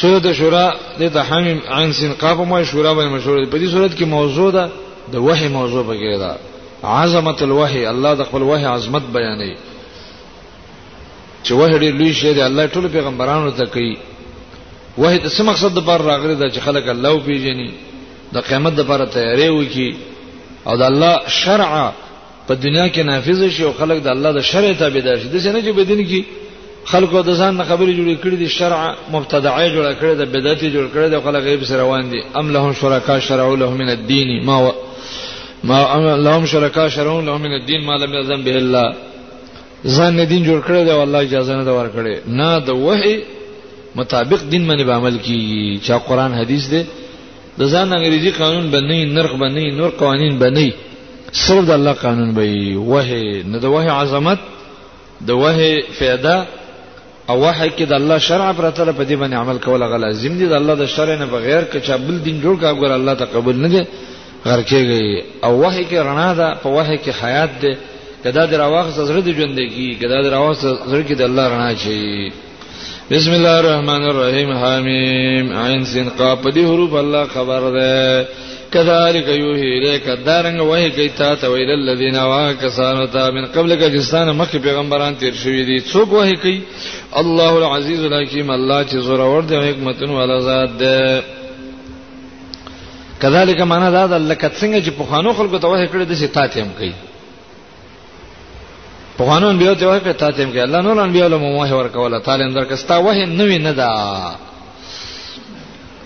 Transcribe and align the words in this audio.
سوره 0.00 0.32
شورا 0.38 0.66
د 1.00 1.08
تحمیم 1.18 1.58
عن 1.76 1.92
سین 1.98 2.12
قاف 2.22 2.38
ما 2.50 2.62
شورا 2.72 2.92
باندې 2.94 3.12
مشهور 3.16 3.46
په 3.52 3.58
دې 3.58 3.68
صورت 3.72 3.94
کې 3.98 4.04
موضوع 4.16 4.50
ده 4.50 4.70
د 5.14 5.26
وحي 5.26 5.48
موضوع 5.56 5.82
بګیره 5.88 6.18
ده 6.24 6.32
عظمت 7.02 7.42
الوحي 7.46 7.82
الله 7.92 8.14
د 8.20 8.28
خپل 8.28 8.42
وحي 8.50 8.66
عظمت 8.72 9.02
بیانوي 9.16 9.52
چې 11.44 11.52
وحي 11.52 11.78
ډېر 11.78 11.94
لوی 12.00 12.12
شی 12.20 12.32
دی 12.34 12.42
الله 12.42 12.66
ټول 12.76 12.86
پیغمبرانو 12.96 13.50
ته 13.60 13.64
کوي 13.74 13.90
وحي 14.98 15.18
د 15.18 15.28
څه 15.28 15.40
مقصد 15.50 15.78
لپاره 15.80 16.02
راغلی 16.10 16.34
دا 16.34 16.48
چې 16.54 16.58
خلک 16.68 16.88
الله 16.94 17.18
پیژني 17.30 17.70
د 18.34 18.38
قیامت 18.50 18.72
لپاره 18.84 19.04
تیاری 19.16 19.48
وکي 19.56 19.88
او 20.66 20.76
د 20.84 20.84
الله 20.92 21.20
شرع 21.40 21.70
په 22.46 22.54
دنیا 22.54 22.88
کې 22.92 22.98
نافذ 23.10 23.48
شي 23.58 23.64
او 23.64 23.72
خلک 23.80 23.98
د 24.06 24.14
الله 24.16 24.32
د 24.38 24.50
شرع 24.52 24.72
تابع 24.84 25.04
شي 25.16 25.28
د 25.28 25.40
څه 25.40 25.46
نه 25.46 25.60
چې 25.60 25.74
بدین 25.78 26.06
کې 26.08 26.24
خلکو 26.84 27.22
د 27.22 27.30
ځان 27.36 27.62
خبرې 27.64 27.92
جوړې 27.96 28.16
کړې 28.22 28.34
دي 28.36 28.48
شرع 28.48 28.94
مبتدعي 29.12 29.70
جوړ 29.70 29.94
کړې 30.00 30.14
ده 30.18 30.24
بدعتي 30.24 30.70
جوړ 30.70 30.86
کړې 30.94 31.08
ده 31.08 31.20
خلک 31.20 31.42
غیب 31.44 31.64
سره 31.64 31.80
روان 31.80 32.10
دي 32.10 32.20
ام 32.36 32.50
لهم 32.52 32.72
شرکا 32.72 33.18
شرعوا 33.20 33.56
لهم 33.56 33.74
من 33.78 33.90
الدين 33.90 34.44
ما 34.46 34.58
و... 34.58 34.72
ما 35.64 36.16
لهم 36.16 36.46
شرکا 36.46 36.88
شرعوا 36.88 37.22
لهم 37.22 37.40
من 37.42 37.52
الدين 37.60 37.84
ما 37.84 37.92
لم 38.04 38.14
يذن 38.14 38.42
به 38.44 38.56
الله 38.56 38.94
ځان 39.84 40.28
دین 40.28 40.44
جوړ 40.44 40.60
کړی 40.66 40.84
دی 40.84 40.90
والله 40.92 41.18
اجازه 41.20 41.56
نه 41.56 41.64
دا 41.64 41.72
ورکړي 41.80 42.16
نه 42.28 42.58
د 42.58 42.70
وحي 42.70 43.20
مطابق 43.96 44.40
دین 44.50 44.68
باندې 44.68 44.90
عمل 44.96 45.18
کیږي 45.18 45.80
چې 45.86 45.90
قرآن 45.92 46.32
حدیث 46.34 46.70
دی 46.70 46.84
د 47.58 47.62
ځان 47.72 47.92
انګریزي 47.92 48.30
قانون 48.38 48.70
باندې 48.70 49.12
نرخ 49.16 49.30
باندې 49.32 49.74
نور 49.78 49.90
قوانین 49.90 50.38
باندې 50.38 50.72
صرف 51.32 51.64
د 51.66 51.70
الله 51.70 51.92
قانون 51.92 52.34
به 52.34 52.76
وحي 52.92 53.42
نه 53.42 53.58
د 53.58 53.64
وحي 53.64 53.88
عظمت 53.88 54.38
د 55.26 55.30
وحي 55.30 55.82
فایده 55.98 56.46
او 57.30 57.38
وحی 57.46 57.70
کې 57.70 57.84
د 57.90 57.92
الله 57.92 58.18
شرع 58.18 58.52
پرته 58.58 58.92
په 58.92 59.04
دې 59.04 59.16
باندې 59.22 59.36
عمل 59.42 59.58
کول 59.64 59.82
غل 59.82 60.00
لازم 60.00 60.38
دي 60.38 60.46
د 60.52 60.54
الله 60.60 60.74
د 60.74 60.86
شرع 60.94 61.16
نه 61.20 61.26
بغیر 61.34 61.64
که 61.72 61.80
چا 61.86 61.96
بل 61.96 62.16
دین 62.24 62.40
جوړ 62.44 62.56
کا 62.60 62.72
غوړ 62.72 62.92
الله 62.98 63.14
تقبل 63.24 63.56
نه 63.64 63.68
دي 63.74 63.82
غر 64.46 64.62
کېږي 64.62 65.02
او 65.44 65.52
وحی 65.64 65.84
کې 65.90 65.98
رڼا 66.08 66.30
ده 66.40 66.48
په 66.62 66.68
وحی 66.76 66.96
کې 67.04 67.12
حیات 67.24 67.50
ده 67.62 67.76
کدا 68.24 68.46
د 68.52 68.60
راوخ 68.62 68.86
زړه 68.96 69.20
دی 69.26 69.32
ژوند 69.38 69.58
کی 69.74 69.88
کدا 70.02 70.22
د 70.24 70.32
راوخ 70.34 70.56
زړه 70.62 71.02
کې 71.08 71.14
د 71.20 71.22
الله 71.22 71.48
رڼا 71.48 71.74
چي 71.82 71.94
بسم 73.10 73.30
الله 73.36 73.58
الرحمن 73.60 74.02
الرحیم 74.10 74.50
حمیم 74.62 75.52
عین 75.64 75.84
سین 75.92 76.08
قاف 76.18 76.42
دې 76.42 76.58
حروف 76.70 76.94
الله 77.02 77.24
خبر 77.34 77.70
ده 77.80 77.90
کذالک 78.72 79.26
یوهی 79.28 79.68
الیک 79.78 80.04
دارنګ 80.26 80.60
وای 80.60 80.90
کوي 80.90 81.08
تا 81.08 81.34
ته 81.34 81.48
ویل 81.48 81.70
الذین 81.70 82.16
واکسانو 82.18 83.06
تا 83.06 83.30
من 83.30 83.46
قبلک 83.46 83.78
جستان 83.92 84.30
مخ 84.36 84.52
پیغمبران 84.62 85.14
تیر 85.16 85.32
شوی 85.42 85.64
دي 85.64 85.80
څوک 85.92 86.12
وای 86.12 86.36
کوي 86.36 86.60
الله 87.12 87.52
العزیز 87.58 88.04
الحکیم 88.04 88.50
الله 88.50 88.84
چې 88.84 88.96
زور 89.06 89.18
اور 89.20 89.42
دی 89.42 89.56
حکمتون 89.56 90.10
والا 90.10 90.38
ذات 90.40 90.76
ده 90.78 91.22
کذالک 93.22 93.60
معنا 93.60 93.90
دا 93.90 94.06
ده 94.06 94.18
لکه 94.18 94.48
څنګه 94.48 94.84
چې 94.86 94.90
په 94.98 95.04
خوانو 95.04 95.32
خلکو 95.32 95.58
ته 95.58 95.68
وای 95.68 95.86
کړی 95.88 96.04
د 96.10 96.14
سي 96.14 96.26
تاتیم 96.26 96.66
کوي 96.78 96.92
په 99.18 99.24
خوانو 99.24 99.48
انبیو 99.48 99.74
ته 99.74 99.86
وای 99.86 100.00
کړی 100.00 100.16
تاتیم 100.18 100.50
کوي 100.50 100.60
الله 100.62 100.80
نور 100.80 101.00
انبیو 101.02 101.28
له 101.28 101.36
مو 101.38 101.58
وای 101.58 101.72
ورکوله 101.72 102.20
تعالی 102.20 102.42
اندر 102.44 102.64
کستا 102.64 102.96
وای 102.98 103.26
نوې 103.26 103.58
نه 103.60 103.72
ده 103.72 103.90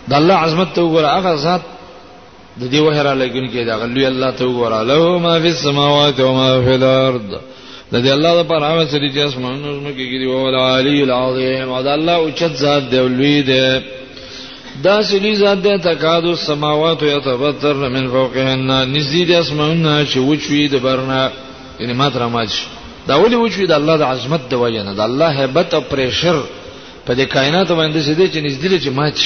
د 0.09 0.13
الله 0.15 0.35
عظمت 0.35 0.75
ته 0.75 0.81
وګوره 0.81 1.07
هغه 1.07 1.37
ذات 1.37 1.61
د 2.61 2.63
دې 2.73 2.79
وهره 2.87 3.13
لګون 3.23 3.47
کې 3.53 3.65
دا 3.67 3.77
غلوی 3.79 4.07
الله 4.07 4.31
ته 4.39 4.47
وراله 4.47 5.19
ما 5.19 5.41
فی 5.43 5.49
السماوات 5.49 6.21
و 6.21 6.33
ما 6.35 6.63
فی 6.65 6.75
الارض 6.79 7.29
د 7.93 7.97
دې 8.05 8.11
الله 8.17 8.43
د 8.43 8.47
پر 8.51 8.61
هغه 8.69 8.85
سړي 8.93 9.09
چې 9.15 9.19
اسمانونو 9.19 9.91
کې 9.97 10.05
ګری 10.15 10.27
او 10.31 10.47
العلی 10.51 11.03
العظیم 11.03 11.69
او 11.75 11.83
د 11.83 11.87
الله 11.97 12.13
او 12.23 12.31
چت 12.39 12.55
ذات 12.63 12.83
دی 12.91 12.99
لوی 13.17 13.43
دی 13.43 13.81
دا 14.85 15.03
سلی 15.09 15.35
ذات 15.37 15.59
د 15.63 15.77
تکاد 15.87 16.25
السماوات 16.25 17.03
یتبتر 17.03 17.73
من 17.75 18.09
فوقهن 18.09 18.71
نزيد 18.97 19.31
اسمانونه 19.31 20.07
چې 20.13 20.17
وچوي 20.17 20.69
د 20.69 20.77
برنا 20.79 21.31
یعنی 21.81 21.93
ماتره 21.93 22.29
ماج 22.29 22.51
دا 23.09 23.15
ولي 23.17 23.37
وچوي 23.37 23.67
د 23.67 23.73
الله 23.73 23.97
د 23.97 24.03
عظمت 24.03 24.41
د 24.51 24.55
وجه 24.55 24.83
نه 24.83 24.95
د 24.95 25.01
الله 25.01 25.41
هیبت 25.43 25.75
او 25.75 25.81
پرشر 25.81 26.39
په 27.07 27.15
دې 27.15 27.25
کائنات 27.35 27.69
باندې 27.69 27.97
سده 28.01 28.27
چې 28.33 28.39
نزدې 28.47 28.79
چې 28.85 28.89
ماج 28.91 29.19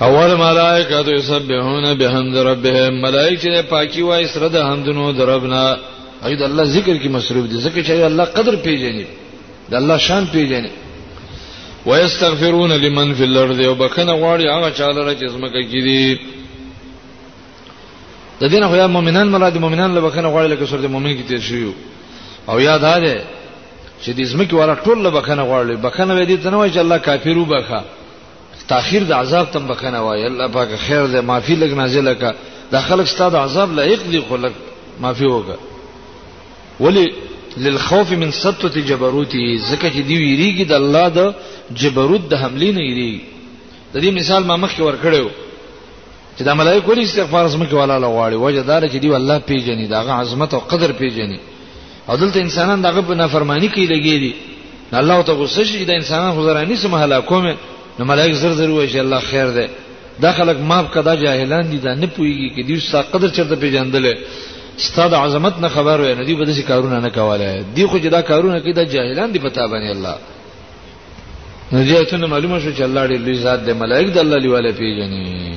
اول 0.00 0.30
ملائکه 0.36 1.02
تو 1.02 1.10
یسبحون 1.10 1.84
بحمد 1.94 2.36
ربهم 2.36 3.00
ملائکه 3.02 3.40
چې 3.62 3.66
پاکي 3.70 4.02
وای 4.02 4.26
سره 4.26 4.48
د 4.48 4.56
حمدونو 4.56 5.12
دربنا 5.12 5.76
اې 6.22 6.34
د 6.38 6.42
الله 6.42 6.64
ذکر 6.64 6.96
کې 6.98 7.08
مصروف 7.08 7.46
دي 7.50 7.56
ځکه 7.60 7.86
چې 7.86 7.90
الله 7.90 8.24
قدر 8.24 8.56
پیژني 8.56 9.06
د 9.70 9.74
الله 9.74 9.98
شان 9.98 10.26
پیژني 10.26 10.70
ويستغفرون 11.86 12.70
لمن 12.72 13.14
في 13.14 13.24
الارض 13.24 13.58
وبکنه 13.66 14.12
غواړي 14.12 14.44
هغه 14.50 14.70
چاله 14.70 15.14
چې 15.18 15.26
زمکه 15.30 15.60
کې 15.70 15.80
دي 15.86 16.18
د 18.40 18.48
دین 18.50 18.68
خو 18.68 18.76
یا 18.76 18.86
مؤمنان 18.86 19.28
مراد 19.28 19.56
مؤمنان 19.58 19.94
له 19.94 20.00
بکنه 20.00 20.28
غواړي 20.28 20.46
لکه 20.52 20.66
سورته 20.66 20.88
مؤمن 20.88 21.16
کې 21.16 21.28
تیر 21.28 21.38
شوی 21.40 21.72
او 22.48 22.60
یاد 22.60 22.82
هاله 22.84 23.16
چې 24.04 24.08
د 24.16 24.22
زمکه 24.22 24.56
والا 24.56 24.74
ټول 24.76 24.96
له 24.98 25.10
بکنه 25.10 25.42
غواړي 25.42 25.76
بکنه 25.76 26.14
وې 26.22 26.26
دي 26.26 26.36
ته 26.36 26.50
نه 26.50 26.56
وای 26.56 26.70
چې 26.72 26.76
الله 26.78 26.98
کافر 26.98 27.38
وبخا 27.38 27.82
تاخير 28.68 29.02
د 29.04 29.12
عذاب 29.12 29.48
تم 29.52 29.66
بکنه 29.66 29.98
وای 30.02 30.26
الله 30.26 30.46
پاک 30.48 30.68
خیر 30.86 31.06
دې 31.06 31.20
معافي 31.30 31.54
لګ 31.56 31.70
نازله 31.80 32.12
کا 32.14 32.32
دا 32.72 32.80
خلک 32.80 33.06
ستاد 33.06 33.34
عذاب 33.34 33.72
لایق 33.74 34.02
دي 34.10 34.20
خلک 34.30 34.52
معافي 35.00 35.24
وکا 35.24 35.54
ولی 36.80 37.06
للخوف 37.56 38.12
من 38.12 38.30
سطوت 38.30 38.76
جبروتی 38.78 39.58
زکه 39.58 39.90
چې 39.90 40.00
دی 40.08 40.16
ویریږي 40.18 40.68
د 40.68 40.72
الله 40.72 41.08
د 41.08 41.34
جبروت 41.74 42.28
د 42.28 42.34
حملې 42.42 42.70
نه 42.76 42.90
یری 42.90 43.20
د 43.94 44.00
دې 44.02 44.06
مثال 44.18 44.44
ما 44.44 44.56
مخکې 44.68 44.80
ورکړیو 44.80 45.28
چې 46.38 46.42
د 46.42 46.48
ملایکو 46.54 46.92
لري 46.92 47.04
استغفار 47.04 47.46
زمکه 47.48 47.74
والا 47.76 47.98
لغواړي 47.98 48.34
وجه 48.34 48.60
دار 48.60 48.82
چې 48.88 48.96
دی 48.96 49.14
الله 49.16 49.38
پیژني 49.38 49.86
داغه 49.86 50.12
عظمت 50.12 50.54
او 50.54 50.60
قدر 50.60 50.92
پیژني 50.92 51.38
او 52.08 52.16
دلته 52.16 52.40
انسانان 52.40 52.82
دغه 52.82 53.00
په 53.00 53.14
نافرمانی 53.14 53.68
کې 53.68 53.88
لګي 53.88 54.20
دي 54.20 54.34
الله 54.92 55.22
ته 55.22 55.32
غوسه 55.32 55.64
شي 55.64 55.84
د 55.84 55.90
انسانان 55.90 56.32
خزرانی 56.38 56.76
سم 56.76 56.94
هلاکومه 56.94 57.54
نو 57.98 58.02
ملائک 58.10 58.32
زر 58.42 58.52
زر 58.60 58.70
وایي 58.74 58.88
چې 58.92 58.96
الله 59.04 59.20
خیر 59.30 59.46
ده 59.56 59.64
دا 60.22 60.30
خلک 60.38 60.56
ماف 60.70 60.86
کدا 60.94 61.14
جاهلان 61.24 61.64
دي 61.72 61.78
دا 61.86 61.92
نه 62.02 62.06
پويږي 62.16 62.48
کې 62.56 62.62
دي 62.68 62.74
څه 62.90 62.96
قدر 63.12 63.28
چرته 63.36 63.56
پیژندل 63.62 64.04
ستاد 64.86 65.12
عظمت 65.22 65.54
نه 65.64 65.68
خبر 65.76 66.00
وي 66.00 66.14
نه 66.18 66.24
دي 66.28 66.34
بده 66.40 66.52
چې 66.58 66.62
کارونه 66.70 66.96
نه 67.06 67.10
کوله 67.16 67.64
دي 67.74 67.86
خو 67.90 67.96
چې 68.02 68.06
دا 68.16 68.20
کارونه 68.30 68.58
کې 68.64 68.72
دا 68.78 68.84
جاهلان 68.94 69.28
دي 69.32 69.38
پتا 69.46 69.62
باندې 69.72 69.90
الله 69.96 70.16
نو 71.72 71.78
دې 72.02 72.10
ته 72.10 72.16
معلومه 72.34 72.56
شو 72.60 72.70
چې 72.76 72.80
الله 72.88 73.02
دې 73.10 73.16
لوی 73.26 73.34
ذات 73.46 73.60
دې 73.66 73.70
ملائک 73.82 74.06
د 74.14 74.18
الله 74.24 74.36
لیواله 74.44 74.72
پیژني 74.72 75.56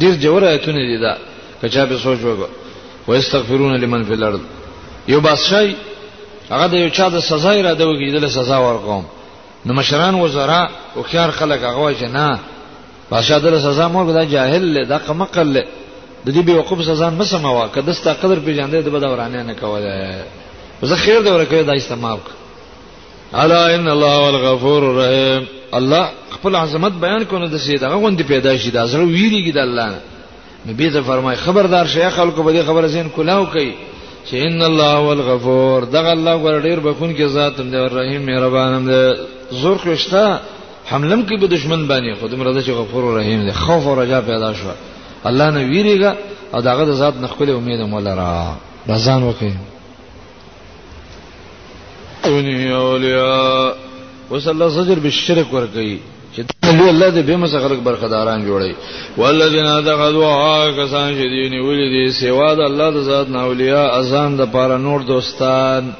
ډیر 0.00 0.14
جوړه 0.24 0.46
ایتونه 0.48 0.78
دي 0.90 0.98
دا 1.04 1.14
کچا 1.62 1.84
به 1.86 1.96
سوچ 1.96 2.18
وګو 2.18 2.48
واستغفرون 3.08 3.74
لمن 3.80 4.02
فی 4.04 4.12
الارض 4.12 4.40
یو 5.08 5.20
بادشاہ 5.20 5.64
هغه 6.52 6.66
د 6.72 6.74
یو 6.82 6.88
چا 6.96 7.08
د 7.08 7.18
سزا 7.30 7.50
اراده 7.58 7.84
وکړي 7.88 8.20
د 8.22 8.26
سزا 8.36 8.56
ورکوم 8.68 9.04
نو 9.66 9.74
مشران 9.74 10.14
وزرا 10.14 10.68
او 10.96 11.02
خيار 11.02 11.30
خلک 11.30 11.60
هغه 11.62 11.92
جنا 12.00 12.28
بادشاہ 13.10 13.38
دل 13.38 13.58
سزا 13.60 13.86
مور 13.88 14.12
دا 14.12 14.24
جاهل 14.24 14.74
له 14.74 14.84
دا 14.84 14.98
قمقل 15.06 15.54
له 15.54 15.64
د 16.26 16.30
دې 16.34 16.38
بیوقوف 16.48 16.84
سزا 16.84 17.10
نه 17.10 17.24
سموا 17.24 17.66
کده 17.68 17.92
ستا 17.92 18.12
قدر 18.12 18.38
پیژاندې 18.40 18.86
د 18.86 18.88
بدورانه 18.88 19.42
نه 19.42 19.54
کوله 19.60 20.24
زه 20.92 20.96
خیر 21.04 21.20
دی 21.20 21.30
ورکه 21.30 21.62
دا 21.62 21.72
استعمال 21.82 22.18
الا 23.42 23.60
ان 23.74 23.88
الله 23.88 24.20
والغفور 24.22 24.82
الرحیم 24.90 25.46
الله 25.80 26.08
خپل 26.30 26.56
عظمت 26.56 26.92
بیان 27.04 27.24
کونه 27.24 27.48
د 27.54 27.56
سید 27.56 27.82
هغه 27.84 28.00
غوندې 28.10 28.22
پیدا 28.28 28.56
شي 28.58 28.70
دا 28.70 28.86
زړه 28.86 29.14
ویریږي 29.16 29.52
د 29.54 29.58
الله 29.58 29.94
نبی 30.70 30.90
ته 30.90 31.00
فرمای 31.06 31.36
خبردار 31.36 31.86
شیخ 31.94 32.08
خلکو 32.16 32.42
به 32.42 32.52
دې 32.62 32.66
خبره 32.66 32.86
زین 32.86 33.08
کلاو 33.16 33.44
کوي 33.46 33.72
چې 34.28 34.34
ان 34.46 34.58
الله 34.70 34.92
هو 35.02 35.12
الغفور 35.18 35.78
دغه 35.94 36.12
الله 36.16 36.34
ګور 36.42 36.56
ډیر 36.66 36.78
بخون 36.86 37.14
کې 37.16 37.22
ذات 37.36 37.60
هم 37.60 37.70
دی 37.70 37.76
رحیم 37.94 38.22
مهربان 38.30 38.74
هم 38.74 38.84
دی 38.90 39.02
زور 39.60 39.76
خوښتا 39.84 40.24
حملم 40.90 41.22
کې 41.28 41.40
به 41.40 41.46
دشمن 41.54 41.88
باندې 41.88 42.20
خودم 42.20 42.42
راځي 42.44 42.62
چې 42.66 42.70
غفور 42.80 43.02
او 43.04 43.16
رحیم 43.18 43.44
دی 43.46 43.52
خوف 43.62 43.86
او 43.86 43.94
رجا 44.00 44.20
پیدا 44.30 44.52
شو 44.60 44.68
الله 45.28 45.50
نه 45.50 45.60
ویریږي 45.70 46.12
او 46.54 46.60
داغه 46.60 46.84
د 46.84 46.92
ذات 47.02 47.14
نخپل 47.24 47.50
امید 47.54 47.80
مولا 47.94 48.14
را 48.14 48.28
بزان 48.88 49.22
وکي 49.22 49.52
اونی 52.24 52.70
اولیاء 52.72 53.74
وصلی 54.30 54.50
الله 54.50 54.68
زجر 54.68 54.98
بالشرک 54.98 55.54
ور 55.54 55.66
کوي 55.66 55.98
چې 56.36 56.42
لوی 56.64 56.88
الله 56.90 57.10
دې 57.10 57.22
به 57.28 57.36
مسخرک 57.36 57.78
برخداران 57.88 58.42
جوړي 58.44 58.74
والذین 59.16 59.66
اتخذوا 59.66 60.70
کسان 60.76 61.12
چې 61.14 61.20
دین 61.20 61.52
ولې 61.60 61.88
دې 61.92 62.10
سوا 62.24 62.54
د 62.54 62.60
الله 62.60 62.90
د 62.90 63.02
ذات 63.08 63.28
ناولیا 63.28 63.84
اذان 64.00 64.36
د 64.36 64.52
پاره 64.54 64.76
نور 64.78 65.00
دوستان 65.02 65.92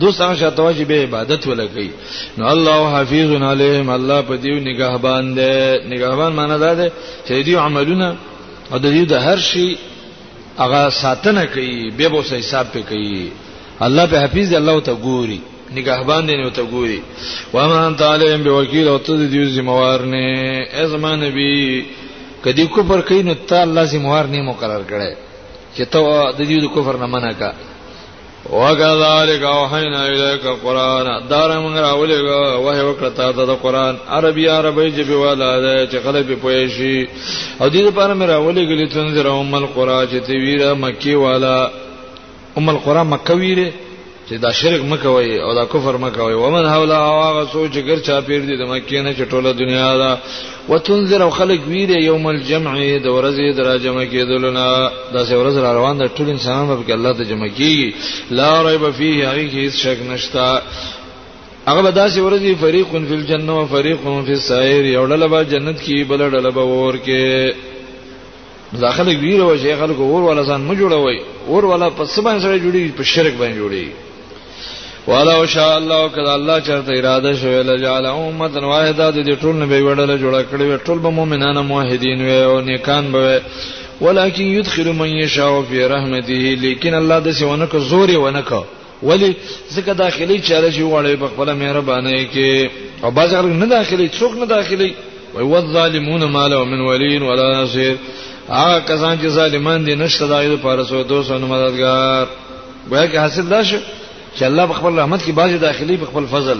دوست 0.00 0.20
هغه 0.20 0.34
شته 0.34 0.62
واجب 0.62 0.92
عبادت 0.92 1.42
ولګي 1.46 1.88
نو 2.38 2.48
الله 2.52 3.00
حفیظ 3.00 3.32
علیهم 3.42 3.88
الله 3.90 4.22
په 4.22 4.36
دې 4.42 4.66
نگهبان 4.70 5.34
دی 5.34 5.78
نگهبان 5.94 6.32
معنی 6.32 6.58
دا 6.58 6.74
دی 6.74 6.88
چې 7.28 7.46
دې 7.48 7.54
عملونه 7.54 8.16
او 8.72 8.78
د 8.78 8.86
دې 9.04 9.08
د 9.08 9.12
هر 9.14 9.38
شي 9.38 9.76
هغه 10.58 10.90
ساتنه 10.90 11.46
کوي 11.46 11.90
به 11.90 12.08
به 12.08 12.22
حساب 12.38 12.66
پې 12.74 12.78
کوي 12.90 13.30
الله 13.80 14.06
په 14.06 14.16
حفیظ 14.24 14.54
الله 14.54 14.80
ته 14.80 14.94
ګوري 15.02 15.40
نگهبان 15.74 16.22
دی 16.28 16.34
نو 16.42 16.50
ته 16.50 16.62
ګوري 16.70 17.00
و 17.54 17.68
ما 17.70 17.78
انت 17.86 18.02
علیم 18.02 18.42
بوکیل 18.42 18.88
او 18.88 18.98
ته 18.98 19.12
دې 19.32 19.44
ذمہوار 19.56 20.00
نه 20.12 20.22
ازما 20.82 21.14
نبی 21.22 21.80
کدی 22.44 22.66
کفر 22.76 23.00
کین 23.08 23.26
نو 23.26 23.34
ته 23.50 23.62
الله 23.62 23.84
ذمہوار 23.94 24.26
نه 24.32 24.40
مقرر 24.50 24.82
کړي 24.90 25.14
چې 25.76 25.82
ته 25.82 26.32
د 26.38 26.40
دې 26.46 26.74
کفر 26.76 26.96
نه 27.02 27.06
منع 27.16 27.30
کا 27.42 27.50
وکذالک 28.52 29.42
اوحینا 29.46 29.98
الیک 30.04 30.46
القرآن 30.52 31.08
دار 31.28 31.50
موږ 31.50 31.74
راولېګه 31.80 32.56
وه 32.64 32.82
وکړه 32.86 33.10
ته 33.18 33.32
د 33.50 33.60
قرآن 33.66 33.96
عربی 34.16 34.46
عربی 34.54 34.88
جبی 34.96 35.14
والا 35.20 35.52
ده 35.66 35.84
چې 35.86 36.04
خلک 36.08 36.26
پوه 36.46 36.64
شي 36.78 36.96
او 37.60 37.70
دې 37.74 37.86
لپاره 37.88 38.16
مې 38.16 38.26
راولېګلې 38.32 38.92
تنذر 38.96 39.26
ام 39.34 39.54
القرآن 39.60 40.02
چې 40.08 40.30
ویره 40.46 40.74
مکی 40.86 41.14
والا 41.26 41.54
ام 42.62 42.68
القرآن 42.74 43.06
مکه 43.14 43.34
ویره 43.44 43.72
چې 44.30 44.34
دا 44.46 44.50
شرک 44.56 44.82
مکوي 44.90 45.38
او 45.44 45.54
دا 45.54 45.64
کفر 45.70 45.96
مکوي 46.02 46.34
ومن 46.38 46.66
حول 46.68 46.90
هغه 46.96 47.44
سوچ 47.52 47.72
ګرچا 47.86 48.16
پیر 48.26 48.40
دي 48.48 48.56
د 48.58 48.62
مکه 48.72 48.98
نه 49.04 49.12
چټوله 49.20 49.52
دنیا 49.60 49.86
دا 50.00 50.10
وتنذر 50.68 51.22
خلق 51.38 51.60
ویره 51.70 51.98
یوم 52.04 52.26
الجمع 52.32 52.74
د 52.98 53.06
ورځې 53.06 53.56
درا 53.56 53.72
جمع 53.86 54.04
کېدلنا 54.12 54.66
دا 55.12 55.24
سه 55.30 55.34
ورځ 55.36 55.56
را 55.64 55.72
روان 55.76 55.98
د 56.02 56.10
ټول 56.18 56.28
انسانانو 56.34 56.76
په 56.82 56.92
الله 56.96 57.12
ته 57.20 57.24
جمع 57.30 57.48
کیږي 57.56 57.94
لا 58.40 58.50
ریب 58.66 58.84
فیه 58.98 59.28
هغه 59.32 59.46
هیڅ 59.54 59.74
شک 59.86 59.98
نشتا 60.10 60.44
هغه 61.66 61.82
به 61.82 61.90
داسې 61.90 62.18
ورځي 62.26 62.54
فریق 62.60 62.88
فی 62.92 63.14
الجنه 63.16 63.56
و 63.62 63.64
فریق 63.72 63.98
فی 64.10 64.32
السعیر 64.34 64.84
یو 64.90 65.02
ډله 65.08 65.26
به 65.32 65.42
جنت 65.54 65.76
کې 65.82 66.08
بل 66.12 66.22
ډله 66.30 66.50
به 66.60 66.76
ور 66.82 66.96
کې 67.08 67.54
داخله 68.86 69.16
ویره 69.24 69.44
و 69.50 69.56
شیخ 69.64 69.78
خلق 69.82 70.00
ور 70.04 70.22
ولا 70.28 70.44
ځان 70.46 70.70
مجوړوي 70.70 71.18
ور 71.48 71.64
ولا 71.72 71.90
په 71.98 72.04
سبا 72.14 72.36
سره 72.46 72.58
جوړي 72.58 72.96
په 73.02 73.08
شرک 73.14 73.34
باندې 73.42 73.58
جوړي 73.64 73.82
ولو 75.06 75.46
شاء 75.46 75.76
الله 75.78 76.08
کله 76.08 76.28
الله 76.34 76.60
چرته 76.60 76.90
اراده 76.96 77.34
شوی 77.36 77.62
لجعل 77.62 78.06
امه 78.06 78.48
واحده 78.62 79.10
د 79.10 79.34
ټول 79.34 79.54
نبی 79.56 79.80
وړل 79.82 80.18
جوړ 80.18 80.42
کړی 80.42 80.74
و 80.74 80.78
ټول 80.78 80.98
به 80.98 81.10
مؤمنان 81.10 81.56
موحدین 81.58 82.20
و 82.28 82.50
او 82.50 82.60
نیکان 82.60 83.12
به 83.12 83.40
ولکن 84.00 84.42
يدخل 84.42 84.92
من 84.92 85.08
يشاء 85.08 85.62
في 85.62 85.84
رحمته 85.84 86.54
لیکن 86.62 86.94
الله 86.94 87.18
د 87.20 87.30
سونه 87.32 87.66
کو 87.66 87.78
زوري 87.78 88.16
ونکو 88.16 88.64
ولی 89.02 89.36
ځکه 89.76 89.90
داخلي 89.90 90.40
چاره 90.40 90.70
چې 90.72 90.80
وړي 90.80 91.20
په 91.20 91.28
خپل 91.28 91.52
مهرباني 91.54 92.28
کې 92.34 92.70
او 93.04 93.10
باز 93.10 93.34
نه 93.34 93.66
داخلي 93.66 94.08
څوک 94.20 94.34
نه 94.38 94.46
داخلي 94.46 94.94
وي 95.34 95.42
والظالمون 95.42 96.24
ما 96.24 96.46
له 96.48 96.64
من 96.64 96.80
ولي 96.90 97.18
ولا 97.18 97.62
نصير 97.62 97.96
هغه 98.48 98.78
کسان 98.80 99.18
چې 99.22 99.26
ظالمان 99.26 99.84
دي 99.84 99.94
نشته 99.94 100.26
دایو 100.26 100.54
لپاره 100.56 100.82
سو 100.84 101.02
دوه 101.02 101.22
سو 101.22 101.38
مددگار 101.38 102.26
وایي 102.90 103.08
که 103.08 103.20
حاصل 103.20 103.48
دا 103.48 103.62
شي 103.62 103.76
چې 104.38 104.42
الله 104.44 104.66
په 104.66 104.72
خپل 104.74 104.98
رحمت 104.98 105.22
کې 105.24 105.32
باج 105.32 105.52
داخلي 105.62 105.96
په 105.96 106.06
خپل 106.10 106.26
فضل 106.30 106.58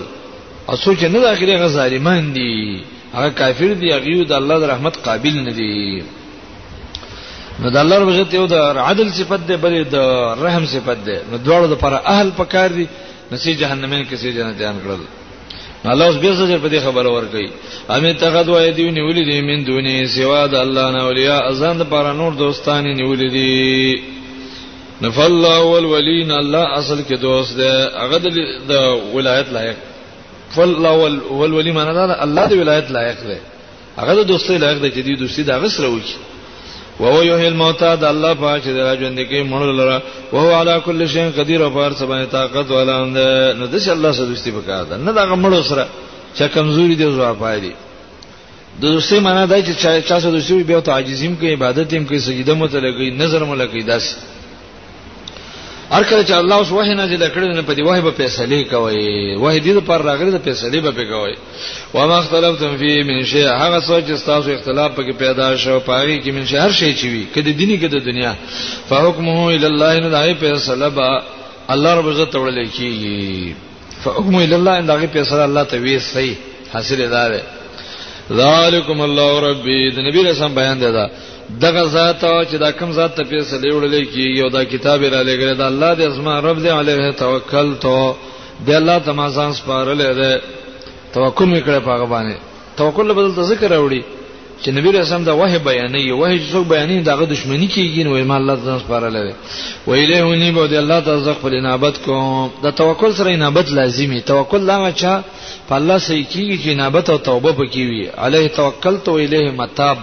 او 0.68 0.76
سوچ 0.76 1.02
نه 1.04 1.20
داخلي 1.26 1.54
هغه 1.56 1.66
ظالمان 1.68 2.32
دي 2.32 2.80
هغه 3.14 3.28
کافر 3.30 3.72
دي 3.82 3.92
هغه 3.92 4.24
د 4.24 4.32
الله 4.32 4.58
د 4.58 4.64
رحمت 4.72 4.96
قابل 5.08 5.34
نه 5.44 5.52
دي 5.52 6.02
نو 7.62 7.70
د 7.70 7.76
الله 7.76 7.98
رب 7.98 8.08
عزت 8.08 8.34
یو 8.34 8.46
د 8.46 8.54
عدل 8.88 9.08
صفت 9.12 9.46
ده 9.48 9.56
بل 9.62 9.82
د 9.94 10.12
رحم 10.44 10.66
صفت 10.66 10.98
ده 11.06 11.16
نو 11.32 11.38
دواړو 11.46 11.72
لپاره 11.72 11.96
اهل 12.12 12.30
پکار 12.36 12.68
دي 12.76 12.86
نسی 13.32 13.54
جهنمین 13.54 14.06
کې 14.10 14.14
سي 14.14 14.32
جنتیان 14.32 14.74
کړل 14.84 15.00
الله 15.92 16.06
اوس 16.06 16.16
به 16.22 16.32
زجر 16.38 16.58
په 16.62 16.68
دې 16.68 16.82
خبره 16.86 17.10
ورکړي 17.20 17.48
امې 17.90 18.20
تغد 18.20 18.48
وای 18.48 18.72
دی 18.78 18.88
نیولې 18.92 19.32
دي 19.32 19.40
من 19.48 19.64
دوني 19.64 20.06
سوا 20.14 20.46
د 20.46 20.54
الله 20.54 20.90
نه 20.96 21.02
اولیاء 21.02 21.40
ازان 21.50 21.78
د 21.78 21.82
پر 21.90 22.12
نور 22.22 22.32
دوستان 22.42 22.84
نیولې 22.96 23.28
دي 23.32 24.02
نفل 25.02 25.44
اول 25.44 25.84
ولین 25.92 26.30
الله 26.38 26.64
اصل 26.80 26.98
کې 27.08 27.14
دوست 27.14 27.56
ده 27.56 27.90
هغه 27.98 28.18
د 28.68 28.72
ولایت 29.18 29.46
لایق 29.48 29.76
فل 30.56 30.74
اول 30.86 31.14
ول 31.38 31.52
ولی 31.58 31.72
معنا 31.76 31.92
ده 31.92 32.22
الله 32.24 32.46
د 32.54 32.58
ولایت 32.62 32.90
لایق 32.96 33.16
ده 33.28 33.38
هغه 34.00 34.14
د 34.18 34.26
دوستۍ 34.32 34.58
لایق 34.64 34.78
ده 34.82 34.90
چې 34.90 35.04
د 35.06 35.18
دوستۍ 35.22 35.42
د 35.42 35.50
غسر 35.62 35.84
وکی 35.94 36.14
و 37.02 37.12
هو 37.16 37.22
یحیی 37.24 37.46
الموتى 37.50 37.92
د 38.00 38.04
الله 38.14 38.34
پاک 38.40 38.60
چې 38.64 38.88
راجوند 38.88 39.18
کې 39.22 39.48
مړو 39.52 39.78
لره 39.80 40.02
و 40.32 40.36
هو 40.46 40.58
علی 40.60 40.74
کل 40.88 41.06
شیء 41.12 41.30
قدیر 41.36 41.62
او 41.66 41.70
بار 41.76 41.92
سبحانه 42.00 42.24
طاقت 42.34 42.70
والا 42.76 42.96
ده 43.14 43.52
نو 43.60 43.66
د 43.76 43.84
شه 43.84 43.92
الله 43.92 44.10
سره 44.18 44.26
دوستي 44.32 44.50
وکړه 44.56 44.90
ده 44.90 44.96
نه 45.04 45.12
دا 45.20 45.24
مړو 45.30 45.68
سره 45.70 45.86
چې 46.38 46.42
کمزوري 46.58 46.94
دي 47.02 47.08
زو 47.14 47.30
پایلي 47.44 47.70
د 48.82 48.84
دوستۍ 48.84 49.24
معنا 49.28 49.46
ده 49.46 49.62
چې 49.64 50.04
چا 50.12 50.20
سره 50.26 50.30
دوستي 50.36 50.54
وي 50.60 50.68
به 50.72 50.80
تعجزیم 50.90 51.36
کوي 51.44 51.52
عبادت 51.58 51.94
هم 51.98 52.06
کوي 52.12 52.18
سجده 52.26 52.58
متلګي 52.68 53.08
نظر 53.22 53.44
ملګي 53.54 53.82
داسې 53.92 54.28
هر 55.90 56.02
کله 56.04 56.24
چې 56.24 56.32
الله 56.34 56.54
اوس 56.56 56.70
وحی 56.72 56.94
نازل 56.94 57.22
کړی 57.28 57.54
نه 57.54 57.62
په 57.68 57.72
دی 57.74 57.82
وحی 57.82 58.00
په 58.02 58.10
فیصله 58.18 58.58
کوي 58.72 59.34
وحی 59.42 59.60
دې 59.60 59.80
پر 59.86 60.02
راغلی 60.08 60.30
د 60.34 60.38
فیصله 60.42 60.80
به 60.80 61.04
کوي 61.12 61.34
و 61.94 62.06
ما 62.10 62.18
اختلفتم 62.18 62.76
فی 62.80 62.90
من 63.08 63.24
شیء 63.32 63.46
هغه 63.46 63.80
څه 63.80 64.08
چې 64.08 64.26
تاسو 64.26 64.50
اختلاف 64.50 64.92
پکې 64.96 65.12
پیدا 65.22 65.56
شو 65.56 65.80
پاره 65.80 66.18
کې 66.22 66.28
من 66.36 66.46
شیء 66.50 66.60
هر 66.64 66.70
شی 66.80 66.92
چې 66.94 67.04
وي 67.14 67.24
کله 67.34 67.50
دیني 67.60 67.76
کده 67.82 67.98
دنیا 68.10 68.34
فحکمه 68.90 69.48
الی 69.56 69.66
الله 69.72 69.98
نه 70.04 70.08
دای 70.14 70.34
فیصله 70.34 70.88
با 70.88 71.22
الله 71.76 71.94
رب 71.94 72.08
عزت 72.12 72.32
وړل 72.36 72.66
کیږي 72.76 73.54
فحکمه 74.04 74.38
الی 74.42 74.54
الله 74.54 74.80
دغه 74.80 75.06
فیصله 75.06 75.42
الله 75.44 75.64
ته 75.64 75.76
وی 75.80 75.98
صحیح 75.98 76.34
حاصل 76.72 77.08
ده 77.08 77.42
ذالکم 78.36 79.00
الله 79.00 79.40
ربی 79.40 79.90
د 79.90 79.98
نبی 80.08 80.22
رسول 80.30 80.48
بیان 80.52 80.78
دی 80.80 80.92
دا 80.92 81.06
دغه 81.58 81.86
ذات 81.86 82.24
او 82.24 82.44
چې 82.44 82.54
دا 82.56 82.70
کم 82.72 82.92
ذات 82.92 83.14
ته 83.16 83.22
پیسې 83.24 83.58
لیوړلې 83.62 84.04
کی 84.14 84.22
یو 84.22 84.48
دا 84.48 84.64
کتاب 84.64 85.04
را 85.04 85.22
لګره 85.22 85.54
دا 85.56 85.66
الله 85.66 85.94
دې 85.96 86.00
اسما 86.02 86.40
رب 86.40 86.58
دې 86.62 86.70
علیه 86.80 87.10
توکل 87.12 87.74
تو 87.80 88.14
دې 88.66 88.70
الله 88.70 88.98
تمازان 88.98 89.52
سپارلې 89.52 90.14
ده 90.20 90.40
توکل 91.14 91.44
میکړه 91.44 91.78
پاګ 91.86 92.02
باندې 92.12 92.36
توکل 92.76 93.12
بدل 93.12 93.34
ته 93.34 93.42
ذکر 93.42 93.68
راوړي 93.70 94.02
چې 94.64 94.68
نبی 94.76 94.90
رسول 94.92 95.12
الله 95.16 95.26
دا 95.26 95.34
وه 95.34 95.58
بیانې 95.58 96.10
وه 96.12 96.28
چې 96.38 96.52
څوک 96.52 96.66
بیانې 96.72 97.02
دغه 97.04 97.24
دشمنی 97.24 97.66
کیږي 97.68 98.02
نو 98.04 98.14
ایمان 98.14 98.40
الله 98.42 98.54
تمازان 98.56 98.80
سپارلې 98.80 99.34
و 99.86 99.90
الیه 99.90 100.24
ونی 100.24 100.50
بود 100.52 100.72
الله 100.74 101.00
تعالی 101.00 101.34
خپل 101.40 101.54
انابت 101.54 101.98
کوم 102.06 102.50
دا 102.62 102.70
توکل 102.70 103.12
سره 103.14 103.30
انابت 103.34 103.72
لازمی 103.72 104.20
توکل 104.20 104.60
لا 104.60 104.92
چې 104.92 105.22
په 105.68 105.74
الله 105.78 105.98
سې 105.98 106.24
کیږي 106.32 106.56
چې 106.64 106.68
انابت 106.68 107.10
او 107.10 107.18
توبه 107.18 107.52
پکې 107.52 107.84
وي 107.90 108.08
علیه 108.18 108.48
توکل 108.48 108.96
تو 109.04 109.12
الیه 109.16 109.50
متاب 109.50 109.98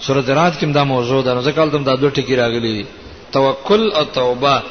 سورۃ 0.00 0.28
رات 0.38 0.58
کې 0.60 0.72
دا 0.72 0.84
موضوع 0.84 1.22
ده 1.22 1.34
نو 1.34 1.40
ځکه 1.42 1.70
تم 1.72 1.84
دا 1.84 1.94
دوه 1.96 2.10
ټکی 2.10 2.36
راغلي 2.36 2.72
دي 2.76 2.84
توکل 3.32 3.92
او 3.92 4.04
توبه 4.04 4.62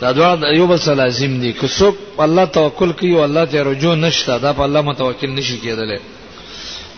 دا 0.00 0.12
دوه 0.12 0.38
یو 0.56 0.66
بل 0.66 0.78
سره 0.78 0.94
لازم 0.94 1.40
دي 1.40 1.52
که 1.52 1.66
څوک 1.68 1.94
الله 2.18 2.44
توکل 2.44 2.92
کوي 2.92 3.14
او 3.14 3.24
الله 3.24 3.44
ته 3.44 3.62
رجوع 3.62 3.94
نشته 3.94 4.38
دا 4.38 4.52
په 4.52 4.60
الله 4.64 4.80
متوکل 4.80 5.30
نشي 5.30 5.58
کېدلی 5.60 5.98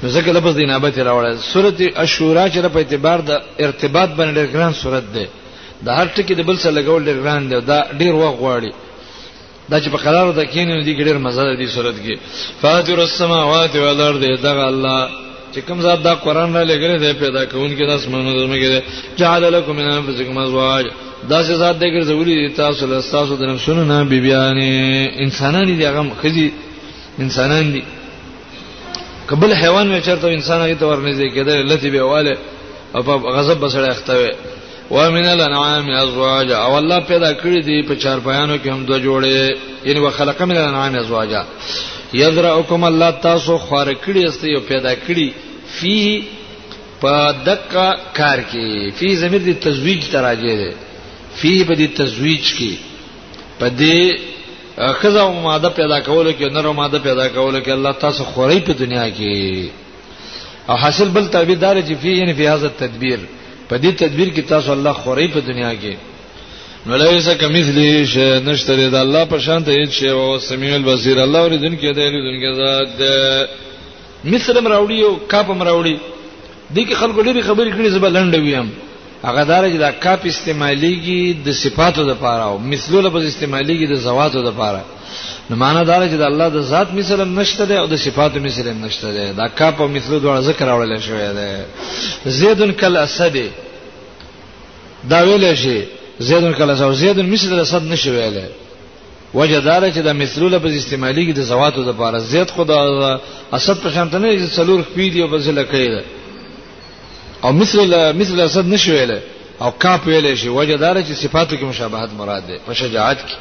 نو 0.02 0.08
ځکه 0.10 0.28
لفظ 0.32 0.54
دین 0.56 0.70
ابته 0.70 1.02
راوړل 1.04 1.36
سورۃ 1.52 1.80
عاشورا 1.96 2.48
چې 2.50 2.58
په 2.58 2.78
اعتبار 2.78 3.18
د 3.20 3.42
ارتباط 3.60 4.08
باندې 4.10 4.36
ډېر 4.36 4.48
ګران 4.54 4.72
سورۃ 4.74 5.04
ده 5.14 5.26
د 5.84 5.88
هر 5.88 6.06
ټکی 6.06 6.34
د 6.34 6.40
بل 6.42 6.56
سره 6.58 6.72
لګول 6.72 7.04
ډېر 7.08 7.16
ګران 7.24 7.48
دی 7.48 7.60
دا 7.60 7.80
ډېر 7.98 8.12
وغ 8.14 8.34
غواړي 8.42 8.72
دا 9.70 9.80
چې 9.80 9.88
په 9.88 9.96
قرار 9.98 10.30
ده 10.32 10.44
کېنه 10.46 10.84
دي 10.84 11.04
ډېر 11.04 11.16
مزه 11.24 11.42
ده 11.42 11.54
دې 11.60 11.68
سورۃ 11.68 11.96
کې 12.04 12.16
فاتر 12.62 12.98
السماوات 13.00 13.76
والارض 13.76 14.22
دغه 14.46 14.68
الله 14.68 15.08
چې 15.54 15.58
کوم 15.66 15.80
ذات 15.86 15.98
دا 16.04 16.14
قران 16.24 16.54
را 16.56 16.62
لګره 16.64 16.94
دی 17.00 17.12
پیدا 17.18 17.44
کوونکی 17.52 17.84
د 17.86 17.90
اسمانونو 17.98 18.38
زمګه 18.46 18.68
دی 18.74 18.80
جعل 19.18 19.44
لكم 19.54 19.76
من 19.76 19.86
انفسکم 19.90 20.38
ازواج 20.38 20.86
دا 21.30 21.38
چې 21.42 21.56
ذات 21.56 21.76
دې 21.82 21.86
ګرځولې 21.96 22.34
دي 22.40 22.48
تاسو 22.56 22.86
له 22.86 23.00
تاسو 23.10 23.36
د 23.42 23.50
نفسونو 23.50 23.84
نه 23.90 23.98
بیبيانې 24.12 25.20
انسانان 25.24 25.76
دي 25.76 25.86
هغه 25.86 26.12
خزي 26.22 26.50
انسانان 27.26 27.72
دي 27.74 27.84
قبل 29.30 29.54
حیوان 29.54 29.92
مې 30.00 30.06
چرته 30.06 30.26
انسان 30.28 30.60
هغه 30.64 30.74
تور 30.80 31.00
نه 31.06 31.12
دی 31.12 31.30
کېدل 31.30 31.72
لته 31.72 31.90
بهواله 31.90 32.38
او 32.96 33.02
په 33.02 33.16
غضب 33.16 33.68
بسړه 33.68 33.90
اختوي 33.90 34.30
ومن 34.90 35.24
الانعام 35.24 35.90
ازواج 36.02 36.50
او 36.52 36.76
الله 36.78 37.00
پیدا 37.00 37.32
کړی 37.34 37.64
دی 37.68 37.82
په 37.88 37.94
چار 37.94 38.18
پایانو 38.20 38.56
کې 38.64 38.68
هم 38.68 38.84
دوه 38.84 39.00
جوړې 39.02 39.58
یعنی 39.90 40.00
وخلق 40.00 40.42
من 40.42 40.56
الانعام 40.56 40.94
ازواج 40.98 41.28
یذرعکم 42.16 42.84
الله 42.84 43.10
تاسو 43.22 43.56
خور 43.58 43.86
کړی 43.94 44.16
است 44.24 44.44
یو 44.44 44.60
پیدا 44.66 44.92
کړی 45.06 45.28
فی 45.80 45.98
پدک 47.00 47.68
کار 48.18 48.38
کې 48.52 48.90
فی 48.98 49.14
زمیر 49.22 49.42
د 49.46 49.60
تزویج 49.66 50.00
تراجه 50.12 50.54
ده 50.60 50.70
فی 51.40 51.50
په 51.64 51.74
دې 51.74 51.88
تزویج 52.00 52.44
کې 52.56 52.72
په 53.58 53.68
دې 53.78 54.20
خزه 55.00 55.20
او 55.22 55.32
ماده 55.46 55.68
پیدا 55.80 55.98
کولو 56.10 56.30
کې 56.32 56.52
نر 56.56 56.66
او 56.70 56.74
ماده 56.82 56.98
پیدا 57.08 57.28
کولو 57.28 57.58
کې 57.60 57.68
الله 57.78 57.92
تاسو 58.04 58.24
خوري 58.30 58.60
په 58.68 58.72
دنیا 58.84 59.06
کې 59.10 59.68
او 60.70 60.76
حاصل 60.84 61.08
بل 61.16 61.28
تعبیر 61.36 61.58
دار 61.64 61.76
چې 61.82 61.94
فی 62.02 62.12
یعنی 62.16 62.34
فی 62.38 62.46
هاذا 62.52 62.68
تدبیر 62.80 63.18
په 63.68 63.76
دې 63.78 63.92
تدبیر 64.02 64.28
کې 64.34 64.48
تاسو 64.54 64.72
الله 64.72 64.92
خوري 64.92 65.28
په 65.36 65.40
دنیا 65.52 65.74
کې 65.82 65.94
نو 66.86 66.96
لیسا 66.96 67.34
کمثلی 67.34 68.06
ش 68.06 68.16
نشته 68.46 68.74
د 68.90 68.94
الله 69.02 69.24
په 69.28 69.38
شان 69.44 69.64
ته 69.66 69.72
هیڅ 69.76 69.92
شی 69.98 70.08
او 70.08 70.38
سمیع 70.46 70.74
البصیر 70.74 71.20
الله 71.20 71.38
اوریدونکو 71.44 71.92
دی 71.98 72.08
لیدونکو 72.16 72.50
ذات 72.54 73.00
مصر 74.32 74.60
مراوړي 74.64 74.98
او 75.06 75.12
کاپ 75.32 75.48
مراوړي 75.60 75.96
دې 76.74 76.82
کې 76.88 76.94
خلکو 77.00 77.22
ډېری 77.26 77.42
خبرې 77.48 77.70
کړې 77.76 77.88
زبر 77.94 78.08
لنډه 78.16 78.38
ویم 78.40 78.68
هغه 79.26 79.42
دار 79.50 79.62
چې 79.72 79.76
دا 79.84 79.90
کاپ 80.04 80.20
استعماليږي 80.24 81.32
د 81.46 81.48
صفاتو 81.62 82.02
لپاره 82.10 82.42
او 82.50 82.54
مثلو 82.72 82.98
لپاره 83.06 83.24
استعماليږي 83.28 83.86
د 83.88 83.94
زواتو 84.06 84.40
لپاره 84.48 84.80
نو 85.50 85.54
معنا 85.62 85.82
دار 85.90 86.00
چې 86.08 86.14
د 86.22 86.24
الله 86.30 86.48
د 86.56 86.60
ذات 86.72 86.94
مثلم 87.00 87.38
نشته 87.40 87.64
ده 87.64 87.80
او 87.80 87.86
د 87.92 87.96
صفاتو 88.06 88.40
مثلم 88.46 88.80
نشته 88.86 89.12
ده 89.16 89.32
دا 89.40 89.46
کاپ 89.60 89.80
او 89.82 89.88
مثلو 89.96 90.18
دوه 90.24 90.40
ذکر 90.50 90.68
اورل 90.70 90.98
شوی 91.08 91.28
ده 91.34 91.66
زیدن 92.40 92.72
کل 92.82 92.96
اسد 92.96 93.36
دا 95.10 95.18
ویل 95.28 95.54
شي 95.64 95.80
زیدن 96.28 96.52
کل 96.58 96.70
اسد 96.70 96.92
زیدن 97.02 97.26
مثل 97.34 97.52
الاسد 97.52 97.82
نشوي 97.92 98.16
ویل 98.18 98.44
وجه 99.34 99.58
دار 99.58 99.82
چې 99.90 99.98
د 100.06 100.12
مثلوله 100.16 100.58
په 100.58 100.68
استعمالي 100.78 101.26
کې 101.26 101.32
د 101.36 101.40
زواتو 101.50 101.84
د 101.84 101.96
پاره 102.00 102.18
زیات 102.18 102.50
خدا 102.56 102.78
اسد 103.52 103.78
په 103.84 103.90
شان 103.94 104.08
نه 104.12 104.48
څلور 104.48 104.80
خپې 104.82 105.12
دی 105.12 105.22
او 105.22 105.28
بزله 105.28 105.62
کوي 105.70 106.02
او 107.44 107.52
مثل 107.52 107.80
مثل 108.20 108.40
اسد 108.40 108.66
نشویل 108.72 109.12
او 109.62 109.70
کا 109.70 109.96
پیل 110.04 110.36
شي 110.36 110.48
وجه 110.48 110.76
دار 110.76 110.96
چې 111.02 111.12
صفاتو 111.22 111.56
کې 111.56 111.62
مشابهت 111.64 112.10
مراد 112.18 112.46
ده 112.46 112.58
په 112.66 112.72
شجاعت 112.72 113.16
کې 113.18 113.36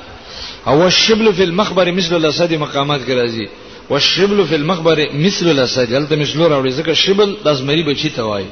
او 0.68 0.84
الشبل 0.86 1.32
فی 1.34 1.44
المخبر 1.44 1.92
مثل 1.92 2.16
الاسد 2.16 2.54
مقامات 2.54 3.02
کې 3.06 3.10
راځي 3.10 3.50
والشبل 3.90 4.46
فی 4.50 4.56
المخبر 4.56 5.00
مثل 5.16 5.50
الاسد 5.50 5.94
هلته 5.94 6.16
مثل 6.16 6.40
راوړي 6.46 6.80
ځکه 6.80 6.92
شبل 6.94 7.36
د 7.46 7.54
زمری 7.54 7.84
بچی 7.84 8.10
ته 8.10 8.24
وایي 8.24 8.46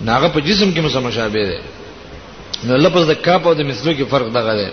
ناغه 0.00 0.28
په 0.28 0.40
جسم 0.40 0.74
کې 0.74 0.78
مشابه 0.78 1.46
ده 1.48 1.60
نو 2.64 2.76
لفظ 2.76 3.08
د 3.10 3.14
کا 3.22 3.38
په 3.38 3.54
د 3.54 3.60
مثلو 3.70 3.92
کې 3.92 4.10
فرق 4.10 4.26
دغه 4.34 4.54
ده 4.60 4.72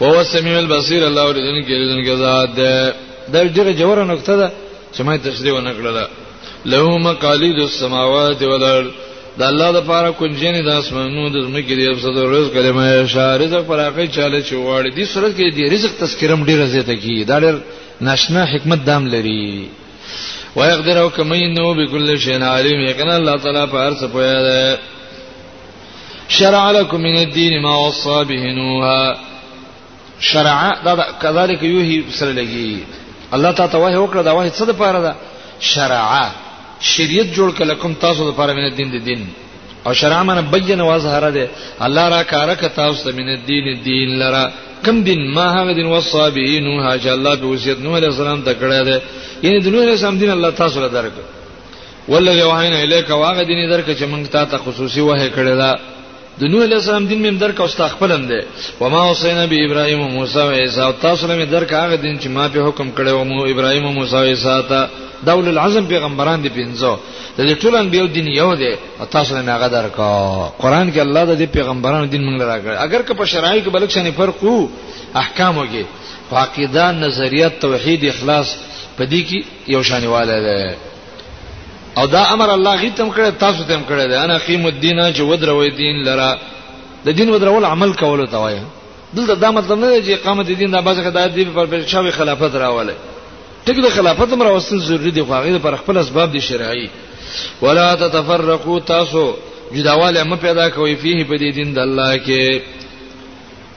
وهو 0.00 0.18
السميع 0.26 0.54
البصير 0.64 1.00
الله 1.08 1.24
ورزن 1.28 1.56
کې 1.66 1.72
رزن 1.80 2.00
کې 2.04 2.14
ذات 2.24 2.48
ده 2.58 2.94
دا 3.32 3.38
ډیره 3.56 3.72
جوړه 3.80 4.04
نقطه 4.12 4.36
ده 4.40 4.52
چې 4.96 5.00
ما 5.06 5.16
تشریح 5.16 5.52
و 5.54 5.60
نکړه 5.60 6.08
له 6.72 6.98
مقاليد 7.08 7.58
السماوات 7.58 8.42
والارض 8.42 8.90
دا 9.38 9.48
الله 9.48 9.68
د 9.72 9.80
پاره 9.90 10.10
کنجین 10.18 10.54
د 10.68 10.70
اسمانونو 10.82 11.28
د 11.28 11.36
زمکې 11.48 11.72
د 11.78 11.80
ابسد 11.92 12.16
رزق 12.34 12.52
کلمه 12.52 13.06
شارزه 13.14 13.62
فراقي 13.68 14.06
چاله 14.16 14.40
چواړي 14.48 14.90
دي 14.96 15.04
صورت 15.14 15.32
کې 15.36 15.54
دی 15.56 15.62
رزق 15.74 15.90
تذکرم 16.02 16.44
ډیره 16.48 16.64
زیاته 16.74 16.94
کی 17.02 17.24
دا 17.24 17.40
ډیر 17.40 17.54
ناشنا 18.06 18.42
حکمت 18.52 18.80
دام 18.88 19.08
لري 19.14 19.68
ويقدر 20.56 20.96
او 21.00 21.10
کمه 21.10 21.36
انه 21.36 21.74
بكل 21.74 22.18
شيء 22.18 22.42
عليم 22.44 22.80
یقینا 22.90 23.16
الله 23.16 23.36
تعالی 23.36 23.66
په 23.72 23.76
هر 23.84 23.94
څه 23.94 24.04
پوهه 24.12 24.42
ده 24.48 24.78
شرع 26.28 26.70
لكم 26.70 27.00
من 27.00 27.16
الدين 27.18 27.62
ما 27.62 27.76
وصى 27.86 28.24
به 28.24 28.42
نوح 28.60 28.84
شرع 30.26 30.82
دا 30.84 30.94
کذالک 31.22 31.62
یوهی 31.62 32.04
سره 32.18 32.32
لګي 32.32 32.78
الله 33.34 33.50
تعالی 33.52 33.72
ته 33.72 33.78
وحی 33.78 33.96
وکړه 33.96 34.22
دا 34.22 34.32
وحی 34.32 34.50
څه 34.50 34.64
د 34.66 34.70
پاره 34.70 35.00
ده 35.02 35.14
شرع 35.60 36.30
شریعت 36.80 37.26
جوړ 37.36 37.50
کله 37.58 37.74
کوم 37.74 37.94
تاسو 37.94 38.30
د 38.32 38.36
پاره 38.36 38.52
من 38.54 38.74
دین 38.76 38.88
د 38.90 39.04
دین 39.04 39.26
او 39.86 39.92
شرع 39.94 40.22
من 40.22 40.40
بین 40.50 40.80
واظهر 40.80 41.30
ده 41.30 41.48
الله 41.80 42.08
را 42.08 42.22
کارک 42.22 42.60
تاسو 42.76 43.10
من 43.10 43.28
دین 43.48 43.66
دین 43.84 44.08
لرا 44.18 44.44
کم 44.86 45.02
دین 45.02 45.34
ما 45.34 45.50
هغه 45.52 45.72
دین 45.74 45.86
وصابین 45.86 46.64
ها 46.66 46.96
چې 46.98 47.06
الله 47.08 47.36
په 47.36 47.44
وصیت 47.46 47.78
نوح 47.78 47.96
علیه 47.96 48.08
السلام 48.08 48.42
ته 48.42 48.54
کړی 48.54 48.84
ده 48.88 49.02
یعنی 49.42 49.60
د 49.60 49.68
نوح 49.68 49.80
علیه 49.82 49.92
السلام 49.92 50.18
دین 50.18 50.30
الله 50.30 50.50
تاسو 50.50 50.78
لپاره 50.80 50.92
درک 51.02 51.12
ولله 52.08 52.44
وحینا 52.46 52.76
الیک 52.78 53.10
واغه 53.10 53.42
دین 53.44 53.70
درک 53.70 53.86
چې 53.96 54.02
موږ 54.02 54.28
تاسو 54.32 54.56
خصوصي 54.58 55.00
وحی 55.00 55.30
کړی 55.30 55.56
ده 55.62 55.74
د 56.40 56.42
نوح 56.52 56.62
علیہ 56.64 56.76
السلام 56.80 57.06
دین 57.10 57.20
مم 57.26 57.36
درک 57.42 57.56
او 57.60 57.64
استغفلم 57.70 58.22
دی 58.30 58.40
و 58.80 58.88
ما 58.90 59.00
وصینا 59.10 59.46
به 59.52 59.58
ابراهیم 59.66 60.00
او 60.02 60.08
موسی 60.16 60.40
او 60.40 60.50
عیسی 60.58 60.80
او 60.80 60.92
تاسو 61.04 61.26
لمه 61.26 61.44
درک 61.54 61.72
هغه 61.72 61.96
دین 62.02 62.18
چې 62.20 62.26
ما 62.36 62.48
په 62.48 62.60
حکم 62.68 62.88
کړی 62.96 63.08
او 63.08 63.24
مو 63.30 63.44
ابراهیم 63.52 63.84
او 63.86 63.92
موسی 63.98 64.16
او 64.16 64.22
عیسی 64.32 64.56
ته 64.68 64.88
دول 65.26 65.48
العزم 65.48 65.84
پیغمبران 65.86 66.42
دی 66.42 66.48
پینځو 66.56 66.92
د 67.38 67.40
دې 67.48 67.54
ټولن 67.62 67.90
به 67.94 68.06
دین 68.16 68.26
یو 68.34 68.54
دی 68.60 68.72
او 69.00 69.06
تاسو 69.14 69.36
لمه 69.36 69.52
هغه 69.56 69.68
درک 69.76 69.92
قرآن 70.62 70.92
کې 70.92 70.98
الله 71.06 71.24
د 71.30 71.38
دې 71.42 71.46
پیغمبرانو 71.56 72.06
دین 72.12 72.22
موږ 72.28 72.42
راکړ 72.42 72.68
اگر 72.86 73.02
که 73.02 73.14
په 73.14 73.24
شرایع 73.32 73.60
کې 73.64 73.68
بلک 73.68 73.90
شنه 73.90 74.10
فرق 74.20 74.42
وو 74.42 74.68
احکام 75.22 75.54
وږي 75.62 75.84
عقیده 76.44 76.92
نظریات 76.92 77.58
توحید 77.60 78.04
اخلاص 78.12 78.54
پدې 78.98 79.30
کې 79.30 79.44
یو 79.74 79.82
شانواله 79.90 80.38
ده 80.46 80.58
او 81.98 82.06
دا 82.06 82.24
امر 82.24 82.50
الله 82.54 82.76
غیتم 82.80 83.10
کړی 83.10 83.30
تاسو 83.38 83.64
تم 83.64 83.82
کړی 83.88 84.08
دا 84.10 84.22
انا 84.24 84.36
قیم 84.46 84.66
الدین 84.66 85.12
چې 85.12 85.20
ودروي 85.20 85.70
دین 85.70 85.96
لرا 86.04 86.36
د 87.04 87.08
دین 87.18 87.30
ودرول 87.30 87.64
عمل 87.64 87.92
کول 87.94 88.26
ته 88.26 88.36
وایي 88.38 88.60
دلته 89.14 89.34
دا 89.34 89.50
مطلب 89.50 89.78
نه 89.78 89.88
دی 89.88 90.00
چې 90.08 90.18
اقامت 90.18 90.46
دین 90.46 90.70
د 90.70 90.80
بازه 90.84 91.02
خدای 91.10 91.28
دی 91.28 91.44
پر 91.44 91.66
پرچاوي 91.66 92.10
خلافت 92.12 92.52
راولې 92.54 92.92
ټیک 93.68 93.80
د 93.86 93.88
خلافت 93.88 94.32
مر 94.32 94.46
وسل 94.46 94.78
ضروری 94.80 95.10
دی 95.10 95.22
خو 95.22 95.34
هغه 95.34 95.58
پر 95.58 95.76
خپل 95.76 95.96
اسباب 95.98 96.32
دي 96.32 96.40
شرعي 96.40 96.88
ولا 97.62 97.94
تتفرقوا 97.94 98.78
تاسو 98.80 99.32
جداواله 99.74 100.22
م 100.24 100.36
پیدا 100.36 100.68
کوي 100.70 100.96
فيه 100.96 101.24
په 101.24 101.36
دین 101.38 101.74
د 101.74 101.78
الله 101.78 102.18
کې 102.18 102.60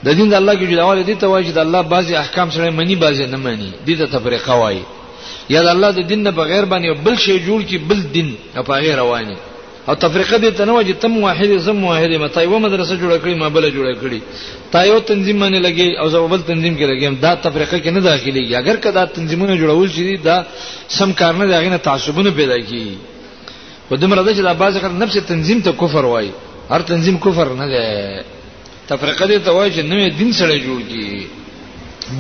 د 0.05 0.09
دین 0.17 0.29
د 0.29 0.33
الله 0.33 0.53
کې 0.55 0.69
جداواله 0.73 1.01
دي 1.03 1.15
ته 1.15 1.27
وایي 1.27 1.45
چې 1.47 1.51
د 1.51 1.57
الله 1.57 1.81
بعضي 1.81 2.15
احکام 2.15 2.49
سره 2.51 2.69
مني 2.69 2.95
بعضي 2.95 3.25
نه 3.25 3.37
مني 3.37 3.71
دي 3.85 3.95
ته 3.95 4.05
تفریقه 4.05 4.53
وایي 4.55 4.81
یا 5.49 5.61
د 5.65 5.67
الله 5.75 5.89
د 5.91 6.01
دین 6.09 6.21
نه 6.23 6.31
بغیر 6.41 6.63
باندې 6.71 7.01
بل 7.05 7.15
شی 7.17 7.37
جوړ 7.45 7.61
کی 7.69 7.77
بل 7.77 8.01
دین 8.13 8.35
په 8.53 8.73
غیر 8.83 8.95
رواني 8.97 9.35
او 9.87 9.93
تفریقه 10.03 10.37
دې 10.37 10.51
ته 10.57 10.65
نه 10.65 10.73
وځي 10.73 10.93
تم 11.03 11.17
واحد 11.23 11.51
زم 11.67 11.83
واحد 11.83 12.11
ما 12.23 12.27
تایو 12.35 12.59
مدرسه 12.65 12.97
جوړ 12.97 13.11
کړی 13.23 13.35
ما 13.41 13.47
بل 13.55 13.65
جوړ 13.71 13.87
کړی 14.01 14.19
تایو 14.75 14.99
تنظیم 15.11 15.37
باندې 15.39 15.59
لګي 15.65 15.99
او 16.01 16.09
زو 16.15 16.27
بل 16.33 16.41
تنظیم 16.49 16.75
کې 16.77 16.85
لګي 16.85 17.19
دا 17.25 17.31
تفریقه 17.45 17.77
کې 17.79 17.89
نه 17.95 18.01
داخليږي 18.09 18.53
اگر 18.61 18.75
کدا 18.85 19.05
تنظیمونه 19.17 19.57
جوړول 19.63 19.89
شي 19.95 20.17
دا 20.27 20.43
سم 20.99 21.13
کار 21.23 21.33
نه 21.39 21.45
داغینه 21.53 21.77
تعصبونه 21.87 22.31
پیدا 22.41 22.59
کیږي 22.67 22.93
ودمر 23.91 24.15
راځي 24.17 24.37
چې 24.37 24.41
دا 24.49 24.53
بعضی 24.61 24.79
خلک 24.83 24.91
نفس 25.01 25.13
تنظیم 25.33 25.61
ته 25.67 25.71
کفر 25.81 26.05
وایي 26.13 26.31
هر 26.69 26.81
تنظیم 26.93 27.17
کفر 27.25 27.53
نه 27.63 27.67
دی 27.73 27.83
تفریقه 28.87 29.27
دې 29.27 29.39
ته 29.45 29.51
وایي 29.51 29.71
چې 29.71 29.85
نوې 29.85 30.17
دین 30.19 30.33
سره 30.33 30.59
جوړ 30.59 30.79
کی 30.91 31.27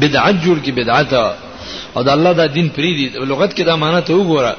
بدعت 0.01 0.35
جوړ 0.43 0.59
کی 0.65 0.71
بدعت 0.81 1.13
او 1.95 2.03
د 2.03 2.09
الله 2.09 2.31
د 2.33 2.47
دین 2.53 2.67
پری 2.75 2.91
دي 2.97 3.05
لغت 3.31 3.53
کې 3.55 3.63
دا 3.69 3.75
معنی 3.75 4.01
ته 4.01 4.13
وګوره 4.15 4.53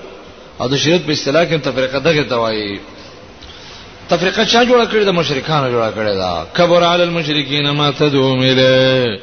او 0.60 0.66
د 0.72 0.76
شریعت 0.82 1.02
په 1.06 1.12
اصطلاح 1.12 1.44
کې 1.44 1.58
تفریقه 1.68 1.98
دغه 1.98 2.22
توایي 2.24 2.80
تفریقه 4.08 4.44
چا 4.44 4.64
جوړ 4.64 4.80
کړی 4.90 5.04
د 5.06 5.14
مشرکانو 5.20 5.68
جوړ 5.74 5.90
کړی 5.96 6.14
دا 6.22 6.44
کبر 6.54 6.82
علی 6.84 7.02
المشرکین 7.02 7.70
ما 7.70 7.90
تدعو 7.90 8.32
الیه 8.34 9.18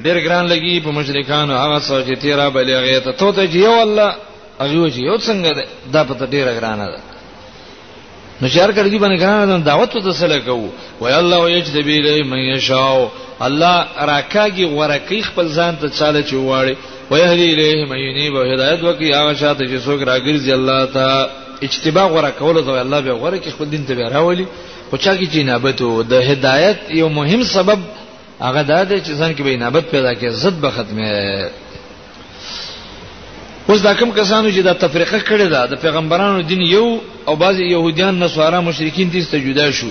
ډیر 0.00 0.20
ګران 0.20 0.46
لګي 0.46 0.80
په 0.84 0.90
مشرکانو 0.98 1.54
هغه 1.56 1.78
څو 1.80 2.02
چې 2.06 2.18
تیرا 2.20 2.48
بلیغه 2.48 2.98
ته 3.00 3.12
ته 3.12 3.32
ته 3.32 3.42
یو 3.56 3.82
الله 3.82 4.14
هغه 4.60 4.90
چې 4.94 5.00
یو 5.08 5.16
څنګه 5.18 5.52
ده 5.54 5.68
دا 5.92 6.04
په 6.04 6.26
ډیر 6.26 6.54
ګران 6.60 6.78
ده 6.78 7.00
نو 8.42 8.48
شهر 8.48 8.72
کړي 8.72 8.88
دی 8.90 8.98
باندې 8.98 9.20
ګران 9.20 9.48
ده 9.48 9.56
دعوت 9.58 9.90
ته 9.90 10.12
سره 10.12 10.38
کوو 10.38 10.68
وای 11.00 11.14
الله 11.14 11.50
یجذب 11.50 11.88
الی 11.96 12.22
من 12.22 12.38
یشاء 12.38 13.08
الله 13.40 13.86
راکاږي 14.00 14.62
ورکی 14.64 15.20
خپل 15.22 15.48
ځان 15.48 15.74
ته 15.80 15.88
چاله 15.88 16.22
چواړي 16.22 16.74
ويهدي 17.10 17.54
اليه 17.54 17.84
من 17.90 17.96
ينيب 18.08 18.32
او 18.38 18.42
هدایت 18.52 18.84
وکي 18.84 19.08
هغه 19.16 19.32
شاته 19.40 19.64
چې 19.70 19.78
څوک 19.86 20.00
راګرځي 20.10 20.48
الله 20.58 20.80
ته 20.94 21.08
اجتباع 21.66 22.06
غره 22.14 22.30
کول 22.40 22.56
او 22.58 22.80
الله 22.80 23.00
به 23.00 23.12
غره 23.12 23.38
کې 23.40 23.50
خپل 23.50 23.70
دین 23.70 23.86
ته 23.86 23.94
راولي 23.94 24.46
خو 24.90 24.96
چا 24.96 25.12
کې 25.16 25.26
جنابت 25.34 25.82
او 25.82 26.02
د 26.02 26.12
هدایت 26.12 26.78
یو 26.90 27.08
مهم 27.08 27.42
سبب 27.44 27.78
هغه 28.40 28.62
دا 28.62 28.84
دی 28.84 29.00
چې 29.00 29.10
ځان 29.20 29.34
کې 29.36 29.42
به 29.42 29.56
نابت 29.56 29.84
پیدا 29.90 30.14
کې 30.14 30.26
زد 30.26 30.54
به 30.60 30.70
ختمه 30.70 31.50
اوس 33.68 33.82
دا 33.82 33.94
کوم 33.94 34.12
کسانو 34.12 34.50
چې 34.52 34.58
دا 34.60 34.72
تفریقه 34.74 35.20
کړې 35.20 35.48
ده 35.52 35.66
د 35.66 35.74
پیغمبرانو 35.84 36.40
دین 36.40 36.62
یو 36.62 36.98
او 37.28 37.36
بعض 37.36 37.60
يهوديان 37.60 38.18
نصارا 38.20 38.60
مشرکین 38.60 39.10
دې 39.12 39.30
ته 39.30 39.38
جدا 39.38 39.70
شو 39.70 39.90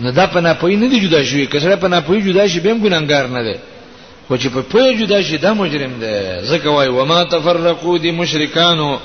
نه 0.00 0.10
دا 0.10 0.26
پنا 0.26 0.54
پوی 0.62 0.76
نه 0.76 0.88
دي 0.88 1.00
جدا 1.08 1.22
شوی 1.24 1.46
کسره 1.46 1.74
پنا 1.76 2.00
پوی 2.00 2.20
جدا 2.22 2.46
شي 2.48 2.60
بهم 2.60 2.78
ګناګار 2.88 3.26
نه 3.30 3.42
دی 3.42 3.58
خو 4.28 4.34
چې 4.36 4.48
په 4.54 4.60
پوهه 4.70 4.94
جدا 5.00 5.22
شي 5.22 5.36
دا 5.38 5.52
مجرم 5.54 5.92
دی 6.00 6.14
ځکه 6.50 6.66
وای 6.68 6.88
و 6.88 7.04
ما 7.04 7.22
تفرقوا 7.24 7.98
دي 7.98 8.10
مشرکانو 8.10 8.98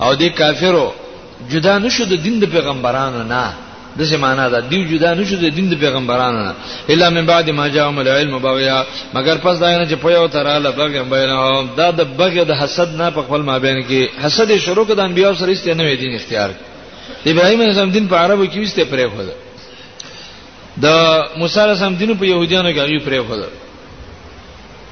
او 0.00 0.14
دي 0.14 0.30
کافرو 0.30 0.92
جدا 1.50 1.78
نشو 1.78 2.04
د 2.04 2.14
دین 2.22 2.38
د 2.40 2.44
پیغمبرانو 2.44 3.22
نه 3.22 3.52
دغه 3.98 4.16
معنا 4.16 4.48
ده 4.48 4.60
دی 4.60 4.84
جدا 4.90 5.14
نشو 5.14 5.36
د 5.36 5.54
دین 5.54 5.68
د 5.70 5.74
پیغمبرانو 5.78 6.38
نه 6.44 6.54
الا 6.88 7.10
من 7.10 7.26
بعد 7.26 7.50
ما 7.50 7.68
جاءهم 7.68 7.98
العلم 7.98 8.38
بغیا 8.38 8.84
مگر 9.14 9.36
پس 9.36 9.58
دا 9.58 9.78
نه 9.78 9.86
چې 9.90 9.94
په 10.02 10.08
یو 10.12 10.28
تر 10.28 10.46
اله 10.46 10.70
بغیا 10.70 11.02
بینهم 11.02 11.68
دا 11.76 11.90
د 11.90 12.02
بغیا 12.18 12.44
د 12.44 12.52
حسد 12.52 12.94
نه 13.00 13.10
په 13.10 13.22
خپل 13.22 13.42
مابین 13.42 13.82
کې 13.88 14.24
حسد 14.24 14.56
شروع 14.58 14.84
کده 14.86 15.02
انبیا 15.02 15.34
سره 15.34 15.52
است 15.52 15.66
نه 15.68 15.96
دین 15.96 16.14
اختیار 16.14 16.50
دی 17.24 17.30
ابراهیم 17.30 17.60
علیه 17.62 17.84
دین 17.86 18.08
په 18.08 18.16
عربو 18.16 18.44
کې 18.46 18.58
وسته 18.58 18.84
پرې 18.84 19.06
خو 19.10 19.22
ده 19.26 19.34
د 20.82 20.86
موسی 21.38 21.60
علیه 21.60 21.72
السلام 21.72 21.94
دین 21.94 22.14
په 22.18 22.24
يهودانو 22.24 22.70
کې 22.72 23.00
پرې 23.08 23.20
خو 23.28 23.36
ده 23.36 23.48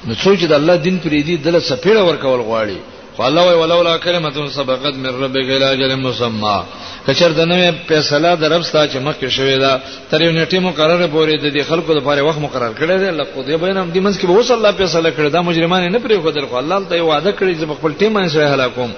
نو 0.07 0.12
څوک 0.23 0.35
چې 0.40 0.47
د 0.50 0.52
الله 0.61 0.75
دین 0.85 0.97
پرې 1.04 1.21
دی 1.26 1.35
دله 1.37 1.61
سپېړه 1.69 2.02
ورکول 2.09 2.40
غواړي 2.49 2.78
خو 3.16 3.21
الله 3.26 3.42
وی 3.49 3.54
ولولا 3.62 3.95
کلمه 4.04 4.30
سبقت 4.57 4.95
من 5.04 5.12
ربك 5.23 5.49
الى 5.57 5.66
اجل 5.75 5.92
مسمى 6.02 6.59
کچر 7.07 7.30
دنه 7.38 7.54
فیصله 7.90 8.30
د 8.42 8.45
رب 8.52 8.62
ستا 8.69 8.83
چې 8.88 8.97
مخکې 9.07 9.26
شوې 9.37 9.57
ده 9.64 9.73
تر 10.11 10.21
یو 10.23 10.33
نیټه 10.33 10.59
مقرره 10.69 11.07
پورې 11.14 11.35
د 11.57 11.59
خلکو 11.73 11.90
لپاره 11.99 12.19
وخت 12.28 12.38
مقرر 12.47 12.73
کړی 12.78 12.97
دی 13.00 13.07
الله 13.14 13.26
قضیه 13.37 13.57
بینم 13.66 13.87
د 13.95 13.97
منځ 14.07 14.16
کې 14.21 14.25
به 14.28 14.33
وس 14.38 14.49
الله 14.57 14.71
فیصله 14.80 15.09
کړی 15.19 15.28
دا 15.37 15.40
مجرمان 15.49 15.83
نه 15.92 15.99
پرې 15.99 16.16
خو 16.25 16.30
دل 16.30 16.47
خو 16.47 16.57
الله 16.62 16.76
ته 16.90 16.97
وعده 17.02 17.33
کړی 17.38 17.52
چې 17.61 17.64
خپل 17.80 17.92
ټیم 18.00 18.11
باندې 18.14 18.30
سره 18.35 18.45
هلاکوم 18.54 18.90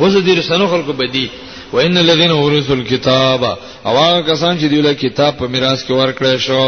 وزه 0.00 0.20
دې 0.24 0.38
رسنو 0.38 0.66
خلکو 0.72 0.92
بدی 1.02 1.26
وان 1.74 1.96
الذين 1.98 2.30
ورثوا 2.38 2.76
الكتاب 2.76 3.42
اوا 3.86 4.08
کسان 4.20 4.58
چې 4.60 4.64
دیوله 4.66 4.92
کتاب 5.04 5.32
په 5.38 5.44
میراث 5.52 5.80
کې 5.86 5.90
ورکړی 5.92 6.36
شو 6.48 6.64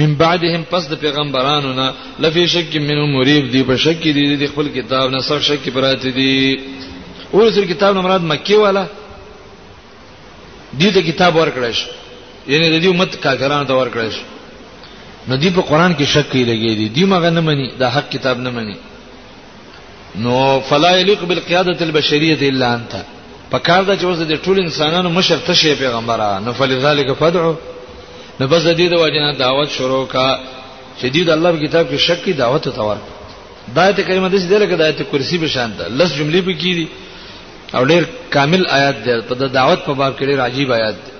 من 0.00 0.10
بعدهم 0.22 0.62
پس 0.70 0.82
د 0.92 0.94
پیغمبرانو 1.04 1.70
نه 1.78 1.86
لفي 2.22 2.44
شک 2.54 2.74
منو 2.88 3.04
مریب 3.18 3.44
دی 3.52 3.62
په 3.68 3.76
شک 3.84 4.02
دی 4.16 4.22
د 4.42 4.46
خپل 4.52 4.68
کتاب 4.78 5.10
نه 5.14 5.20
سر 5.28 5.40
شک 5.48 5.68
پراته 5.74 6.10
دی 6.16 6.32
اول 7.32 7.46
سر 7.56 7.64
کتاب 7.72 7.90
نو 7.96 8.02
مراد 8.06 8.22
مکی 8.32 8.56
والا 8.64 8.82
دی 10.80 10.88
د 10.96 10.98
کتاب 11.10 11.36
ورکړی 11.36 11.72
شو 11.78 11.88
یعنی 12.52 12.66
د 12.72 12.76
دې 12.82 12.86
امت 12.90 13.16
کاګرانو 13.24 13.66
ته 13.70 13.74
ورکړی 13.74 14.10
شو 14.16 14.22
نو 15.30 15.36
دی 15.42 15.50
په 15.58 15.62
قران 15.70 15.94
کې 15.96 16.04
شک 16.14 16.28
کوي 16.32 16.42
لګي 16.44 16.74
دی 16.80 16.88
دی 16.96 17.04
مغه 17.12 17.30
نه 17.36 17.40
مني 17.46 17.68
دا 17.82 17.88
حق 17.94 18.10
کتاب 18.16 18.38
نه 18.48 18.50
مني 18.56 18.76
نو 20.26 20.34
فلا 20.72 20.90
یليق 21.00 21.24
بالقياده 21.30 21.78
البشريه 21.88 22.48
الا 22.50 22.74
انت 22.80 22.98
پکار 23.50 23.82
دا 23.88 23.96
چې 23.96 24.04
اوس 24.04 24.18
د 24.34 24.38
ټول 24.44 24.58
انسانانو 24.60 25.08
مشر 25.16 25.38
ته 25.48 25.52
شی 25.62 25.74
پیغمبره 25.84 26.28
نو 26.44 26.52
فلذلک 26.60 27.12
فدعو 27.18 27.54
نو 28.40 28.44
بس 28.52 28.62
د 28.68 28.72
دې 28.78 28.86
د 28.92 28.94
وجنه 29.02 29.32
دعوت 29.38 29.68
شروع 29.78 30.04
کا 30.14 30.26
شدید 31.02 31.30
الله 31.30 31.50
په 31.52 31.60
کتاب 31.66 31.86
کې 31.90 31.98
شک 32.06 32.24
کی 32.24 32.32
دعوت 32.42 32.64
ته 32.68 32.82
ورک 32.82 33.06
دایته 33.74 34.02
کریمه 34.08 34.28
د 34.28 34.36
دې 34.38 34.60
لکه 34.62 34.76
دایته 34.82 35.04
کرسی 35.12 35.38
به 35.44 35.48
شانته 35.56 35.88
لس 35.88 36.12
جملې 36.18 36.40
به 36.48 36.56
کیږي 36.62 36.86
او 37.76 37.84
ډېر 37.84 38.02
کامل 38.34 38.66
آیات 38.78 38.96
دی 39.04 39.20
په 39.28 39.34
دعوت 39.58 39.78
په 39.86 39.92
باب 39.94 40.18
کې 40.18 40.24
ډېر 40.24 40.40
عجیب 40.48 40.72
آیات 40.78 40.94
دی 41.04 41.10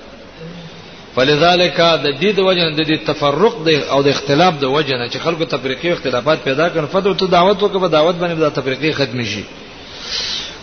فلذلک 1.16 1.76
د 1.76 2.06
دې 2.20 2.32
د 2.38 2.40
وجنه 2.49 2.70
د 2.76 2.85
دې 2.85 2.96
تفرق 3.06 3.54
دی 3.66 3.76
او 3.76 4.02
د 4.02 4.08
اختلاف 4.08 4.54
د 4.61 4.64
وجنه 4.64 5.08
چې 5.12 5.18
خلکو 5.25 5.44
تفریقي 5.44 5.92
اختلافات 5.92 6.38
پیدا 6.44 6.66
کړي 6.68 6.87
فدو 6.92 7.14
ته 7.14 7.26
دعوت 7.26 7.58
وکړه 7.61 7.80
په 7.80 7.88
دعوت 7.88 8.16
باندې 8.16 8.40
د 8.44 8.50
تفریقي 8.61 8.92
ختم 8.92 9.23
شي 9.25 9.42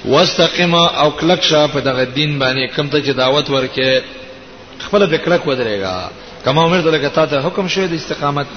واستقم 0.06 0.76
او 0.76 1.12
کلک 1.12 1.44
شه 1.44 1.68
په 1.74 1.80
دغه 1.80 2.04
دین 2.04 2.40
باندې 2.40 2.76
کم 2.76 2.88
ته 2.88 2.98
چې 3.02 3.16
دعوت 3.18 3.50
ورکې 3.50 4.02
خپل 4.86 5.06
د 5.08 5.16
کلک 5.26 5.42
ودرېږي 5.48 6.22
کما 6.46 6.64
عمر 6.64 6.80
دلته 6.82 7.26
ته 7.26 7.42
حکم 7.48 7.68
شوی 7.68 7.88
د 7.88 7.94
استقامت 7.94 8.48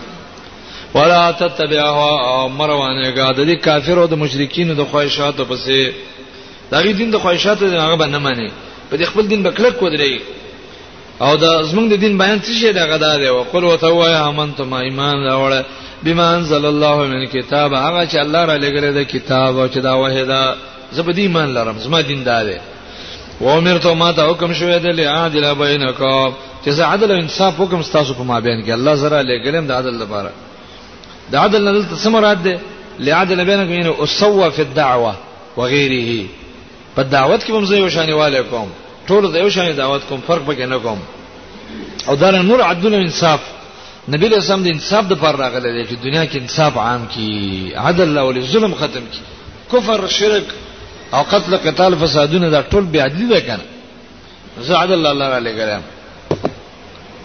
ولا 0.95 1.31
تتبعوا 1.33 2.49
مروانه 2.49 3.11
غاده 3.11 3.45
دي 3.45 3.57
کافر 3.57 3.99
او 3.99 4.07
د 4.07 4.15
مشرکین 4.15 4.75
د 4.75 4.81
خواهشاتو 4.85 5.45
پسې 5.45 5.91
دغه 6.73 6.93
دین 6.93 7.11
د 7.11 7.19
خواهشاتو 7.19 7.67
نه 7.67 7.83
هغه 7.87 7.97
باندې 7.97 8.17
مانی 8.17 8.51
په 8.91 9.05
خپل 9.05 9.29
دین 9.29 9.43
بکلک 9.43 9.75
ودرې 9.83 10.21
او 11.21 11.37
دا 11.37 11.63
زمونږ 11.71 11.89
د 11.91 11.95
دین 11.99 12.19
بیان 12.19 12.41
څه 12.43 12.53
شي 12.61 12.73
دغه 12.73 12.97
دا 12.97 13.17
دی 13.19 13.27
او 13.29 13.43
قل 13.43 13.65
وتوایا 13.65 14.25
امنت 14.29 14.61
ما 14.61 14.81
ایمان 14.81 15.17
راوړ 15.29 15.53
بما 16.05 16.35
انزل 16.37 16.65
الله 16.67 16.97
من 17.07 17.27
کتاب 17.27 17.73
هغه 17.75 18.07
چې 18.09 18.17
الله 18.19 18.45
را 18.45 18.57
لګره 18.59 18.91
د 18.99 19.03
کتاب 19.05 19.59
او 19.59 19.69
چې 19.69 19.77
دا 19.79 19.95
وحیدا 19.97 20.55
زبدي 20.93 21.23
ایمان 21.23 21.55
لرم 21.55 21.79
زما 21.79 22.01
دین 22.03 22.23
دا 22.25 22.45
دی 22.45 22.57
و 23.41 23.47
امرته 23.49 23.95
ما 23.95 24.13
ته 24.13 24.23
حکم 24.23 24.53
شوې 24.55 24.81
ده 24.83 24.93
لعادل 24.93 25.55
بینکم 25.55 26.33
چې 26.65 26.71
زه 26.71 26.85
عدل 26.85 27.11
او 27.11 27.19
انصاف 27.19 27.55
حکم 27.61 27.83
تاسو 27.83 28.15
په 28.15 28.23
مابین 28.23 28.65
کې 28.67 28.71
الله 28.71 28.95
زرا 28.95 29.23
لګلم 29.23 29.67
د 29.69 29.73
عدل 29.73 29.95
لپاره 29.99 30.31
د 31.33 31.35
عدل 31.37 31.65
نه 31.65 31.73
دلته 31.73 31.97
سمرات 31.97 32.39
ده 32.39 32.61
لعادل 32.99 33.45
بینکم 33.45 33.73
یعنی 33.73 33.93
اسوا 34.05 34.51
فی 34.51 34.63
الدعوه 34.63 35.15
وغيره 35.57 36.27
په 36.97 37.03
دعوت 37.03 37.41
کې 37.45 37.51
هم 37.51 37.65
زه 37.65 37.77
یو 37.77 37.89
شان 37.91 38.11
علیکم 38.11 38.67
ټول 39.09 39.33
د 39.33 39.37
یو 39.37 39.51
شان 39.51 39.77
دعوت 39.77 40.03
کوم 40.09 40.21
فرق 40.29 40.43
پکې 40.47 40.61
نه 40.61 40.79
کوم 40.79 40.99
او 42.09 42.15
دا 42.15 42.31
نور 42.31 42.61
عدل 42.63 42.95
او 42.95 43.01
انصاف 43.01 43.41
نبی 44.09 44.29
له 44.29 44.41
سم 44.41 44.63
د 44.63 44.67
انصاف 44.67 45.07
د 45.09 45.13
پر 45.15 45.37
راغله 45.37 45.85
چې 45.85 46.05
دنیا 46.05 46.25
کې 46.27 46.37
انصاف 46.37 46.77
عام 46.77 47.07
کی 47.15 47.73
عدل 47.77 48.19
او 48.19 48.33
ظلم 48.41 48.75
ختم 48.75 49.05
کی 49.13 49.21
کفر 49.73 50.07
شرک 50.09 50.45
او 51.15 51.23
قتل 51.31 51.57
قتال 51.57 51.97
فسادونه 51.99 52.49
دا 52.51 52.63
ټول 52.63 52.85
بی 52.85 53.01
عدلی 53.01 53.27
ده 53.27 53.41
کنه 53.41 53.65
زعد 54.61 54.91
الله 54.91 55.11
الله 55.11 55.25
علیه 55.25 55.53
کرام 55.55 55.83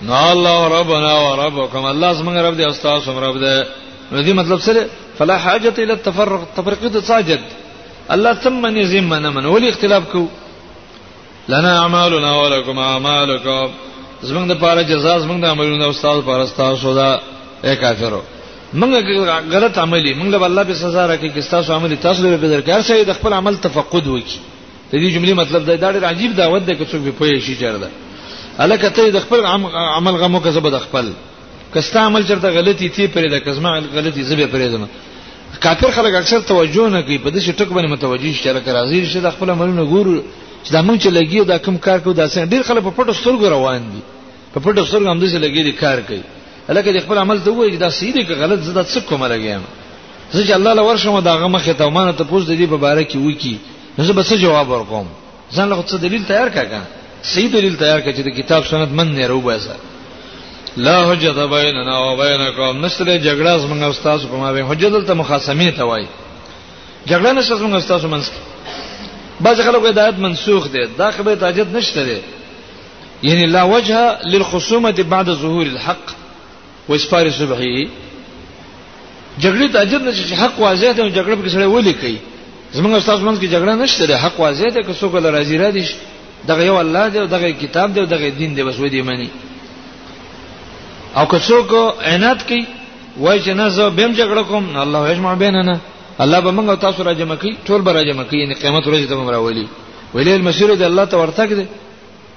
نو 0.04 0.14
الله 0.32 0.68
ربنا 0.80 1.14
وربكم 1.20 1.86
الله 1.86 2.14
زمونږ 2.14 2.38
رب 2.46 2.58
دې 2.58 2.62
او 2.66 2.72
تاسو 2.84 3.20
رب 3.22 3.36
دې 3.40 3.66
دې 4.12 4.32
مطلب 4.32 4.60
سره 4.60 4.86
فلا 5.18 5.38
حاجه 5.38 5.74
الى 5.78 5.94
التفرق 5.94 6.48
تفرقه 6.58 7.00
ساجد 7.02 7.40
الله 8.12 8.34
ثم 8.34 8.66
نزم 8.66 9.04
من 9.10 9.28
من 9.34 9.46
ولي 9.46 9.70
اختلاف 9.70 10.04
کو 10.12 10.28
لنا 11.50 11.82
اعمالنا 11.82 12.42
ولكم 12.42 12.80
اعمالكم 12.80 13.70
زمونږ 14.24 14.46
د 14.48 14.54
پاره 14.62 14.82
جزاء 14.82 15.18
زمونږ 15.20 15.42
د 15.42 15.46
عملونو 15.46 15.90
استاد 15.90 16.24
پر 16.26 16.40
استاد 16.40 16.76
شو 16.82 16.94
دا 16.94 17.10
اے 17.64 17.76
کافرو 17.76 18.22
موږ 18.80 18.92
غلط 19.54 19.78
عملي 19.78 20.14
موږ 20.14 20.32
به 20.36 20.46
الله 20.46 20.64
به 20.64 20.74
سزا 20.74 21.06
راکړي 21.08 21.30
چې 21.36 21.52
تاسو 21.52 21.74
عملي 21.74 21.96
تاسو 21.96 22.38
به 22.38 22.48
درکار 22.56 22.82
شي 22.88 23.04
د 23.04 23.14
خپل 23.20 23.34
عمل 23.34 23.56
تفقد 23.66 24.08
وکي 24.08 24.40
د 24.92 24.96
دې 24.96 25.10
جملې 25.14 25.34
مطلب 25.34 25.66
دا 25.66 25.76
ډېر 25.92 26.04
عجیب 26.12 26.36
دعوت 26.38 26.64
ده 26.66 26.76
چې 26.76 26.90
څوک 26.92 27.02
به 27.08 27.12
پوه 27.12 27.40
شي 27.48 27.56
چیرته 27.56 27.90
الکه 28.66 28.90
ته 28.90 29.10
د 29.10 29.20
خپل 29.28 29.46
عمل 29.96 30.12
غمو 30.24 30.42
کې 30.44 30.48
زبد 30.60 30.78
خپل 30.86 31.12
کستا 31.74 32.06
عمل 32.08 32.24
چرته 32.28 32.50
غلطي 32.60 32.90
تی 32.90 33.08
پرې 33.08 33.30
ده 33.36 33.40
کزما 33.40 33.78
غلطي 33.94 34.24
زبې 34.24 34.52
پرې 34.56 34.68
ده 34.78 34.88
کافر 35.66 35.92
خلک 35.96 36.14
اکثر 36.16 36.40
توجه 36.50 36.90
نه 36.90 37.02
کوي 37.02 37.18
په 37.18 37.32
دې 37.32 37.44
شټک 37.44 37.68
باندې 37.74 37.92
متوجي 37.92 38.34
شي 38.34 38.50
لکه 38.50 38.74
راځي 38.74 39.14
چې 39.14 39.18
د 39.28 39.32
خپل 39.38 39.50
عملونو 39.56 39.86
ګورو 39.88 40.20
چې 40.68 40.72
دا 40.74 40.82
مونږ 40.84 40.98
چې 41.04 41.08
لګي 41.20 41.44
دا 41.54 41.58
کوم 41.58 41.78
کار 41.78 42.00
کوو 42.00 42.14
دا 42.14 42.28
څنګه 42.30 42.48
ډېر 42.48 42.64
خلک 42.68 42.84
په 42.84 43.04
پټو 43.04 43.14
سترګو 43.14 43.46
روان 43.46 43.82
دي 43.82 44.00
په 44.54 44.60
پټو 44.60 44.86
سترګو 44.86 45.08
هم 45.10 45.20
دې 45.22 45.34
لګي 45.46 45.64
دي 45.68 45.72
کار 45.86 46.00
کوي 46.12 46.22
لکه 46.70 46.92
د 46.94 47.00
خپل 47.00 47.18
عمل 47.18 47.40
ته 47.42 47.52
وایي 47.52 47.78
دا 47.78 47.90
صحیح 47.90 48.14
دی 48.14 48.24
که 48.26 48.34
غلط 48.34 48.60
زده 48.60 48.84
څه 48.84 49.02
کوم 49.10 49.26
لګیم 49.26 49.62
زه 50.34 50.44
چې 50.46 50.52
الله 50.52 50.74
لور 50.74 50.98
شم 50.98 51.20
دا 51.20 51.36
غمه 51.38 51.60
خته 51.60 51.86
ومانه 51.88 52.12
ته 52.12 52.24
پوښتنه 52.24 52.54
دی 52.58 52.68
په 52.68 52.78
باره 52.78 53.04
کې 53.04 53.18
وکی 53.18 53.58
نو 53.98 54.04
زه 54.04 54.14
به 54.14 54.24
څه 54.24 54.34
جواب 54.34 54.70
ورکوم 54.70 55.08
ځان 55.54 55.70
له 55.70 55.84
څه 55.88 55.94
دلیل 56.02 56.24
تیار 56.26 56.50
کړه 56.50 56.82
صحیح 57.24 57.52
دلیل 57.52 57.76
تیار 57.78 58.02
کړه 58.02 58.16
چې 58.18 58.22
د 58.26 58.30
کتاب 58.30 58.66
سنت 58.66 58.90
من 58.92 59.14
نه 59.16 59.28
رو 59.28 59.42
باسه 59.42 59.76
لا 60.78 61.12
حجت 61.12 61.36
بیننا 61.36 62.00
و 62.00 62.18
بینکم 62.18 62.86
نشته 62.86 63.06
جګړه 63.06 63.62
زمونږ 63.64 63.84
استاد 63.84 64.22
په 64.30 64.36
ما 64.38 64.52
به 64.54 64.64
حجت 64.66 65.08
ته 65.08 65.14
مخاصمه 65.14 65.72
ته 65.72 65.84
وایي 65.84 66.08
جګړه 67.10 67.32
نشته 67.34 67.56
زمونږ 67.58 67.74
استاد 67.76 68.06
منځ 68.06 68.24
کې 68.24 68.42
بعض 69.42 69.62
خلک 69.62 69.86
هدایت 69.86 70.18
منسوخ 70.20 70.68
دي 70.72 70.86
دا 70.98 71.12
خبره 71.12 71.36
تاجت 71.36 71.68
نشته 71.76 72.04
دي 72.04 72.18
یعنی 73.24 73.46
لا 73.46 73.64
وجه 73.64 74.18
للخصومه 74.26 74.92
بعد 74.92 75.32
ظهور 75.34 75.66
الحق 75.66 76.21
و 76.90 76.94
اسفار 76.94 77.30
صبحي 77.32 77.88
جګړه 79.44 79.68
د 79.74 79.76
اجر 79.84 80.00
نشي 80.08 80.36
حق 80.36 80.60
واضح 80.60 80.92
ده 80.98 81.04
جګړه 81.18 81.36
به 81.36 81.50
سره 81.50 81.68
ولي 81.68 81.94
کوي 81.94 82.18
زمونږ 82.76 82.94
استاد 82.96 83.20
منځ 83.24 83.38
کې 83.40 83.48
جګړه 83.56 83.74
نشته 83.84 84.06
ده 84.06 84.18
حق 84.18 84.40
واضح 84.40 84.70
ده 84.76 84.82
که 84.84 84.94
څوک 84.94 85.16
له 85.24 85.30
راضي 85.36 85.58
را 85.58 85.70
دي 85.72 85.86
دغه 86.48 86.64
یو 86.66 86.76
الله 86.78 87.10
دی 87.10 87.28
دغه 87.28 87.52
کتاب 87.52 87.94
دی 87.94 88.06
دغه 88.06 88.30
دین 88.30 88.54
دی 88.56 88.64
بس 88.64 88.80
و 88.80 88.88
دې 88.90 89.02
مانی 89.08 89.30
او 91.18 91.26
که 91.28 91.38
څوک 91.40 91.72
عنایت 92.10 92.42
کوي 92.48 92.66
وای 93.20 93.40
چې 93.42 93.48
نه 93.60 93.70
زه 93.70 93.90
بهم 93.90 94.12
جګړه 94.16 94.44
کوم 94.50 94.78
الله 94.78 95.12
یجمع 95.12 95.34
بیننا 95.34 95.78
الله 96.20 96.40
به 96.40 96.52
موږ 96.52 96.82
تاسو 96.82 97.04
را 97.04 97.14
جمع 97.14 97.36
کوي 97.36 97.56
ټول 97.68 97.82
به 97.82 97.92
را 97.94 98.04
جمع 98.04 98.24
کوي 98.24 98.40
یعنی 98.40 98.54
قیامت 98.54 98.84
ورځ 98.86 99.08
ته 99.10 99.16
موږ 99.16 99.30
راولي 99.32 99.68
ویلې 100.16 100.32
المسیر 100.38 100.76
دی 100.76 100.84
الله 100.86 101.06
ته 101.06 101.18
ورتګ 101.18 101.50
دی 101.54 101.66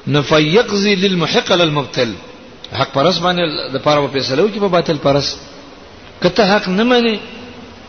نفیقذ 0.06 0.86
للمحق 0.86 1.52
للمبتل 1.52 2.08
حق 2.80 2.90
پرس 2.96 3.16
باندې 3.26 3.44
د 3.74 3.82
پاره 3.86 4.00
په 4.04 4.08
فیصله 4.18 4.40
وکي 4.44 4.60
په 4.66 4.74
باطل 4.76 4.98
پرس 5.06 5.26
کته 6.24 6.42
حق 6.52 6.64
نه 6.78 6.84
مانی 6.90 7.12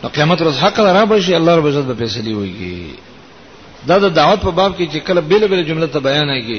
نو 0.02 0.06
قیامت 0.16 0.38
ورځ 0.42 0.56
حق 0.64 0.76
را 0.96 1.04
بشي 1.12 1.32
الله 1.38 1.52
رب 1.60 1.66
عزت 1.72 1.86
به 1.92 1.96
فیصله 2.00 2.30
وکي 2.40 2.78
دا 3.88 3.96
د 4.04 4.14
دعوت 4.18 4.40
په 4.46 4.50
باب 4.58 4.72
کې 4.78 4.86
چې 4.92 4.98
کله 5.08 5.20
بیل 5.32 5.42
بیل 5.52 5.62
جمله 5.70 5.86
ته 5.96 6.04
بیان 6.08 6.28
هيږي 6.34 6.58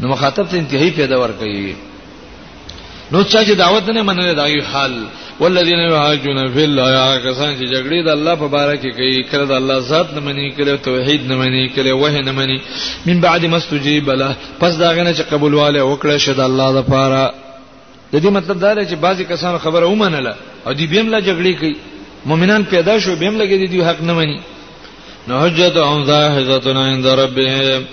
نو 0.00 0.08
مخاطب 0.14 0.46
ته 0.54 0.62
انتهایی 0.62 0.90
پیدا 0.98 1.16
ور 1.20 1.32
کوي 1.42 1.74
نو 3.12 3.22
چې 3.24 3.50
دعوت 3.58 3.88
نه 3.90 4.02
منل 4.02 4.34
دا 4.36 4.46
یو 4.46 4.62
حال 4.70 4.94
والذین 5.40 5.80
یحاجون 5.90 6.38
فی 6.54 6.62
الله 6.68 6.86
یا 6.92 7.18
کسان 7.20 7.56
چې 7.58 7.64
جګړې 7.70 8.04
د 8.06 8.08
الله 8.16 8.34
په 8.42 8.48
باره 8.54 8.74
کې 8.76 8.90
کوي 8.96 9.24
کړه 9.30 9.44
د 9.44 9.52
الله 9.60 9.78
ذات 9.90 10.14
نه 10.16 10.20
منی 10.28 10.46
کړي 10.56 10.84
توحید 10.86 11.28
نه 11.28 11.36
منی 11.42 11.60
کړي 11.76 11.92
وه 12.00 12.20
نه 12.20 12.32
منی 12.38 12.56
من 13.08 13.20
بعد 13.24 13.44
مستجیب 13.54 14.10
له 14.12 14.30
پس 14.62 14.78
دا 14.82 14.88
غنه 14.96 15.12
چې 15.14 15.22
قبول 15.32 15.54
والے 15.58 15.80
وکړه 15.88 16.16
شه 16.24 16.32
د 16.40 16.50
الله 16.50 16.68
لپاره 16.78 17.20
د 18.12 18.16
دې 18.16 18.26
مطلب 18.38 18.58
دا 18.64 18.74
دی 18.74 18.86
چې 18.86 18.98
بعضی 19.06 19.24
کسان 19.34 19.58
خبره 19.66 19.86
ومنله 19.92 20.34
او 20.66 20.72
دی 20.80 20.86
بیم 20.94 21.08
لا 21.14 21.20
جګړې 21.20 21.60
کوي 21.60 21.76
مؤمنان 22.32 22.64
پیدا 22.74 22.98
شو 23.06 23.16
بیم 23.22 23.38
لګې 23.38 23.70
دي 23.70 23.84
حق 23.84 24.00
نه 24.10 24.18
منی 24.20 24.38
نو 25.28 25.40
حجت 25.44 25.76
ان 25.84 26.04
ظاهرتنا 26.10 26.84
عند 26.92 27.06
ربهم 27.06 27.84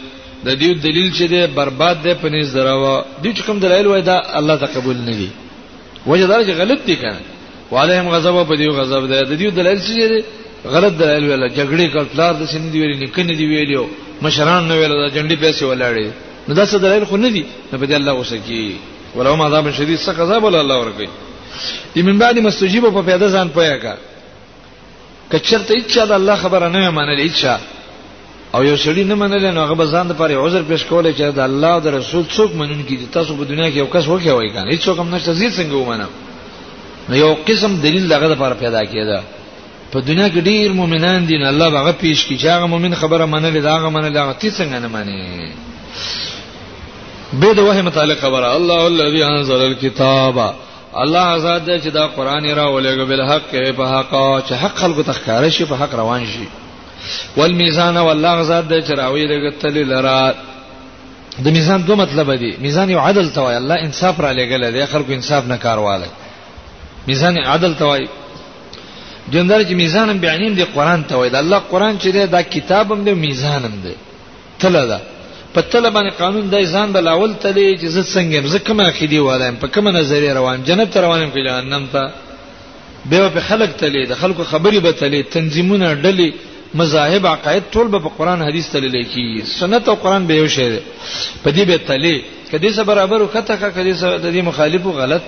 د 0.46 0.50
دې 0.60 0.72
دلیل 0.86 1.10
چې 1.18 1.24
ده 1.34 1.42
برباد 1.58 2.04
ده 2.04 2.14
په 2.22 2.28
نس 2.30 2.52
دروا 2.54 3.06
دې 3.24 3.30
چې 3.38 3.42
کوم 3.46 3.60
دلایل 3.60 3.88
وای 3.88 4.02
دا 4.02 4.18
الله 4.40 4.56
تقبل 4.66 4.98
نه 5.08 5.14
دي 5.20 5.30
وجه 6.08 6.26
دا 6.28 6.44
چې 6.48 6.52
غلط 6.62 6.80
دي 6.88 6.96
کنه 6.96 7.20
وعليهم 7.72 8.08
غضب 8.16 8.36
په 8.50 8.56
دې 8.60 8.68
غضب 8.80 9.04
ده 9.12 9.22
د 9.24 9.34
دې 9.42 9.48
دلایل 9.58 9.80
چې 9.80 10.10
ده 10.10 10.24
غلط 10.76 10.94
دلایل 11.02 11.24
ویل 11.24 11.48
جګړې 11.60 11.86
کړلار 11.94 12.34
د 12.42 12.44
سند 12.54 12.74
ویلې 12.74 13.04
نکنه 13.04 13.34
دی 13.40 13.46
ویلو 13.48 13.88
مشران 14.22 14.68
نو 14.68 14.74
ویل 14.80 14.92
دا 15.04 15.10
جنډي 15.16 15.36
پیسې 15.44 15.64
ولاړې 15.64 16.08
نو 16.48 16.54
دا 16.54 16.64
څه 16.72 16.76
دلایل 16.86 17.06
خو 17.06 17.18
نه 17.18 17.30
دي 17.36 17.44
نو 17.74 17.80
په 17.80 17.86
دې 17.90 17.96
الله 18.00 18.14
غوسه 18.20 18.38
کی 18.48 18.76
ولهم 19.16 19.42
عذاب 19.42 19.72
شدید 19.72 20.00
څه 20.00 20.10
غضب 20.20 20.44
ول 20.44 20.56
الله 20.56 20.78
ورکي 20.80 21.10
دې 21.96 22.02
من 22.08 22.18
بعد 22.18 22.40
مستجیب 22.48 22.90
په 22.96 23.02
پیدا 23.12 23.28
ځان 23.36 23.50
پیا 23.56 23.78
کا 23.84 23.96
کچرته 25.32 25.74
اچا 25.80 26.06
د 26.06 26.12
الله 26.12 26.36
خبره 26.36 26.68
نه 26.74 26.90
منل 26.92 27.22
اچا 27.28 27.56
او 28.56 28.62
یو 28.64 28.76
سړی 28.78 29.04
نه 29.10 29.16
منل 29.16 29.52
نو 29.52 29.62
هغه 29.66 29.76
بزاند 29.78 30.12
پر 30.18 30.32
عذر 30.46 30.62
پیش 30.72 30.84
کوله 30.90 31.14
چې 31.18 31.22
د 31.38 31.40
الله 31.46 31.68
او 31.78 31.82
د 31.86 31.88
رسول 31.96 32.24
څوک 32.36 32.50
منون 32.60 32.82
کی 32.90 32.96
تاسو 33.16 33.32
په 33.40 33.44
دنیا 33.52 33.68
کې 33.70 33.78
یو 33.78 33.88
کس 33.96 34.06
وکه 34.12 34.32
وای 34.40 34.50
کنه 34.58 34.68
هیڅ 34.72 34.84
کوم 34.98 35.08
نشته 35.16 35.32
زی 35.40 35.48
څنګه 35.54 35.74
ومنم 35.76 36.10
نو 37.10 37.14
یو 37.24 37.32
قسم 37.50 37.72
دلیل 37.88 38.06
دغه 38.14 38.28
لپاره 38.34 38.54
پیدا 38.62 38.82
کیده 38.94 39.20
په 39.94 40.00
دنیا 40.12 40.28
کې 40.30 40.38
ډیر 40.52 40.68
مؤمنان 40.82 41.20
دي 41.32 41.38
نه 41.44 41.48
الله 41.56 41.70
هغه 41.82 41.92
پیش 42.06 42.20
کی 42.28 42.36
چې 42.38 42.46
هغه 42.54 42.66
مؤمن 42.74 42.94
خبره 43.04 43.26
منل 43.36 43.56
دا 43.60 43.64
هغه 43.78 43.90
منل 44.00 44.16
هغه 44.24 44.34
تی 44.44 44.50
څنګه 44.60 44.78
نه 44.88 44.92
مانی 44.98 45.20
به 47.42 47.50
د 47.58 47.60
وحی 47.70 47.82
متعلق 47.92 48.18
خبره 48.28 48.48
الله 48.56 48.80
الذي 48.88 49.22
انزل 49.34 49.60
الكتاب 49.62 50.36
الله 51.02 51.24
آزاد 51.36 51.62
چې 51.82 51.88
دا 52.02 52.06
قران 52.08 52.46
را 52.58 52.66
ولېګو 52.66 53.10
بل 53.12 53.22
حق 53.34 53.54
په 53.76 53.84
حق 53.94 54.12
چې 54.50 54.54
حق 54.66 54.76
خلکو 54.84 55.02
تخکاره 55.12 55.50
شي 55.56 55.64
په 55.66 55.76
حق 55.82 55.94
روان 56.02 56.22
شي 56.34 56.48
والمیزان 57.40 57.98
والله 58.08 58.32
غزاد 58.40 58.64
د 58.72 58.74
چراوی 58.88 59.24
لګتل 59.32 59.76
لرا 59.94 60.20
د 61.44 61.48
میزان 61.56 61.80
دوه 61.88 61.98
مطلب 62.04 62.28
دی 62.42 62.52
میزان 62.66 62.88
یو 62.96 63.00
عدل 63.08 63.28
توای 63.38 63.56
الله 63.62 63.78
انصاف 63.88 64.16
را 64.24 64.32
لګل 64.40 64.64
دی 64.76 64.84
خلکو 64.94 65.12
انصاف 65.20 65.44
نه 65.52 65.58
کارواله 65.66 66.10
میزان 67.08 67.34
عدل 67.54 67.74
توای 67.82 68.04
جندار 69.34 69.60
چې 69.70 69.74
میزانم 69.84 70.18
بیانیم 70.26 70.54
دی 70.60 70.66
قران 70.76 71.00
توای 71.12 71.30
د 71.30 71.36
الله 71.36 71.60
قران 71.72 71.94
چې 72.02 72.08
دی 72.16 72.26
دا 72.36 72.42
کتابم 72.54 73.00
دی 73.08 73.14
میزانم 73.26 73.76
دی 73.84 73.94
تله 74.60 74.84
ده 74.92 75.00
په 75.54 75.62
تله 75.72 75.90
باندې 75.96 76.12
قانون 76.22 76.46
دی 76.54 76.66
ځان 76.74 76.88
بل 76.96 77.08
اول 77.08 77.34
تله 77.44 77.68
چې 77.82 77.86
زه 77.96 78.04
څنګه 78.14 78.46
زه 78.54 78.60
کومه 78.68 78.92
خېدی 78.98 79.16
وایم 79.28 79.56
په 79.62 79.68
کومه 79.74 79.90
نظر 80.00 80.24
روان 80.38 80.58
جنت 80.68 80.98
روانم 81.06 81.30
کې 81.34 81.42
جهنم 81.50 81.86
ته 81.94 82.04
به 83.10 83.30
په 83.36 83.40
خلق 83.50 83.72
تله 83.82 84.04
د 84.12 84.14
خلکو 84.22 84.44
خبري 84.44 84.80
به 84.80 84.92
تله 84.92 85.22
تنظیمونه 85.36 85.88
ډلې 86.04 86.32
مذاهب 86.76 87.26
عقاید 87.28 87.64
ټول 87.74 87.88
به 87.88 88.10
قرآن 88.18 88.42
حدیث 88.42 88.70
ته 88.74 88.80
لیکي 88.80 89.42
سنت 89.60 89.90
او 89.90 89.96
قرآن 89.96 90.26
به 90.28 90.36
یو 90.36 90.48
شی 90.56 90.70
دی 90.70 90.80
په 91.44 91.52
دې 91.52 91.68
به 91.70 91.78
تلې 91.88 92.52
کدی 92.52 92.72
سره 92.78 92.84
برابر 92.92 93.22
وکته 93.22 93.56
کا 93.56 93.70
کدی 93.70 93.94
سره 94.02 94.18
د 94.18 94.34
دې 94.34 94.46
مخالفو 94.50 94.92
غلط 95.00 95.22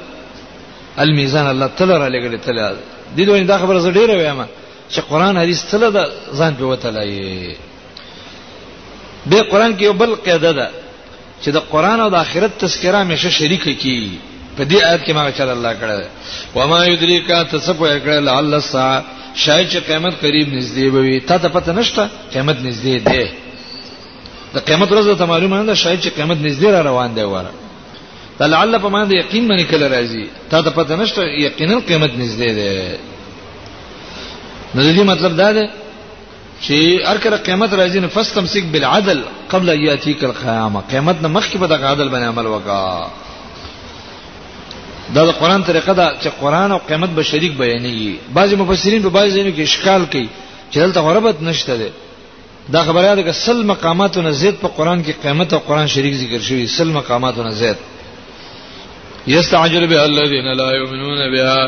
المیزان 1.05 1.47
الله 1.49 1.67
تعالی 1.77 1.93
را 1.93 2.07
لګړي 2.09 2.45
تعالی 2.45 2.77
دې 3.17 3.21
دوی 3.29 3.43
دا 3.51 3.57
خبره 3.63 3.79
زه 3.85 3.91
ډیره 3.91 4.15
وایم 4.21 4.43
چې 4.91 4.99
قرآن 5.09 5.37
حدیث 5.37 5.63
تعالی 5.73 5.91
دا 5.97 6.05
ځان 6.33 6.53
په 6.61 6.71
وتلای 6.71 7.55
به 9.25 9.43
قرآن 9.51 9.77
کې 9.77 9.81
یو 9.83 9.93
بل 10.03 10.15
قاعده 10.29 10.51
ده 10.51 10.69
چې 11.45 11.47
د 11.59 11.67
قرآن 11.75 11.99
او 11.99 12.09
د 12.15 12.25
آخرت 12.25 12.57
تذکرہ 12.63 12.95
همیشه 13.05 13.29
شریک 13.37 13.63
کی 13.63 14.19
په 14.57 14.63
دې 14.63 14.83
آیت 14.83 15.05
کې 15.07 15.11
ما 15.11 15.29
چې 15.31 15.41
الله 15.41 15.75
کړه 15.79 16.57
و 16.57 16.67
ما 16.73 16.85
یدریکا 16.85 17.43
تصفو 17.43 17.85
کړه 17.99 18.07
لعل 18.29 18.53
الساعه 18.53 19.03
شاید 19.35 19.67
چې 19.71 19.77
قیامت 19.87 20.15
قریب 20.21 20.49
نږدې 20.49 20.87
وي 20.95 21.19
تا 21.29 21.37
ته 21.37 21.49
پته 21.55 21.73
نشته 21.73 22.07
قیامت 22.33 22.57
نږدې 22.63 22.97
ده 23.07 23.31
د 24.53 24.57
قیامت 24.67 24.89
ورځ 24.91 25.07
ته 25.21 25.25
معلومه 25.31 25.57
نه 25.61 25.65
ده 25.69 25.75
شاید 25.81 25.99
چې 26.03 26.09
قیامت 26.19 26.37
نږدې 26.45 26.69
را 26.75 26.81
روان 26.89 27.13
دی 27.15 27.23
وره 27.23 27.51
تلعل 28.39 28.77
په 28.79 28.89
باندې 28.89 29.13
یقین 29.23 29.47
باندې 29.47 29.65
کله 29.71 29.87
راځي 29.87 30.25
تا 30.53 30.61
ته 30.67 30.75
پته 30.77 30.95
نشته 30.95 31.21
یقینا 31.47 31.79
قیامت 31.89 32.11
نږدې 32.19 32.51
ده 32.51 32.99
نو 34.75 34.87
دې 34.95 35.03
مطلب 35.11 35.35
دا 35.41 35.51
ده 35.59 35.67
چې 36.61 37.07
هر 37.11 37.17
کله 37.27 37.37
قیامت 37.49 37.71
راځي 37.81 37.99
نو 38.07 38.13
فاستمسک 38.15 38.63
بالعدل 38.77 39.21
قبل 39.55 39.69
یاتیک 39.85 40.23
القیامه 40.31 40.81
قیامت 40.95 41.21
نه 41.21 41.35
مخکې 41.41 41.57
به 41.65 41.75
د 41.75 41.87
عدل 41.93 42.09
باندې 42.09 42.29
عمل 42.33 42.45
وکړه 42.53 43.13
دا 45.13 45.21
د 45.29 45.31
قران 45.39 45.63
طریقه 45.69 45.93
ده 45.93 46.15
چې 46.21 46.29
قران 46.41 46.71
او 46.71 46.77
قیامت 46.87 47.09
به 47.09 47.23
شریک 47.23 47.51
بیانېږي 47.57 48.15
بعضی 48.33 48.55
مفسرین 48.55 49.01
په 49.03 49.09
بعضی 49.09 49.31
ځینو 49.37 49.51
کې 49.57 49.61
اشکال 49.61 50.05
کوي 50.05 50.27
چې 50.71 50.77
دلته 50.79 50.99
غربت 51.01 51.41
نشته 51.41 51.75
ده 51.77 51.89
دا 52.71 52.83
خبره 52.83 53.15
ده 53.15 53.23
چې 53.23 53.31
سل 53.35 53.63
مقاماتونه 53.65 54.31
زید 54.31 54.55
په 54.55 54.67
قران 54.67 55.03
کې 55.03 55.11
قیامت 55.23 55.53
او 55.53 55.59
قران 55.59 55.87
شریک 55.87 56.13
ذکر 56.15 56.39
شوی 56.41 56.67
سل 56.67 56.87
مقاماتونه 56.87 57.49
زید 57.51 57.77
یستعجل 59.27 59.85
به 59.87 60.01
الذین 60.05 60.53
لا 60.57 60.73
یؤمنون 60.73 61.31
بها 61.33 61.67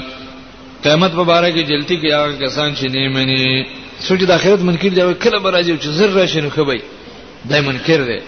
قیامت 0.83 1.11
په 1.11 1.23
باره 1.23 1.49
کې 1.51 1.65
جلتی 1.71 1.99
کې 2.01 2.13
هغه 2.13 2.45
کسان 2.45 2.75
چې 2.75 2.83
نه 2.95 3.09
مني 3.13 3.65
سوچ 3.99 4.19
د 4.23 4.31
آخرت 4.31 4.59
منکر 4.61 4.89
دی 4.89 5.13
کله 5.13 5.39
به 5.39 5.51
راځي 5.51 5.79
چې 5.83 5.87
زر 5.97 6.09
راشي 6.09 6.41
نو 6.41 6.49
خبي 6.49 6.81
دای 7.49 7.61
منکر 7.61 8.01
دی 8.07 8.19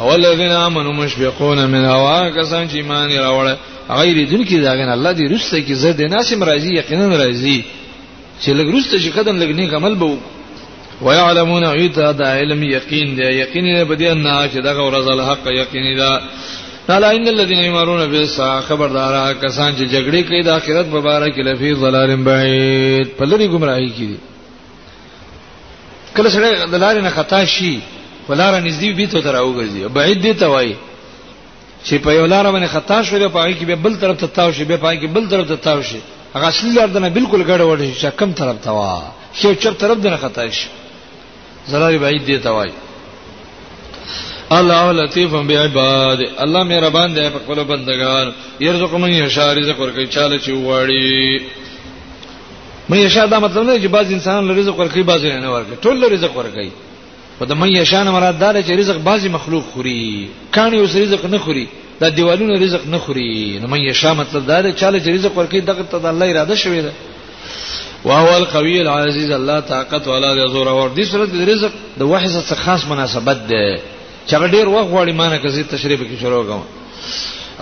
والذین 0.00 0.52
آمنوا 0.52 0.92
مشفقون 0.92 1.64
من 1.70 1.84
هوا 1.84 2.28
کسان 2.30 2.68
چې 2.68 2.74
ایمان 2.74 3.10
راوړل 3.10 3.56
غیر 3.90 4.26
دین 4.28 4.44
کې 4.46 4.64
داګن 4.64 4.88
الله 4.94 5.12
دې 5.18 5.24
رسته 5.32 5.58
کې 5.68 5.72
زه 5.82 5.90
د 5.98 6.00
ناسم 6.12 6.40
راضی 6.50 6.70
یقینا 6.74 7.08
راضی 7.22 7.58
چې 8.42 8.50
لګ 8.60 8.66
رسته 8.76 8.96
چې 8.98 9.18
قدم 9.18 9.36
لګنی 9.42 9.64
کمل 9.70 9.94
بو 10.04 10.12
ويعلمون 11.02 11.64
ایت 11.64 11.98
دا 12.22 12.28
علم 12.38 12.60
یقین 12.70 13.06
دی 13.18 13.26
یقین 13.40 13.64
به 13.84 13.96
دې 13.96 14.16
نه 14.16 14.48
چې 14.54 14.64
دا 14.68 14.72
ورځ 14.78 15.06
الحق 15.18 15.44
یقین 15.58 15.86
دا 15.98 16.12
تعالی 16.86 17.06
ان 17.16 17.26
الذين 17.28 17.62
يمرون 17.64 18.06
بالساعه 18.10 18.60
خبردار 18.72 19.12
کسان 19.46 19.70
چې 19.72 19.92
جګړه 19.92 20.28
کوي 20.30 20.40
د 20.42 20.48
آخرت 20.48 20.86
په 20.94 20.98
اړه 21.02 21.34
کې 21.36 21.40
لفي 21.46 21.70
ضلال 21.84 22.10
بعید 22.16 23.06
په 23.18 23.22
لری 23.24 23.46
گمراهی 23.48 23.88
کې 23.88 24.08
کله 26.16 26.28
سره 26.30 26.66
د 26.66 26.74
لارې 26.74 27.02
نه 27.04 27.10
خطا 27.20 27.40
شي 27.44 27.74
ولاره 28.30 28.58
نږدې 28.66 28.90
بي 28.98 29.06
ته 29.12 29.20
تر 29.26 29.36
اوږي 29.36 29.88
بعید 29.98 30.20
دی 30.24 30.32
ته 30.42 30.46
وای 30.54 30.74
چې 31.86 31.94
په 32.04 32.10
یو 32.18 32.26
لار 32.32 32.44
باندې 32.52 32.66
خطا 32.74 32.98
شو 33.06 33.18
دی 33.22 33.28
په 33.28 33.52
کې 33.58 33.64
به 33.70 33.76
بل 33.84 33.94
طرف 34.02 34.16
ته 34.22 34.26
تاو 34.26 34.52
شي 34.52 34.64
به 34.64 34.76
په 34.84 34.94
کې 35.00 35.06
بل 35.16 35.28
طرف 35.30 35.46
ته 35.52 35.56
تاو 35.66 35.82
شي 35.82 36.00
هغه 36.34 36.46
اصلي 36.48 36.72
لار 36.74 36.88
دنه 36.96 37.08
بالکل 37.08 37.42
ګډه 37.44 37.64
وړي 37.70 37.88
چې 38.00 38.06
کم 38.20 38.32
طرف 38.40 38.56
ته 38.64 38.70
وا 38.70 39.02
شي 39.40 39.54
چپ 39.62 39.74
طرف 39.82 39.98
دنه 40.04 40.16
خطا 40.24 40.46
شي 40.50 40.68
زلال 41.70 41.98
بعید 42.04 42.24
دی 42.26 42.38
ته 42.44 42.50
وای 42.56 42.70
الله 44.58 44.92
لطیف 44.98 45.30
بعباد 45.30 46.18
الله 46.44 46.62
مهربان 46.70 47.14
دی 47.14 47.26
په 47.30 47.38
خپل 47.46 47.62
بندگان 47.72 48.32
يرزق 48.60 48.94
من 48.94 49.10
یشاء 49.16 49.48
رزق 49.60 49.76
ورکړي 49.76 50.14
چاله 50.14 50.38
چې 50.38 50.52
وړي 50.66 51.42
مې 52.90 52.96
یشاء 53.06 53.24
دا 53.26 53.38
مطلب 53.38 53.64
نه 53.66 53.80
چې 53.82 53.86
بعض 53.96 54.12
انسان 54.12 54.56
رزق 54.58 54.74
ورکړي 54.80 55.02
بعض 55.10 55.24
نه 55.26 55.48
ورکړي 55.54 55.86
ټول 55.86 56.04
رزق 56.14 56.32
ورکړي 56.40 56.68
په 57.40 57.44
د 57.50 57.54
مې 57.60 57.84
شان 57.84 58.06
مراد 58.08 58.38
دا 58.40 58.52
چې 58.62 58.72
رزق 58.78 58.96
بعضی 59.04 59.28
مخلوق 59.36 59.64
خوري 59.74 60.28
کاني 60.52 60.78
اوس 60.80 60.96
رزق 60.96 61.24
نه 61.24 61.38
خوري 61.38 61.66
دا 62.00 62.08
دیوالونو 62.08 62.54
رزق 62.64 62.82
نه 62.86 62.98
خوري 62.98 63.58
نو 63.60 63.68
مې 63.68 63.92
شان 63.92 64.16
مطلب 64.16 64.46
دا 64.46 64.58
چې 64.62 64.74
چاله 64.80 64.98
چې 65.04 65.08
رزق 65.16 65.32
ورکړي 65.38 65.58
دغه 65.60 65.82
ته 65.82 65.98
د 65.98 66.06
الله 66.06 66.30
اراده 66.30 66.54
شوی 66.54 66.82
ده 66.82 66.92
وهو 68.04 68.36
القوي 68.36 68.80
العزيز 68.80 69.30
الله 69.30 69.60
طاقت 69.60 70.08
والا 70.08 70.34
دی 70.46 70.50
زور 70.52 70.66
اور 70.68 70.90
دې 70.98 71.04
صورت 71.12 71.30
د 71.36 71.48
رزق 71.52 71.72
د 71.98 72.02
وحي 72.02 72.28
سره 72.34 72.56
خاص 72.64 72.84
مناسبت 72.92 73.36
ده 73.48 73.76
چې 74.26 74.52
ډېر 74.56 74.66
وخت 74.68 74.90
وړي 74.90 75.12
معنی 75.22 75.38
کوي 75.38 75.62
تشریف 75.64 76.00
کې 76.00 76.20
شروع 76.22 76.44
کوم 76.44 76.64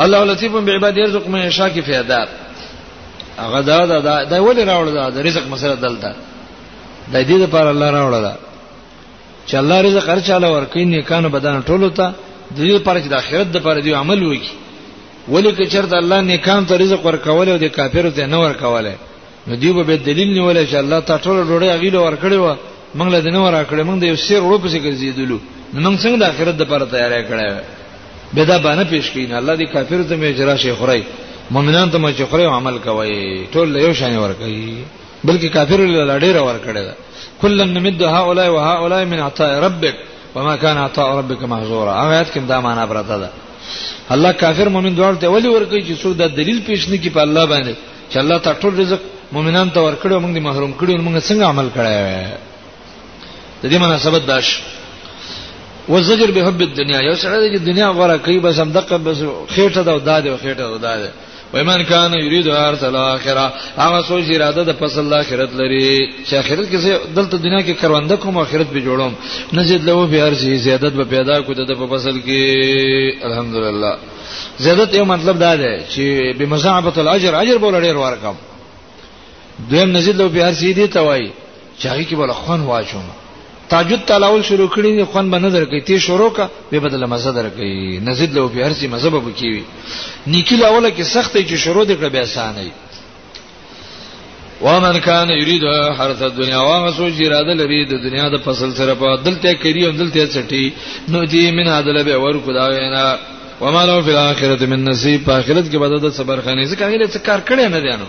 الله 0.06 0.24
لطیف 0.24 0.52
بعباد 0.52 0.96
يرزق 0.96 1.28
من 1.28 1.40
يشاء 1.46 1.68
کې 1.68 1.80
فیادات 1.84 2.28
هغه 3.38 3.60
دا 3.60 3.86
دا 3.86 4.00
دا 4.24 4.38
ولې 4.38 4.66
راوړل 4.70 4.92
دا 5.14 5.22
رزق 5.30 5.46
مسله 5.50 5.74
دلته 5.74 6.12
د 7.14 7.16
دې 7.26 7.30
لپاره 7.46 7.70
الله 7.70 7.90
راوړل 7.90 8.47
چې 9.50 9.54
الله 9.60 9.76
رزق 9.86 10.06
ارچاله 10.08 10.48
ورکې 10.54 10.84
نه 10.92 11.00
کانو 11.10 11.28
بدن 11.28 11.62
ټولو 11.68 11.88
ته 11.90 12.14
د 12.56 12.58
دې 12.58 12.70
لپاره 12.78 12.98
چې 13.02 13.08
د 13.12 13.14
آخرت 13.22 13.48
لپاره 13.56 13.78
دی 13.80 13.92
عمل 13.94 14.22
وکړي 14.22 14.48
ولی 15.32 15.52
که 15.52 15.64
چرته 15.72 15.96
الله 15.96 16.20
نیکان 16.20 16.66
ته 16.66 16.76
رزق 16.76 17.06
ورکول 17.06 17.48
او 17.48 17.56
د 17.58 17.64
کافرو 17.66 18.10
ته 18.10 18.26
نه 18.26 18.36
ورکول 18.38 18.88
نو 19.46 19.54
دی 19.56 19.72
به 19.72 19.96
دلیل 19.96 20.28
نیول 20.28 20.66
چې 20.66 20.74
الله 20.74 21.00
تعالی 21.00 21.22
ټول 21.24 21.36
ډوړې 21.48 21.78
غیله 21.82 21.98
ورکړي 22.06 22.34
و 22.44 22.56
موږ 22.98 23.08
له 23.14 23.20
دینه 23.20 23.40
ورکړي 23.44 23.82
موږ 23.88 23.98
د 24.00 24.04
یو 24.04 24.16
سیر 24.16 24.40
ورو 24.42 24.58
پسې 24.58 24.76
ګرځېدلو 24.86 25.38
نو 25.74 25.90
موږ 25.90 25.96
څنګه 26.02 26.16
د 26.20 26.22
آخرت 26.32 26.60
لپاره 26.62 26.84
تیاری 26.84 27.22
کړی 27.24 27.54
به 28.34 28.44
دا 28.44 28.58
باندې 28.58 28.90
پیش 28.90 29.10
کین 29.10 29.32
الله 29.32 29.56
دې 29.58 29.72
کافرو 29.72 30.04
ته 30.04 30.14
مې 30.16 30.24
اجرا 30.36 30.56
شي 30.56 30.72
خړای 30.74 31.02
مؤمنان 31.50 31.90
ته 31.90 31.98
مې 31.98 32.16
چې 32.18 32.24
خړای 32.32 32.46
عمل 32.46 32.78
کوي 32.78 33.46
ټول 33.52 33.76
یو 33.76 33.92
شان 33.94 34.18
ورکړي 34.18 34.72
بلکې 35.24 35.48
کافر 35.50 35.80
له 35.80 36.18
ډیره 36.18 36.40
ور 36.42 36.58
کړی 36.66 36.82
دا 36.86 36.94
کلن 37.40 37.68
نمد 37.74 38.02
هؤلاء 38.02 38.48
وهؤلاء 38.54 39.02
من 39.12 39.20
عطاء 39.28 39.50
ربك 39.66 39.96
وما 40.34 40.56
كان 40.56 40.76
عطاء 40.78 41.08
ربك 41.18 41.42
محظورا 41.52 41.92
آیات 42.10 42.30
کې 42.32 42.38
دا 42.52 42.60
معنا 42.60 42.86
پراته 42.86 43.18
ده 43.22 43.28
الله 44.14 44.32
کافر 44.32 44.68
مؤمن 44.68 44.94
دواړه 44.96 45.18
ته 45.20 45.28
ولی 45.34 45.48
ورکوي 45.48 45.82
چې 45.88 45.94
څوک 46.02 46.14
دا 46.16 46.26
دلیل 46.28 46.58
پېښ 46.68 46.88
نه 46.90 46.96
کی 47.02 47.10
په 47.10 47.20
الله 47.26 47.46
باندې 47.46 47.74
چې 48.12 48.16
الله 48.22 48.38
تعالی 48.38 48.58
ټول 48.62 48.80
رزق 48.80 49.00
مؤمنان 49.32 49.70
ته 49.70 49.80
ورکړي 49.86 50.12
موږ 50.24 50.32
دې 50.36 50.42
محروم 50.48 50.72
کړي 50.80 50.94
موږ 51.06 51.20
څنګه 51.28 51.44
عمل 51.52 51.68
کړی 51.76 52.26
د 53.62 53.64
دې 53.72 53.76
مناسبت 53.80 54.22
داش 54.26 54.62
وزجر 55.88 56.30
به 56.36 56.46
حب 56.46 56.60
الدنيا 56.62 56.98
یو 57.04 57.14
سره 57.20 57.36
د 57.58 57.64
دنیا 57.66 57.90
غره 57.98 58.16
کوي 58.24 58.38
بس 58.38 58.58
هم 58.58 58.72
دقه 58.72 58.96
بس 58.98 59.16
خېټه 59.56 59.78
دا 59.88 59.98
داده 59.98 60.36
خېټه 60.42 60.64
دا 60.70 60.78
داده 60.78 61.08
ومن 61.54 61.82
کان 61.84 62.12
یرید 62.14 62.46
ارسل 62.48 62.96
اخره 62.96 63.44
هغه 63.82 63.98
سو 64.08 64.16
چې 64.22 64.34
اراده 64.34 64.62
د 64.70 64.72
فصل 64.80 65.12
اخرت 65.18 65.52
لري 65.56 66.12
چې 66.26 66.34
اخرت 66.40 66.66
کې 66.72 67.14
دلته 67.18 67.36
دنیا 67.44 67.60
کې 67.62 67.80
کرونده 67.82 68.16
کوم 68.24 68.38
اخرت 68.38 68.66
به 68.72 68.80
جوړوم 68.88 69.12
نزيد 69.58 69.84
له 69.88 70.06
به 70.12 70.26
ارزي 70.28 70.52
زیادت 70.66 70.92
به 71.00 71.04
پیدا 71.14 71.40
کو 71.46 71.52
د 71.60 71.72
فصل 71.92 72.16
کې 72.26 73.24
الحمدلله 73.28 73.92
زیادت 74.64 74.94
یو 74.94 75.04
مطلب 75.14 75.38
دا 75.44 75.52
ده 75.62 75.72
چې 75.94 76.36
بمزعبه 76.38 76.98
الاجر 77.04 77.34
اجر 77.34 77.56
بوله 77.64 77.80
ډیر 77.86 77.96
ورکم 78.02 78.34
دویم 79.70 79.96
نزيد 79.96 80.16
له 80.16 80.28
به 80.28 80.46
ارزي 80.48 80.72
دي 80.72 80.86
توای 80.98 81.24
چاغي 81.78 82.04
کې 82.10 82.14
بوله 82.14 82.32
خون 82.42 82.60
واچوم 82.60 83.02
تاجود 83.70 84.00
تلاول 84.08 84.42
شروع 84.48 84.68
کړی 84.74 84.90
دی 84.96 85.04
خوان 85.12 85.26
باندې 85.32 85.48
درکې 85.56 85.84
تی 85.86 85.98
شروع 86.06 86.28
کا 86.36 86.48
به 86.70 86.80
بدله 86.84 87.06
مزه 87.12 87.32
درکې 87.38 88.00
نزيد 88.08 88.34
له 88.36 88.48
په 88.54 88.64
هر 88.66 88.72
څه 88.78 88.84
مزه 88.94 89.08
به 89.14 89.20
کوي 89.40 89.62
نیکی 90.32 90.56
لاوله 90.62 90.90
کې 90.98 91.02
سختې 91.14 91.40
چې 91.50 91.54
شروع 91.64 91.84
دې 91.84 91.90
کړ 92.00 92.06
به 92.14 92.22
اسانه 92.22 92.60
وي 92.60 92.70
ومن 94.62 94.98
کان 95.00 95.28
یرید 95.30 95.64
حرث 95.98 96.22
الدنیا 96.28 96.58
واغه 96.60 96.92
سوچ 97.00 97.14
اراده 97.26 97.54
لري 97.62 97.84
د 97.90 98.00
دنیا 98.06 98.28
د 98.36 98.42
فصل 98.46 98.74
سره 98.80 98.94
په 99.02 99.22
دلته 99.24 99.54
کری 99.64 99.86
او 99.86 99.92
دلته 100.00 100.26
چټي 100.26 100.70
نو 101.08 101.24
دې 101.26 101.52
من 101.58 101.68
عدل 101.76 102.02
به 102.04 102.16
ور 102.24 102.40
خدای 102.46 102.90
نه 102.94 103.18
وما 103.60 103.84
له 103.86 104.02
فی 104.04 104.10
الاخرته 104.10 104.66
من 104.72 104.84
نصیب 104.90 105.24
په 105.24 105.32
اخرت 105.38 105.66
کې 105.72 105.76
بدل 105.84 105.98
د 106.08 106.18
صبر 106.18 106.40
خانه 106.44 106.66
ځکه 106.66 106.82
هغه 106.84 107.06
څه 107.14 107.18
کار 107.28 107.40
کړی 107.48 107.70
نه 107.76 107.80
دی 107.80 107.96
نو 108.02 108.06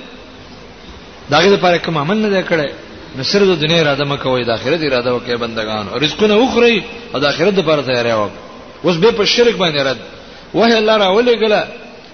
داګه 1.32 1.48
لپاره 1.58 1.78
کوم 1.78 1.98
عمل 1.98 2.18
نه 2.28 2.30
دی 2.36 2.48
کړی 2.50 2.70
نو 3.18 3.24
سر 3.32 3.44
د 3.50 3.62
دنیا 3.62 3.80
اراده 3.82 4.04
مکوې 4.12 4.44
د 4.48 4.52
آخرت 4.58 4.82
اراده 4.88 5.12
وکې 5.18 5.38
بندگانو 5.44 5.98
رزقونه 6.04 6.36
وخوري 6.42 6.82
او 7.14 7.20
د 7.22 7.26
آخرت 7.32 7.54
لپاره 7.60 7.82
تیاری 7.90 8.12
وکړه 8.20 8.86
اوس 8.86 8.96
به 9.04 9.12
په 9.20 9.26
شرک 9.36 9.56
باندې 9.56 9.80
رد 9.88 9.98
وه 10.54 10.72
الله 10.82 10.98
راولې 10.98 11.38
ګله 11.44 11.62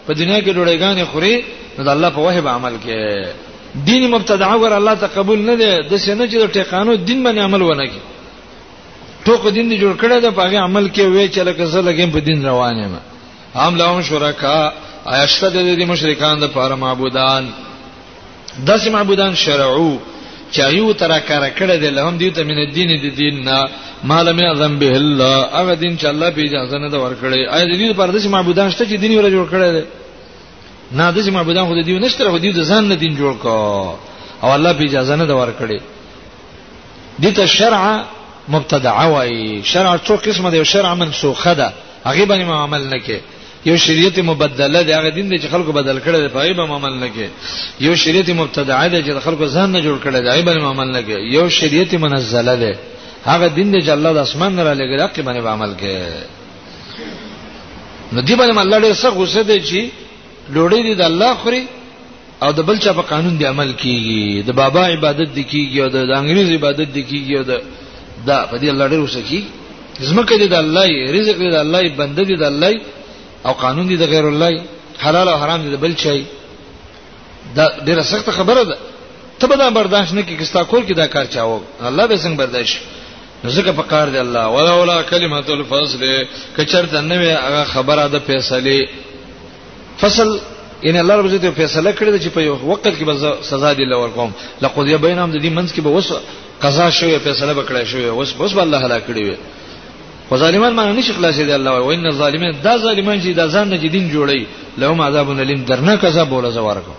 په 0.07 0.11
دنیا 0.19 0.39
کې 0.41 0.53
ډوړېګانې 0.55 1.03
خوري 1.11 1.35
نو 1.77 1.83
د 1.87 1.89
الله 1.95 2.09
په 2.15 2.19
وه 2.25 2.39
به 2.45 2.49
عمل 2.59 2.73
کې 2.83 3.27
دین 3.87 4.09
مبتدع 4.15 4.49
ور 4.63 4.73
الله 4.79 4.93
ته 5.03 5.07
قبول 5.17 5.39
نه 5.49 5.55
دی 5.61 5.71
د 5.91 5.97
سینې 6.05 6.25
چې 6.31 6.37
د 6.43 6.45
ټیکانو 6.57 6.95
دین 7.09 7.23
باندې 7.25 7.39
عمل 7.47 7.61
ونه 7.61 7.85
کی 7.85 7.99
ټوک 9.25 9.51
دین 9.53 9.69
دی 9.69 9.77
جوړ 9.83 9.93
کړی 10.03 10.21
دا 10.21 10.31
په 10.39 10.63
عمل 10.63 10.89
کې 10.95 11.01
وې 11.01 11.35
چې 11.35 11.39
لکه 11.39 11.65
زه 11.75 11.81
لګم 11.89 12.09
په 12.15 12.19
دین 12.27 12.45
روان 12.45 12.75
یم 12.85 12.97
هم 13.59 13.75
لهم 13.81 14.01
شرکا 14.09 14.57
ایشته 15.11 15.49
د 15.49 15.57
دې 15.79 15.83
مشرکان 15.93 16.39
د 16.39 16.45
پاره 16.57 16.75
معبودان 16.75 17.49
داسې 18.65 18.87
معبودان 18.91 19.35
شرعو 19.43 19.99
چایو 20.57 20.93
تر 21.01 21.13
کار 21.29 21.43
کړه 21.59 21.75
دل 21.83 21.99
هم 22.07 22.15
دیو 22.21 22.31
ته 22.37 22.43
من 22.49 22.57
الدین 22.65 22.89
دی 23.01 23.09
دین 23.19 23.43
نه 23.47 23.57
مال 24.09 24.31
من 24.37 24.43
اعظم 24.47 24.79
به 24.81 24.95
الله 25.01 25.47
هغه 25.61 25.75
دین 25.83 25.97
چې 25.97 26.05
الله 26.11 26.29
په 26.37 26.41
اجازه 26.47 26.77
نه 26.83 26.89
دا 26.93 27.01
ور 27.03 27.15
کړی 27.21 27.41
اې 27.49 27.79
دې 27.79 27.97
پر 27.99 28.11
دې 28.19 28.25
معبودان 28.35 28.71
شته 28.71 28.85
چې 28.85 28.99
دین 28.99 29.19
ور 29.19 29.29
جوړ 29.29 29.49
کړی 29.51 29.71
دی 29.75 29.83
نه 30.91 31.13
دې 31.13 31.29
معبودان 31.37 31.65
خو 31.67 31.77
دې 31.81 31.85
دیو 31.85 31.99
نشته 32.05 32.29
خو 32.35 32.39
دې 32.43 32.69
ځان 32.71 32.91
نه 32.91 32.95
دین 33.03 33.17
جوړ 33.17 33.43
کا 33.43 33.55
او 34.43 34.51
الله 34.57 34.73
په 34.79 34.83
اجازه 34.87 35.15
نه 35.21 35.25
دا 35.31 35.37
ور 35.41 35.53
کړی 35.59 35.81
دې 37.21 37.35
ته 37.39 37.45
شرع 37.57 37.83
مبتدع 38.57 38.97
وای 39.13 39.61
شرع 39.73 39.97
څو 40.07 40.19
قسمه 40.27 40.49
دی 40.51 40.65
شرع 40.75 40.93
منسوخه 41.01 41.53
ده 41.61 41.71
هغه 42.05 42.25
باندې 42.25 42.63
عمل 42.63 42.81
نه 42.93 42.99
کې 43.05 43.17
یو 43.69 43.75
شریعت 43.85 44.17
مبدله 44.21 44.81
دی 44.87 44.91
هغه 44.99 45.09
دین 45.17 45.27
دی 45.31 45.37
چې 45.43 45.47
خلکو 45.53 45.71
بدل 45.79 45.97
کړي 46.05 46.17
دی 46.23 46.27
پای 46.37 46.53
به 46.57 46.63
عمل 46.77 46.95
نه 47.03 47.09
کوي 47.15 47.29
یو 47.85 47.95
شریعت 48.03 48.29
مبتدعه 48.41 48.87
دی 48.93 48.99
چې 49.05 49.11
خلکو 49.25 49.45
ځان 49.55 49.69
نه 49.75 49.79
جوړ 49.85 49.97
کړي 50.03 50.19
دی 50.21 50.27
پای 50.29 50.41
به 50.47 50.51
عمل 50.71 50.89
نه 50.97 51.01
کوي 51.07 51.19
یو 51.35 51.45
شریعت 51.59 51.91
منزله 52.05 52.55
دی 52.61 52.73
هغه 53.31 53.47
دین 53.57 53.67
دی 53.73 53.79
چې 53.85 53.89
الله 53.95 54.11
د 54.17 54.17
اسمان 54.27 54.51
نه 54.55 54.61
را 54.67 54.73
لګي 54.79 54.95
حق 55.03 55.17
باندې 55.27 55.39
به 55.45 55.49
عمل 55.55 55.71
کوي 55.75 55.99
نو 58.13 58.19
دی 58.27 58.33
باندې 58.39 58.55
الله 58.65 58.79
ډېر 58.85 58.95
څه 59.03 59.07
غوسه 59.17 59.41
دی 59.49 59.59
چې 59.69 59.79
ډوړې 60.55 60.79
دی 60.87 60.93
د 61.01 61.03
الله 61.09 61.31
خوري 61.41 61.63
او 62.43 62.49
د 62.57 62.61
بل 62.67 62.77
چا 62.83 62.91
په 62.93 63.01
قانون 63.11 63.33
دی 63.39 63.45
عمل 63.53 63.69
کیږي 63.83 64.25
د 64.47 64.51
بابا 64.61 64.81
عبادت 64.93 65.29
دی 65.35 65.43
کیږي 65.51 65.77
او 65.83 65.89
د 65.95 65.97
انګريز 66.21 66.47
عبادت 66.57 66.89
دی 66.95 67.03
کیږي 67.09 67.33
او 67.39 67.43
د 67.51 67.53
دا 68.27 68.37
په 68.51 68.55
دې 68.61 68.67
الله 68.73 68.85
ډېر 68.91 68.99
وسه 69.05 69.21
کی 69.29 69.41
زمکه 70.07 70.35
دی 70.41 70.47
د 70.55 70.57
الله 70.63 70.89
رزق 71.17 71.37
دی 71.43 71.49
د 71.57 71.59
الله 71.65 71.79
بنده 72.01 72.23
دی 72.29 72.35
د 72.43 72.45
الله 72.51 72.73
او 73.45 73.53
قانون 73.63 73.85
دي 73.87 73.97
د 73.97 74.03
غیر 74.13 74.25
الله 74.31 74.51
حلال 75.03 75.27
او 75.29 75.37
حرام 75.43 75.59
دي 75.63 75.69
د 75.75 75.79
بل 75.83 75.93
شي 76.03 76.25
دا 77.55 77.65
ډیره 77.87 78.01
سخت 78.11 78.29
خبره 78.29 78.63
ده 78.69 78.75
ته 79.39 79.47
به 79.47 79.55
دا 79.55 79.69
برداشت 79.69 80.13
نه 80.13 80.21
کې 80.25 80.33
کستا 80.41 80.63
کول 80.63 80.83
کې 80.87 80.93
دا 80.95 81.07
کار 81.07 81.25
چاو 81.25 81.61
الله 81.89 82.05
به 82.07 82.17
څنګه 82.23 82.37
برداشت 82.43 82.77
ځکه 83.55 83.71
په 83.79 83.83
کار 83.91 84.07
دی 84.13 84.17
الله 84.25 84.45
ولا 84.55 84.73
ولا 84.81 85.01
کلمۃ 85.03 85.49
الفصل 85.49 86.25
کچر 86.57 86.85
ته 86.85 87.01
نه 87.01 87.15
هغه 87.15 87.63
خبره 87.73 88.07
ده 88.07 88.19
فیصله 88.19 88.87
فصل 90.01 90.29
ان 90.87 90.95
الله 90.95 91.15
رب 91.15 91.25
عزت 91.25 91.45
فیصله 91.61 91.91
کړی 91.99 92.19
چې 92.23 92.27
په 92.35 92.41
یو 92.47 92.55
وخت 92.69 92.87
کې 92.97 93.03
به 93.09 93.13
سزا 93.51 93.73
دی 93.73 93.85
لور 93.85 94.09
کوم 94.09 94.31
لقد 94.61 94.85
یبینهم 94.95 95.31
د 95.31 95.37
دې 95.43 95.49
منځ 95.57 95.69
کې 95.75 95.81
به 95.81 95.89
وس 95.89 96.09
قضا 96.63 96.89
شوی 96.91 97.19
فیصله 97.19 97.53
وکړای 97.55 97.83
شوی 97.91 98.09
وس 98.09 98.31
وس 98.39 98.51
الله 98.57 98.77
هلا 98.85 98.99
کړی 99.07 99.21
وي 99.29 99.35
خو 100.29 100.35
ظالمان 100.37 100.75
باندې 100.75 100.97
نشي 100.99 101.13
خلاصې 101.13 101.41
دی 101.45 101.53
الله 101.53 101.71
او 101.81 101.91
ان 101.91 102.05
الظالمین 102.11 102.51
دا 102.63 102.77
ظالمان 102.85 103.21
چې 103.21 103.27
دا 103.39 103.45
ځان 103.47 103.69
نه 103.73 103.77
دین 103.95 104.05
جوړي 104.13 104.47
لهم 104.83 105.01
عذاب 105.01 105.29
الیم 105.29 105.65
درنه 105.71 105.95
کذاب 105.97 106.31
ولا 106.33 106.49
زوارکو 106.57 106.91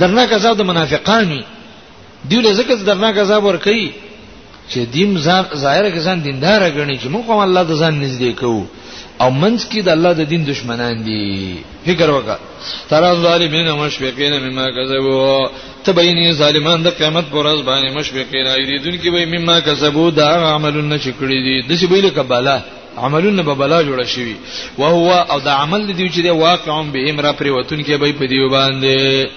درنه 0.00 0.26
کذاب 0.26 0.56
د 0.58 0.62
منافقانی 0.70 1.42
دیول 2.30 2.52
زکه 2.58 2.74
درنه 2.76 3.12
کذاب 3.18 3.44
ور 3.44 3.56
کوي 3.66 3.88
چې 4.72 4.78
دین 4.96 5.18
ځان 5.24 5.44
ظاهر 5.64 5.84
کې 5.90 6.00
ځان 6.06 6.22
دیندار 6.24 6.60
غني 6.76 6.96
چې 6.98 7.08
موږ 7.14 7.24
هم 7.28 7.38
الله 7.46 7.62
د 7.70 7.74
ځان 7.80 7.94
نږدې 8.04 8.30
کوو 8.40 8.64
او 9.22 9.30
منځ 9.30 9.58
کې 9.70 9.80
د 9.86 9.88
الله 9.96 10.12
د 10.20 10.28
دین 10.32 10.42
دشمنان 10.46 11.02
دي 11.06 11.24
فکر 11.86 12.08
وکړه 12.10 12.36
تر 12.88 13.04
ظالمین 13.24 13.70
مشفقین 13.80 14.32
مما 14.44 14.66
کسبوا 14.76 15.38
تبین 15.84 16.18
ظالمان 16.40 16.82
د 16.82 16.88
قیامت 16.98 17.24
پر 17.30 17.36
ورځ 17.38 17.60
باندې 17.68 17.96
مشفقین 17.98 18.46
ایریدون 18.46 18.94
کې 19.02 19.08
وای 19.12 19.26
مما 19.34 19.60
کسبوا 19.60 20.10
دا 20.10 20.30
عملونه 20.54 20.98
چې 20.98 21.10
کړی 21.20 21.38
دي 21.46 21.56
د 21.68 21.78
څه 21.80 21.86
بیل 21.90 22.08
کباله 22.10 22.58
عملونه 22.98 23.42
به 23.42 23.54
بلا 23.54 23.82
جوړ 23.82 24.04
شي 24.14 24.36
او 24.78 24.84
هو 24.84 25.12
او 25.12 25.40
د 25.46 25.48
عمل 25.48 25.86
دی 25.92 26.08
چې 26.08 26.20
دی 26.22 26.30
واقع 26.42 26.82
به 26.94 27.10
امر 27.10 27.32
پر 27.38 27.46
وتون 27.46 27.80
کې 27.84 27.92
به 28.02 28.12
په 28.18 28.24
دی 28.26 28.46
باندې 28.50 29.28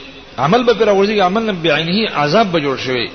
عمل 0.46 0.64
به 0.64 0.74
پر 0.74 0.90
ورځي 0.90 1.20
عمل 1.30 1.44
نه 1.46 1.52
بعینه 1.64 2.12
عذاب 2.24 2.52
به 2.52 2.60
جوړ 2.60 2.78
شي 2.86 3.06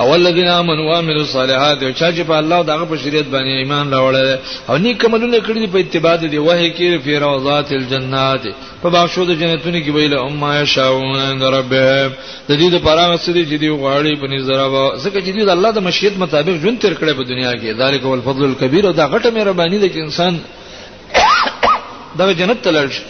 او 0.00 0.14
الذين 0.14 0.48
امنوا 0.48 0.84
وعملوا 0.90 1.22
الصالحات 1.22 1.82
او 1.82 1.92
چې 1.94 2.24
په 2.28 2.38
الله 2.40 2.56
او 2.56 2.62
دغه 2.64 2.84
په 2.90 2.96
شریعت 3.02 3.26
باندې 3.34 3.50
ایمان 3.62 3.90
راوړل 3.94 4.38
او 4.68 4.76
نیک 4.84 5.04
عملونه 5.04 5.38
کړی 5.46 5.68
په 5.74 5.78
اتباع 5.82 6.16
دی 6.16 6.38
وه 6.38 6.68
کې 6.76 7.02
فی 7.04 7.14
روضات 7.24 7.72
الجنات 7.72 8.40
په 8.82 8.88
باښو 8.94 9.18
د 9.30 9.32
جنتونو 9.40 9.78
کې 9.84 9.88
ویل 9.94 10.14
او 10.14 10.28
ما 10.28 10.60
یشاؤون 10.60 11.16
عند 11.20 11.42
ربهم 11.42 12.10
د 12.48 12.52
دې 12.60 12.68
د 12.74 12.76
پاره 12.84 13.04
مسدي 13.12 13.44
چې 13.50 13.56
دی 13.62 13.68
غواړي 13.82 14.12
په 14.22 14.26
نظرابه 14.26 14.98
ځکه 15.04 15.18
چې 15.24 15.30
دی 15.34 15.42
د 15.44 15.48
الله 15.56 15.70
د 15.70 15.78
مشیت 15.86 16.14
مطابق 16.24 16.52
ژوند 16.62 16.78
تیر 16.80 16.94
کړی 16.94 17.14
په 17.18 17.22
دنیا 17.32 17.52
کې 17.60 17.78
ذالک 17.78 18.02
هو 18.02 18.12
الفضل 18.14 18.44
الکبیر 18.44 18.84
او 18.86 18.92
دا 18.92 19.04
غټه 19.12 19.28
مهرباني 19.36 19.78
ده 19.78 19.88
چې 19.92 19.96
انسان 19.98 20.32
دغه 22.18 22.32
جنت 22.32 22.58
تلل 22.64 22.90
شي 22.90 23.02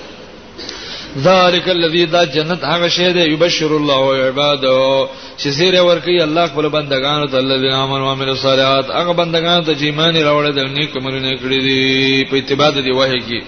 ذالک 1.22 1.68
الذی 1.68 2.04
دا 2.06 2.24
جنت 2.24 2.64
هغه 2.64 2.88
شی 2.88 3.12
دی 3.12 3.24
یبشر 3.32 3.70
الله 3.72 4.28
عباده 4.28 5.08
چې 5.38 5.48
زیره 5.48 5.80
ورکی 5.80 6.20
الله 6.22 6.46
خپل 6.46 6.68
بندگانو 6.68 7.26
ته 7.26 7.36
الذین 7.38 7.72
آمنوا 7.72 8.06
وعملوا 8.06 8.32
الصالحات 8.32 8.86
هغه 8.90 9.12
بندگانو 9.12 9.64
ته 9.64 9.74
چې 9.74 9.82
ایمان 9.82 10.16
راوړل 10.16 10.52
د 10.54 10.58
نیک 10.78 10.96
عملونه 10.96 11.34
کړی 11.36 11.60
دي 11.66 12.24
په 12.30 12.36
اتباع 12.36 12.70
دی 12.70 12.90
وحی 12.90 13.18
کې 13.20 13.44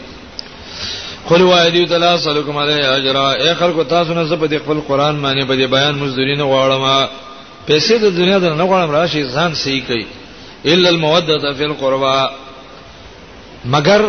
قل 1.28 1.42
وایدی 1.42 1.84
تعالی 1.86 2.14
سلکم 2.22 2.56
علی 2.56 2.72
اجر 2.72 3.16
ای 3.16 3.54
خلکو 3.58 3.84
تاسو 3.84 4.14
نه 4.14 4.24
زپد 4.24 4.52
خپل 4.64 4.80
قران 4.88 5.16
معنی 5.24 5.44
په 5.46 5.66
بیان 5.74 5.94
مزدورین 5.94 6.38
غواړم 6.38 7.08
پیسې 7.68 7.92
د 8.02 8.16
دنیا 8.20 8.38
د 8.38 8.44
نه 8.44 8.64
غواړم 8.64 8.90
راشي 8.94 9.24
ځان 9.28 9.54
صحیح 9.64 9.82
کوي 9.86 10.06
الا 10.64 10.88
الموده 10.88 11.52
فی 11.56 11.64
القربا 11.64 12.28
مگر 13.64 14.02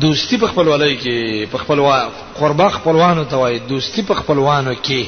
دوستی 0.00 0.36
په 0.38 0.46
خپل 0.46 0.68
ولای 0.68 0.96
کې 0.98 1.48
په 1.52 1.58
خپل 1.58 1.78
وا 1.78 2.08
قربا 2.38 2.68
خپلوانو 2.68 3.24
ته 3.32 3.36
وای 3.36 3.58
دوستی 3.68 4.02
په 4.02 4.14
خپلوانو 4.14 4.72
کې 4.74 5.04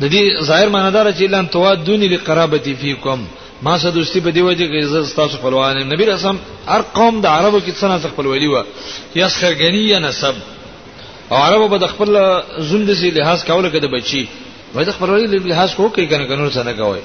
د 0.00 0.10
دې 0.12 0.42
ظاهر 0.48 0.68
معنی 0.74 0.90
دار 0.94 1.12
چې 1.12 1.22
لن 1.34 1.46
توا 1.48 1.74
دونی 1.74 2.08
لقرابتی 2.08 2.74
فیکم 2.80 3.24
ما 3.62 3.78
سره 3.78 3.90
دوستی 3.90 4.20
په 4.20 4.30
دی 4.30 4.42
وجه 4.48 4.66
کې 4.68 4.84
عزت 4.84 5.16
تاسو 5.16 5.36
خپلوان 5.36 5.78
نبی 5.92 6.04
رسام 6.06 6.38
هر 6.68 6.82
قوم 6.98 7.20
د 7.20 7.26
عربو 7.26 7.60
کې 7.60 7.72
څنګه 7.80 8.06
خپل 8.12 8.26
ولی 8.26 8.46
و 8.46 8.62
یا 9.20 9.28
خرګنی 9.28 9.84
یا 9.90 9.98
نسب 9.98 10.34
او 11.30 11.36
عربو 11.42 11.68
به 11.68 11.76
د 11.78 11.86
خپل 11.92 12.16
زوند 12.58 12.92
سي 13.02 13.10
لحاظ 13.18 13.44
کول 13.44 13.70
کې 13.72 13.76
د 13.82 13.86
بچي 13.94 14.26
وای 14.74 14.84
د 14.84 14.92
خپل 14.98 15.10
ولی 15.10 15.26
لحاظ 15.52 15.74
کو 15.74 15.90
کې 15.96 16.00
کنه 16.10 16.24
کنه 16.26 16.50
څنګه 16.58 16.76
کوي 16.82 16.98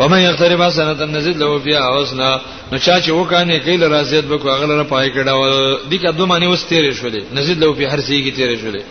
ومن 0.00 0.20
یقترب 0.28 0.62
حسنه 0.68 1.00
نزيد 1.16 1.36
له 1.42 1.58
فيها 1.64 1.82
حسنا 1.96 2.28
نو 2.72 2.78
چا 2.78 3.00
چې 3.04 3.08
وکانه 3.10 3.58
کيل 3.58 3.82
رازيت 3.92 4.24
به 4.24 4.38
کوغه 4.38 4.66
لره 4.66 4.82
پای 4.84 5.08
کړه 5.14 5.26
د 5.26 5.78
دې 5.92 5.96
کدو 6.04 6.26
معنی 6.26 6.46
وستیر 6.46 6.92
شولې 6.92 7.22
نزيد 7.34 7.58
له 7.62 7.72
په 7.74 7.84
هر 7.92 8.00
سي 8.00 8.16
کې 8.24 8.34
تیر 8.36 8.50
شولې 8.62 8.82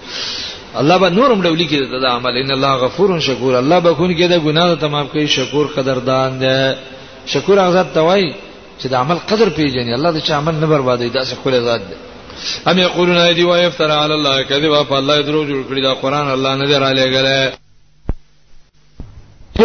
الله 0.82 0.98
به 0.98 1.10
نورم 1.10 1.42
ډول 1.42 1.62
کې 1.70 1.78
د 2.04 2.06
عمل 2.18 2.34
ان 2.42 2.52
الله 2.52 2.74
غفور 2.86 3.20
شکور 3.20 3.54
الله 3.56 3.80
به 3.80 3.94
کون 3.94 4.12
کې 4.18 4.24
د 4.34 4.40
ګناه 4.46 4.76
تمام 4.80 5.08
کوي 5.08 5.28
شکور 5.28 5.66
قدردان 5.76 6.40
ده 6.40 6.78
شکور 7.26 7.58
هغه 7.60 7.84
توای 7.96 8.34
چې 8.82 8.86
د 8.88 8.94
عمل 8.96 9.18
قدر 9.30 9.50
پیژني 9.50 9.94
الله 9.94 10.12
د 10.12 10.20
چا 10.28 10.38
عمل 10.38 10.56
نه 10.64 10.68
بربادوي 10.68 11.10
دا 11.10 11.24
څه 11.26 11.34
خل 11.44 11.64
ذات 11.64 11.82
ده 11.90 11.96
هم 12.68 12.80
یقولون 12.80 13.18
ایدی 13.18 13.44
و 13.44 13.56
یفترى 13.58 13.94
علی 14.04 14.14
الله 14.14 14.44
کذبا 14.44 14.84
فالله 14.84 15.22
درو 15.22 15.46
جوړ 15.46 15.62
کړی 15.74 15.82
دا 15.84 15.94
قران 15.94 16.28
الله 16.32 16.56
نه 16.56 16.66
درالې 16.72 17.06
غلې 17.16 17.69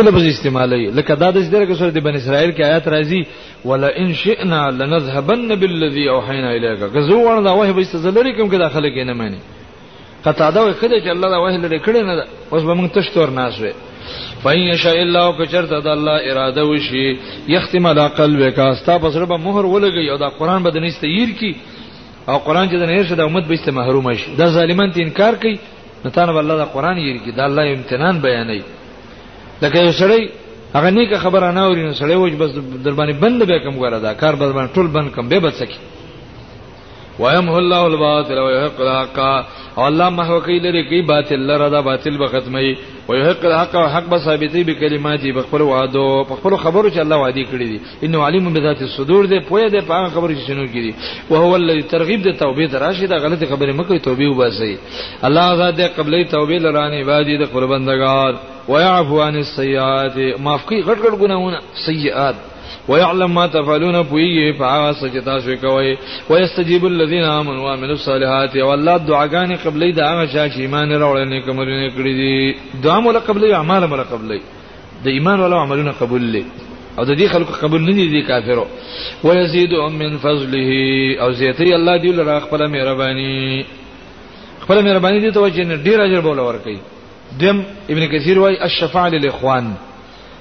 لفظ 0.02 0.24
استعمالي 0.24 0.90
لکه 0.90 1.14
دا 1.14 1.30
د 1.30 1.34
دې 1.34 1.74
سره 1.78 1.90
د 1.90 1.98
بن 2.04 2.14
اسرائیل 2.14 2.50
کې 2.56 2.60
آیات 2.66 2.88
راځي 2.88 3.26
ولا 3.64 3.88
ان 4.02 4.12
شئنا 4.24 4.70
لنذهبن 4.78 5.54
بالذي 5.54 6.08
اوحينا 6.10 6.52
اليك 6.56 6.92
کزو 6.94 7.18
ورنه 7.20 7.54
وه 7.60 7.70
به 7.72 7.80
استزلری 7.86 8.32
کوم 8.36 8.50
کې 8.50 8.54
داخله 8.54 8.88
کې 8.88 9.06
نه 9.10 9.14
مانی 9.14 9.38
قطع 10.24 10.50
دا 10.50 10.62
وي 10.62 10.72
خدای 10.72 11.00
چې 11.04 11.08
الله 11.14 11.28
دا 11.34 11.38
وه 11.42 11.56
لري 11.56 11.78
کړی 11.80 12.02
نه 12.08 12.24
اوس 12.52 12.62
به 12.62 12.74
موږ 12.74 12.90
تشتور 12.94 13.30
ناشوي 13.30 13.72
فین 14.42 14.74
شاء 14.84 14.96
الله 15.02 15.32
کچرته 15.38 15.78
د 15.86 15.88
الله 15.96 16.16
اراده 16.32 16.62
وشي 16.70 17.06
یختم 17.48 17.86
علی 17.86 18.08
قلبک 18.20 18.58
استا 18.58 18.96
بسره 18.96 19.24
به 19.24 19.36
مهر 19.36 19.64
ولګي 19.66 20.10
او 20.10 20.16
دا 20.18 20.28
قران 20.28 20.62
به 20.62 20.70
د 20.70 20.76
نيسته 20.86 21.06
ير 21.06 21.30
کی 21.40 21.54
او 22.28 22.38
قران 22.38 22.68
چې 22.68 22.72
د 22.82 22.84
نه 22.90 23.02
شه 23.08 23.14
د 23.14 23.20
امت 23.20 23.44
به 23.48 23.72
محروم 23.78 24.12
شي 24.12 24.34
دا 24.38 24.46
ظالمان 24.46 24.92
ته 24.92 25.00
انکار 25.02 25.34
کوي 25.34 25.58
نتان 26.04 26.28
الله 26.28 26.56
دا 26.56 26.64
قران 26.64 26.98
ير 26.98 27.18
کی 27.24 27.30
دا 27.32 27.44
الله 27.46 27.72
امتنان 27.76 28.18
بیانوي 28.20 28.62
لکه 29.64 29.78
یو 29.86 29.92
سړی 30.02 30.20
هغه 30.76 30.88
نیکه 30.96 31.18
خبره 31.24 31.48
نه 31.56 31.62
اوري 31.66 31.82
نو 31.86 31.92
سړی 32.00 32.16
وځ 32.22 32.34
بس 32.42 32.50
در 32.84 32.94
باندې 32.98 33.14
بند 33.22 33.40
به 33.48 33.56
کم 33.64 33.74
غواړه 33.80 33.98
دا 34.04 34.12
کار 34.22 34.34
به 34.40 34.46
باندې 34.56 34.74
ټول 34.76 34.86
بند 34.96 35.08
کم 35.16 35.24
به 35.30 35.38
بس 35.44 35.58
کی 35.70 35.76
ويمحو 37.18 37.58
الله 37.58 37.86
الباطل 37.86 38.38
ويحق 38.38 38.80
الحق 38.80 39.18
او 39.78 39.88
الله 39.88 40.08
محو 40.18 40.40
کوي 40.40 40.58
لري 40.60 40.84
کی 40.88 40.94
إيه 40.94 41.06
باطل 41.06 41.38
لرا 41.46 41.68
دا 41.68 41.80
باطل 41.80 42.18
به 42.18 42.76
ويحق 43.08 43.44
الحق 43.44 43.76
او 43.76 43.86
حق 43.88 44.04
به 44.08 44.18
ثابتي 44.18 44.62
به 44.64 44.72
کلماتي 44.74 45.32
په 45.32 46.56
خبرو 46.56 46.90
چې 46.90 46.98
الله 46.98 47.16
وعده 47.16 47.44
کړی 47.52 47.64
دي 47.68 47.80
انه 48.04 48.22
علیم 48.26 48.52
بذات 48.54 48.82
الصدور 48.82 49.24
ده 49.26 49.40
پوهه 49.40 49.68
ده 49.68 49.80
په 49.80 50.08
خبر 50.08 50.34
چې 50.34 50.46
شنو 50.46 50.66
کړي 50.66 50.94
او 51.30 51.36
هو 51.36 51.54
الذي 51.56 51.82
ترغيب 51.82 52.22
ده 52.22 52.32
توبه 52.32 52.66
ده 52.66 52.78
غلط 53.18 53.44
خبر 53.44 53.46
خبره 53.56 53.72
مکه 53.72 53.96
توبه 53.98 54.28
وباسي 54.28 54.78
الله 55.24 55.54
ذات 55.56 55.96
قبلې 55.98 56.30
توبه 56.30 56.58
لرانه 56.58 56.94
عبادت 56.96 57.52
قربندگار 57.54 58.34
ويعفو 58.68 59.20
عن 59.20 59.36
السيئات 59.36 60.40
معفي 60.40 60.82
غټ 60.82 60.98
غټ 61.06 61.14
ګناونه 61.18 61.58
سيئات 61.86 62.34
ويعلم 62.88 63.34
ما 63.34 63.46
تفعلون 63.46 64.04
پويږي 64.10 64.52
فاغه 64.58 64.92
سجتا 64.92 65.38
شو 65.40 65.56
کوي 65.60 65.98
ويستجيب 66.30 66.86
الذين 66.86 67.24
امنوا 67.24 67.62
وعملوا 67.64 67.94
الصالحات 68.00 68.56
والله 68.56 68.96
دعاګانې 69.06 69.58
قبلې 69.66 69.90
د 69.94 70.00
هغه 70.00 70.26
شا 70.26 70.44
چې 70.48 70.58
ایمان 70.58 70.90
راوړل 70.92 71.28
نه 71.32 71.40
کومرونه 71.46 71.88
کړی 71.96 72.12
دي 72.20 72.54
دعا 72.84 73.00
مولا 73.00 73.18
قبلې 73.20 73.54
اعمال 73.54 73.86
مولا 73.88 74.02
قبلې 74.02 74.40
د 75.04 75.08
ایمان 75.08 75.40
ولا 75.40 75.56
عملونه 75.60 75.92
قبول 76.00 76.22
لې 76.32 76.44
او 76.98 77.04
د 77.04 77.16
دې 77.16 77.32
خلکو 77.32 77.52
قبول 77.52 77.80
نه 77.82 77.92
دي 77.92 78.22
کافرو 78.22 78.66
ويزيدهم 79.24 79.98
من 79.98 80.18
فضله 80.18 80.70
او 81.20 81.32
زيتري 81.32 81.74
الله 81.74 81.98
دې 81.98 82.06
لره 82.06 82.40
خپل 82.40 82.68
مهرباني 82.68 83.64
خپل 84.60 84.82
مهرباني 84.84 85.20
دې 85.30 85.34
توجه 85.34 85.64
نه 85.64 85.76
ډیر 85.84 85.98
اجر 86.04 86.20
بوله 86.20 86.42
ور 86.42 86.56
کوي 86.64 86.78
دیم 87.38 87.62
ابن 87.90 88.06
کثیر 88.06 88.38
وايي 88.38 88.64
الشفاعه 88.64 89.08
للاخوان 89.08 89.72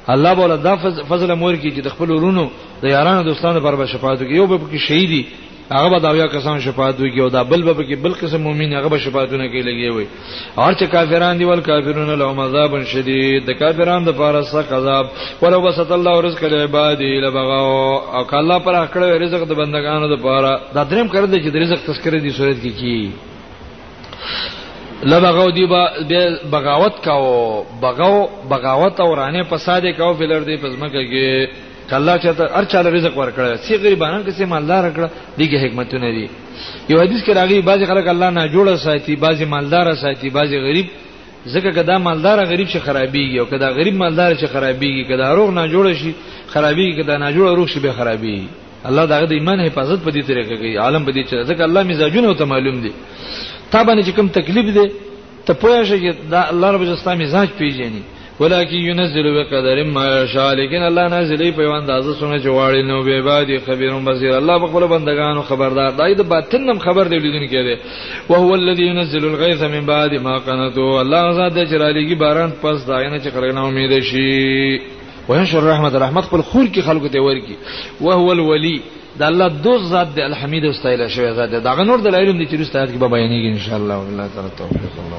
الله 0.09 0.31
بوله 0.41 0.55
دا 0.67 0.75
فضل 1.09 1.33
مور 1.35 1.55
کی 1.55 1.71
چې 1.71 1.81
د 1.83 1.89
خپل 1.95 2.09
ورونو 2.11 2.43
د 2.81 2.85
یارانو 2.95 3.23
دوستانو 3.23 3.59
پر 3.59 3.75
به 3.75 3.85
شفاعت 3.85 4.19
کوي 4.19 4.35
یو 4.35 4.47
به 4.47 4.57
کې 4.59 4.77
شهیدی 4.87 5.27
هغه 5.71 5.89
به 5.89 5.99
دا 5.99 6.09
یو 6.15 6.27
کسان 6.27 6.59
شفاعت 6.59 6.95
کوي 6.97 7.21
او 7.21 7.29
دا 7.29 7.43
بل 7.43 7.63
به 7.73 7.83
کې 7.83 7.95
بل 8.03 8.11
قسم 8.13 8.41
مؤمن 8.41 8.73
هغه 8.73 8.87
به 8.89 8.97
شفاعتونه 8.99 9.47
کوي 9.47 9.61
لګي 9.63 9.95
وي 9.95 10.07
اور 10.57 10.73
چې 10.73 10.83
کافران 10.83 11.37
دي 11.37 11.45
ول 11.45 11.61
کافرون 11.61 12.09
لهم 12.19 12.39
عذاب 12.39 12.83
شدید 12.83 13.45
د 13.45 13.51
کافرانو 13.59 14.11
د 14.11 14.15
پاره 14.15 14.41
سخت 14.41 14.71
عذاب 14.73 15.05
ولو 15.41 15.61
بسط 15.61 15.91
الله 15.91 16.21
رزق 16.21 16.43
لعباده 16.43 17.19
لبغوا 17.27 18.01
او 18.17 18.23
کله 18.25 18.59
پر 18.59 18.73
اکړه 18.87 19.21
رزق 19.23 19.43
د 19.47 19.53
بندگانو 19.53 20.15
د 20.17 20.21
پاره 20.21 20.59
دا 20.73 20.83
دریم 20.83 21.07
کړل 21.07 21.45
چې 21.45 21.49
د 21.53 21.55
رزق 21.55 21.79
تذکرې 21.87 22.19
دی 22.21 22.29
صورت 22.31 22.57
کې 22.63 22.71
کی 22.79 23.11
لبغو 25.05 25.49
دی 25.51 25.65
بغاوت 26.51 26.95
کاو 27.03 27.65
بغاو 27.81 28.29
بغاوت 28.49 28.99
او 28.99 29.13
رانه 29.15 29.43
فساد 29.43 29.81
کاو 29.85 30.13
فلر 30.13 30.43
دی 30.43 30.57
پزمکه 30.57 31.03
کې 31.07 31.49
کله 31.89 32.17
چې 32.19 32.51
هر 32.55 32.65
چاله 32.65 32.89
رزق 32.95 33.17
ورکړل 33.17 33.57
سی 33.67 33.75
غریبانو 33.77 34.23
کې 34.23 34.29
سي 34.29 34.45
مالدار 34.45 34.91
کړ 34.93 35.07
دیګه 35.37 35.57
حکمتونه 35.63 36.11
دي 36.11 36.29
یو 36.89 37.01
حدیث 37.01 37.21
کې 37.25 37.29
راغلی 37.29 37.61
بعضی 37.61 37.85
خلک 37.85 38.07
الله 38.07 38.29
نه 38.29 38.47
جوړه 38.51 38.75
ساتي 38.83 39.15
بعضی 39.15 39.45
مالدار 39.45 39.93
ساتي 39.95 40.29
بعضی 40.29 40.57
غریب 40.57 40.85
ځکه 41.47 41.69
کدا 41.75 41.97
مالدار 41.97 42.45
غریب 42.45 42.67
شي 42.67 42.79
خرابيږي 42.79 43.39
او 43.39 43.45
کدا 43.45 43.69
غریب 43.69 43.95
مالدار 43.95 44.35
شي 44.35 44.47
خرابيږي 44.47 45.05
کدا 45.09 45.33
روغ 45.35 45.51
نه 45.51 45.67
جوړ 45.67 45.93
شي 45.99 46.13
خرابيږي 46.53 46.95
کدا 47.03 47.17
نه 47.17 47.31
جوړ 47.31 47.55
روغ 47.57 47.67
شي 47.67 47.79
به 47.79 47.91
خرابيږي 47.91 48.47
الله 48.85 49.05
دغه 49.05 49.25
د 49.25 49.31
ایمان 49.31 49.59
حفاظت 49.59 50.03
په 50.03 50.11
دې 50.11 50.25
طریقه 50.27 50.55
کوي 50.55 50.77
عالم 50.77 51.05
په 51.05 51.11
دې 51.11 51.23
چې 51.29 51.43
ځکه 51.47 51.61
الله 51.63 51.83
مزاجونه 51.83 52.33
ته 52.33 52.45
معلوم 52.45 52.81
دي 52.81 52.91
تابانه 53.73 54.01
چې 54.07 54.11
کوم 54.15 54.27
تکلیف 54.27 54.67
دی 54.77 54.87
ته 55.45 55.53
پوهه 55.53 55.83
شي 55.83 55.97
چې 56.01 56.15
دا 56.31 56.49
الله 56.51 56.71
رب 56.71 56.81
عزت 56.81 57.07
مزاج 57.07 57.47
پیژني 57.59 58.03
ولکه 58.39 58.73
ينزل 58.75 59.25
بقدر 59.37 59.83
ما 59.83 60.21
يشاء 60.21 60.53
لكن 60.53 60.81
الله 60.89 61.07
نازل 61.07 61.51
په 61.53 61.61
یو 61.61 61.73
اندازه 61.73 62.13
څنګه 62.21 62.43
چې 62.43 62.47
واړي 62.57 62.83
نو 62.91 63.03
به 63.03 63.11
عباد 63.17 63.47
خبير 63.67 63.93
بصير 63.99 64.37
الله 64.37 64.59
په 64.59 64.67
خپل 64.71 64.87
بندگانو 64.93 65.41
خبردار 65.41 65.91
دی 65.91 66.15
د 66.15 66.21
باطن 66.21 66.69
هم 66.69 66.79
خبر 66.79 67.07
دی 67.07 67.19
لیدونکو 67.19 67.63
دی 67.67 67.75
او 68.29 68.35
هو 68.35 68.53
الذي 68.55 68.83
ينزل 68.83 69.25
الغيث 69.25 69.61
من 69.61 69.85
بعد 69.85 70.13
ما 70.13 70.37
قنطوا 70.37 71.01
الله 71.01 71.31
زاد 71.31 71.67
چې 71.69 71.73
راليږي 71.73 72.17
باران 72.17 72.51
پس 72.63 72.85
داینه 72.87 73.17
چې 73.19 73.27
خلک 73.33 73.53
نه 73.53 73.61
امید 73.67 73.99
شي 73.99 74.81
وينشر 75.29 75.63
رحمت 75.63 75.95
رحمت 75.95 76.23
خپل 76.23 76.41
خور 76.41 76.65
کې 76.75 76.79
خلکو 76.81 77.07
ته 77.07 77.19
ورکی 77.21 77.55
او 78.01 78.11
هو 78.11 78.31
الولي 78.31 78.81
د 79.19 79.23
الله 79.23 79.49
دوست 79.63 79.85
ذات 79.91 80.15
دی 80.15 80.21
الحمید 80.21 80.65
او 80.65 80.71
استایل 80.71 81.07
شوی 81.07 81.33
ذات 81.35 81.49
دی 81.49 81.59
دا 81.59 81.73
غنور 81.75 81.99
د 82.01 82.07
علم 82.15 82.37
دي 82.37 82.45
چې 82.47 82.59
رسته 82.61 82.79
آیات 82.79 82.89
کې 82.89 82.97
به 82.97 83.07
بیانېږي 83.07 83.47
ان 83.53 83.59
شاء 83.59 83.79
الله 83.79 83.95
والله 83.97 84.27
تعالی 84.27 84.49
توفیق 84.57 84.91
الله 85.05 85.17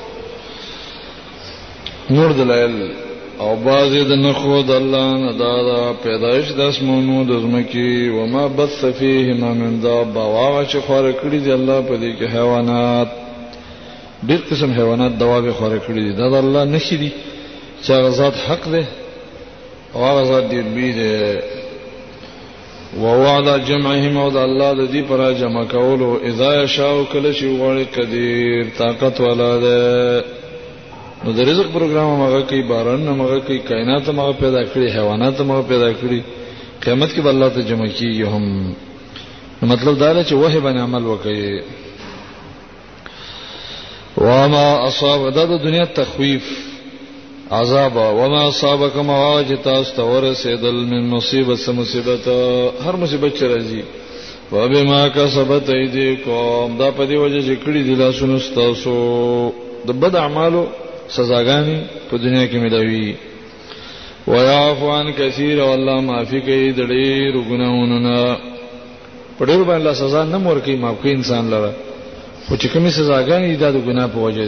نور 2.11 2.33
دلائل 2.33 2.95
او 3.44 3.53
باز 3.64 3.92
د 4.11 4.12
نخو 4.20 4.57
د 4.68 4.70
الله 4.83 5.07
نه 5.22 5.33
دا 5.40 5.55
دا 5.70 5.81
پیدایش 6.05 6.46
د 6.61 6.62
اسمانو 6.72 7.18
د 7.27 7.31
زمکی 7.42 7.96
و 8.14 8.16
ما 8.31 8.44
بث 8.61 8.81
فیهما 9.01 9.51
من 9.59 9.74
دابه 9.83 10.22
واغه 10.35 10.66
چې 10.70 10.77
خور 10.87 11.05
کړی 11.20 11.38
دی 11.44 11.53
الله 11.57 11.79
په 11.90 11.96
دې 11.96 12.18
کې 12.18 12.27
حیوانات 12.37 13.09
ډېر 14.29 14.40
قسم 14.51 14.70
حیوانات 14.79 15.12
دواب 15.20 15.44
خور 15.59 15.74
کړی 15.79 16.03
دی 16.07 16.12
دا 16.20 16.27
د 16.33 16.35
الله 16.46 16.62
نشي 16.72 16.96
دی 17.03 17.11
چې 17.83 17.90
غزاد 18.07 18.35
حق 18.48 18.62
دی 18.72 18.85
او 19.94 19.98
هغه 20.07 20.22
ذات 20.31 20.44
دې 20.55 20.61
بي 20.79 20.90
دی 20.98 21.14
ووعد 23.05 23.46
جمعهم 23.68 24.14
او 24.24 24.29
د 24.38 24.40
الله 24.48 24.70
د 24.81 24.83
دې 24.92 25.11
پر 25.12 25.20
جمع 25.44 25.62
کولو 25.77 26.11
اذا 26.33 26.51
شاء 26.74 26.96
کله 27.14 27.31
شی 27.42 27.51
وړي 27.59 27.87
قدیر 27.98 28.62
طاقت 28.83 29.14
والا 29.27 29.53
دی 29.66 29.81
نو 31.24 31.31
د 31.37 31.38
رزق 31.50 31.66
پروګرام 31.76 32.09
هغه 32.22 32.40
کوي 32.50 32.62
باران 32.66 33.09
هغه 33.09 33.38
کوي 33.46 33.59
کائنات 33.70 34.04
هغه 34.11 34.33
پیدا 34.42 34.62
کړی 34.74 34.87
حیوانات 34.96 35.37
هغه 35.40 35.62
پیدا 35.72 35.90
کړی 36.02 36.20
قیامت 36.85 37.11
کې 37.12 37.20
به 37.26 37.31
الله 37.31 37.48
ته 37.57 37.61
جمع 37.70 37.88
کیږي 37.98 38.26
هم 38.35 38.44
مطلب 39.72 39.94
دا 40.04 40.11
چې 40.24 40.33
وه 40.42 40.57
باندې 40.66 40.81
عمل 40.87 41.02
وکړي 41.11 41.42
وما 44.28 44.66
اصاب 44.88 45.20
دا 45.35 45.42
د 45.57 45.59
دنیا 45.66 45.85
تخویف 45.98 46.42
عذاب 47.59 47.96
وما 48.20 48.40
اصابكم 48.48 49.07
واجت 49.16 49.66
استور 49.74 50.24
سیدل 50.40 50.74
من 50.94 51.02
مصیبت 51.11 51.59
سم 51.66 51.74
مصیبت 51.83 52.24
هر 52.87 52.96
مصیبت 53.04 53.31
چې 53.38 53.44
راځي 53.54 53.83
وبما 54.52 55.00
کسبت 55.14 55.66
ایدیکم 55.70 56.66
دا 56.81 56.88
په 56.90 57.07
دې 57.07 57.12
وجه 57.12 57.40
چې 57.42 57.59
کړی 57.64 57.81
دي 57.88 57.94
لاسونو 58.02 58.37
تاسو 58.61 58.92
د 59.88 59.90
بد 60.04 60.14
اعمالو 60.24 60.64
سزاګانی 61.16 61.79
په 62.09 62.14
دنیا 62.23 62.47
کې 62.49 62.57
ملوي 62.62 63.16
ويعفو 64.27 64.87
عن 64.99 65.07
كثير 65.21 65.59
والله 65.68 65.97
معفي 66.09 66.40
کوي 66.40 66.73
د 66.73 66.81
ډېر 66.92 67.35
ګناونو 67.51 67.97
نه 68.07 68.21
په 69.38 69.42
ډېر 69.49 69.61
باندې 69.68 69.81
الله 69.83 69.92
سزا 70.03 70.23
نه 70.33 70.38
مور 70.44 70.59
کوي 70.64 70.77
معاف 70.77 70.97
کوي 71.03 71.12
انسان 71.12 71.44
لره 71.51 71.71
خو 72.49 72.57
چې 72.57 72.66
کومې 72.73 72.90
سزاګانې 72.99 73.55
دا 73.62 73.68
د 73.71 73.81
ګناه 73.88 74.09
په 74.14 74.18
وجه 74.18 74.44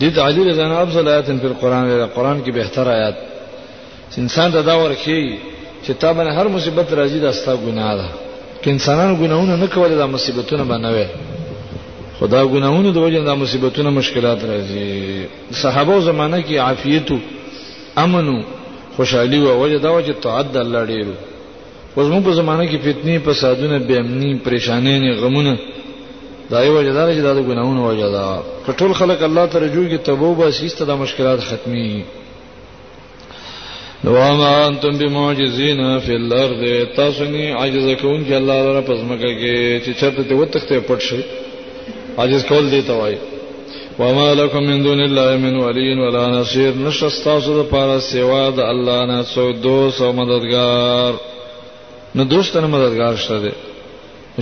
دي 0.00 0.10
د 0.10 0.18
علی 0.26 0.42
رضی 0.50 0.60
الله 0.62 0.78
عنه 0.82 0.92
صلاتن 0.94 1.38
په 1.38 1.48
قران 1.60 1.84
ویل 1.86 2.06
قران 2.06 2.42
کې 2.44 2.50
به 2.54 2.64
تر 2.74 2.88
آیات 2.96 3.14
انسان 4.22 4.52
ته 4.52 4.60
دا 4.62 4.74
ورکی 4.78 5.38
چې 5.84 5.90
تا 6.00 6.08
باندې 6.14 6.32
هر 6.38 6.46
مصیبت 6.48 6.88
راځي 6.92 7.18
دا 7.26 7.32
ستا 7.32 7.56
ګناه 7.66 7.94
ده 7.98 8.08
که 8.62 8.70
انسانانو 8.70 9.16
ګناونه 9.22 9.56
نه 9.56 9.66
کول 9.66 9.90
دا 9.94 10.06
مصیبتونه 10.06 10.64
باندې 10.64 10.90
وي 10.94 11.06
خدا 12.20 12.40
ګناہوں 12.52 12.92
د 12.92 12.96
وجه 13.02 13.20
دا 13.26 13.34
مصیبتونه 13.42 13.90
مشکلات 14.00 14.40
راځي 14.48 14.88
صحابه 15.62 15.94
زمانہ 16.08 16.38
کې 16.46 16.56
عافیتو 16.64 17.16
امنو 18.02 18.34
خوشحالي 18.96 19.38
او 19.52 19.54
وجه 19.60 19.78
دا 19.84 19.90
وجه 19.94 20.14
تعد 20.26 20.56
الله 20.64 20.82
ډیرو 20.90 21.14
وزمو 21.96 22.20
په 22.28 22.32
زمانہ 22.40 22.68
کې 22.70 22.78
فتنې 22.84 23.18
فسادونه 23.30 23.78
بې 23.78 23.96
امني 24.02 24.30
پریشانې 24.44 24.94
نه 25.00 25.20
غمونه 25.22 25.56
دا 26.50 26.64
یو 26.66 26.74
وجه 26.76 26.92
دا 26.92 27.08
چې 27.14 27.20
دا 27.30 27.34
د 27.34 27.40
ګناہوں 27.48 27.88
وجه 27.88 28.08
دا 28.10 28.42
ټول 28.78 28.92
خلک 29.02 29.22
الله 29.22 29.46
ته 29.46 29.58
رجوع 29.66 29.88
کې 29.88 29.98
توبه 30.12 30.50
سیسته 30.60 30.84
د 30.94 31.02
مشکلات 31.08 31.40
ختمي 31.50 31.88
وما 34.04 34.56
انتم 34.66 34.98
بمعجزين 35.04 35.98
في 36.00 36.16
الارض 36.20 36.60
تاسو 36.96 37.24
نه 37.24 37.54
عجز 37.54 38.00
کوون 38.00 38.24
چې 38.28 38.32
الله 38.32 38.62
لپاره 38.62 38.80
پزماکه 38.80 39.30
کې 39.42 39.86
چې 39.86 40.00
چرته 40.00 40.34
وتخته 40.40 40.80
پټ 40.90 41.00
شي 41.12 41.20
عاجز 42.20 42.42
کول 42.48 42.64
دی 42.70 42.82
ته 42.88 42.92
وای 42.92 43.16
وما 43.98 44.34
لكم 44.34 44.62
من 44.62 44.82
دون 44.82 45.00
الله 45.00 45.36
من 45.36 45.56
ولي 45.56 46.00
ولا 46.00 46.26
نصير 46.28 46.74
نشستاسو 46.76 47.62
د 47.62 47.66
پاره 47.72 47.98
سوا 47.98 48.50
د 48.50 48.60
الله 48.60 49.06
نه 49.06 49.22
سو 49.22 49.52
دوست 49.52 50.02
او 50.02 50.12
مددگار 50.12 51.12
نو 52.14 52.24
دوست 52.24 52.56
نه 52.56 52.66
مددگار 52.66 53.16
شته 53.16 53.38
دی 53.40 53.52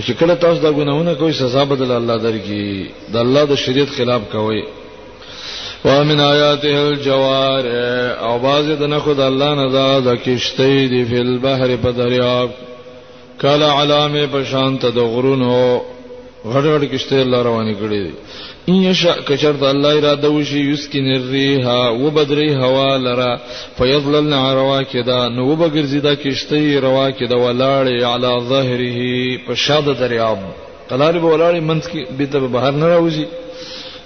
چې 0.01 0.11
کله 0.19 0.33
تاسو 0.33 0.61
دا 0.61 0.71
ګناونه 0.71 1.13
کوي 1.19 1.31
سزا 1.33 1.63
بدل 1.63 1.91
الله 1.91 2.17
درکې 2.17 2.89
د 3.13 3.17
الله 3.17 3.43
د 3.45 3.55
شریعت 3.55 3.89
خلاف 3.97 4.21
کوي 4.31 4.63
ومن 5.85 6.19
آیاته 6.19 6.81
الجوار 6.87 7.63
او 8.25 8.39
باز 8.39 8.65
د 8.65 8.83
نه 8.83 8.99
خد 8.99 9.19
الله 9.19 9.55
نه 9.61 9.69
دا 9.77 9.99
د 9.99 10.15
کشته 10.25 10.67
دی 10.95 11.05
په 11.11 11.19
البحر 11.19 11.75
په 11.83 11.91
دریاب 12.01 12.49
کله 13.41 13.65
علامه 13.65 14.27
په 14.27 14.43
شان 14.43 14.77
ته 14.77 14.89
د 14.91 14.99
غرونو 15.13 15.55
غړ 16.45 16.63
غړ 16.73 16.85
کشته 16.91 17.21
الله 17.21 17.43
روانې 17.43 17.75
کړې 17.75 18.03
دي 18.03 18.11
ان 18.69 18.75
یشا 18.83 19.11
کچرت 19.27 19.63
الله 19.63 19.93
اراده 19.99 20.29
وشي 20.31 20.59
یسکن 20.71 21.07
الریها 21.15 21.89
وبدری 22.03 22.53
هوا 22.55 22.97
لرا 22.97 23.35
فیضللن 23.77 24.33
رواکدا 24.33 25.19
نو 25.29 25.45
وبګرځي 25.47 25.99
دا 25.99 26.15
کشته 26.15 26.79
رواکدا 26.79 27.35
ولاړې 27.35 28.03
علی 28.03 28.43
ظهره 28.43 29.47
په 29.47 29.55
شاده 29.55 29.93
دریاب 29.99 30.39
قلارب 30.89 31.23
ولاړې 31.23 31.59
منځ 31.59 31.83
کې 31.87 32.11
به 32.17 32.47
بهر 32.47 32.71
نه 32.71 32.87
راوځي 32.95 33.25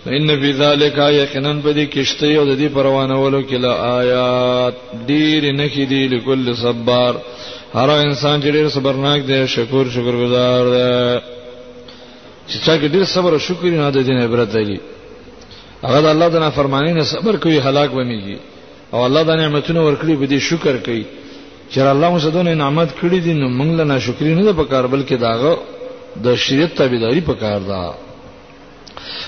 ان 0.07 0.39
فی 0.39 0.51
ذلک 0.53 0.97
یقینا 1.13 1.51
بدی 1.65 1.85
کشته 1.85 2.27
او 2.37 2.45
د 2.45 2.57
دې 2.57 2.73
پروانولو 2.73 3.41
کې 3.47 3.53
لا 3.53 3.97
آیات 3.99 4.73
ډیر 5.07 5.51
نه 5.51 5.69
کې 5.69 5.85
دی 5.89 6.07
لكل 6.07 6.55
صبر 6.63 7.15
هر 7.73 7.89
انسان 7.89 8.41
چې 8.41 8.45
ډیر 8.53 8.69
صبرناک 8.69 9.21
دی 9.27 9.45
شکر 9.57 9.85
شکرګزار 9.95 10.65
دی 10.75 11.32
چې 12.49 12.55
څا 12.65 12.73
کې 12.79 12.87
ډیر 12.93 13.03
صبر 13.13 13.31
او 13.35 13.39
شکر 13.47 13.65
نه 13.81 13.89
د 13.95 13.97
دین 14.07 14.17
عبرت 14.27 14.49
دی 14.55 14.77
هغه 15.87 15.99
د 16.05 16.07
الله 16.13 16.27
د 16.31 16.37
نافرمانی 16.45 16.91
نه 16.99 17.03
صبر 17.13 17.33
کوي 17.43 17.59
هلاک 17.67 17.89
ومیږي 17.93 18.37
او 18.93 18.99
الله 19.07 19.21
د 19.23 19.31
نعمتونو 19.41 19.79
ورکړي 19.87 20.13
به 20.21 20.25
دې 20.31 20.39
شکر 20.49 20.75
کوي 20.85 21.05
چې 21.71 21.77
الله 21.93 22.07
موږ 22.13 22.21
دونه 22.35 22.51
نعمت 22.63 22.89
کړی 22.99 23.17
دي 23.25 23.33
نو 23.41 23.47
موږ 23.59 23.69
له 23.79 23.83
ناشکری 23.91 24.33
نه 24.35 24.53
پکار 24.61 24.83
بلکې 24.93 25.15
داغه 25.27 25.51
د 26.23 26.35
شریعت 26.45 26.71
تابعداري 26.79 27.21
پکار 27.29 27.59
ده 27.69 27.79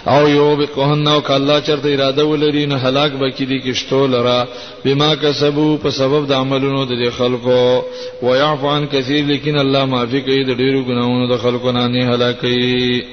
او 0.08 0.28
یو 0.30 0.56
به 0.56 0.68
کوهنه 0.68 1.12
او 1.14 1.22
کله 1.30 1.56
چرته 1.68 1.90
اراده 1.96 2.24
ولري 2.28 2.66
نه 2.66 2.78
هلاک 2.86 3.12
بکی 3.22 3.46
دي 3.46 3.58
کشتو 3.68 4.08
لرا 4.08 4.48
بما 4.86 5.12
کسبو 5.24 5.68
په 5.84 5.90
سبب 5.90 6.24
د 6.28 6.32
عملونو 6.34 6.84
د 6.92 7.10
خلکو 7.18 7.82
و 8.24 8.36
يعفو 8.42 8.68
عن 8.76 8.84
كثير 8.94 9.24
لیکن 9.32 9.56
الله 9.58 9.86
معفي 9.86 10.20
کوي 10.22 10.44
د 10.46 10.52
ډیرو 10.60 10.82
ګناونو 10.90 11.26
د 11.28 11.36
خلکو 11.44 11.72
نه 11.78 11.88
نه 11.88 12.04
هلاکي 12.16 13.04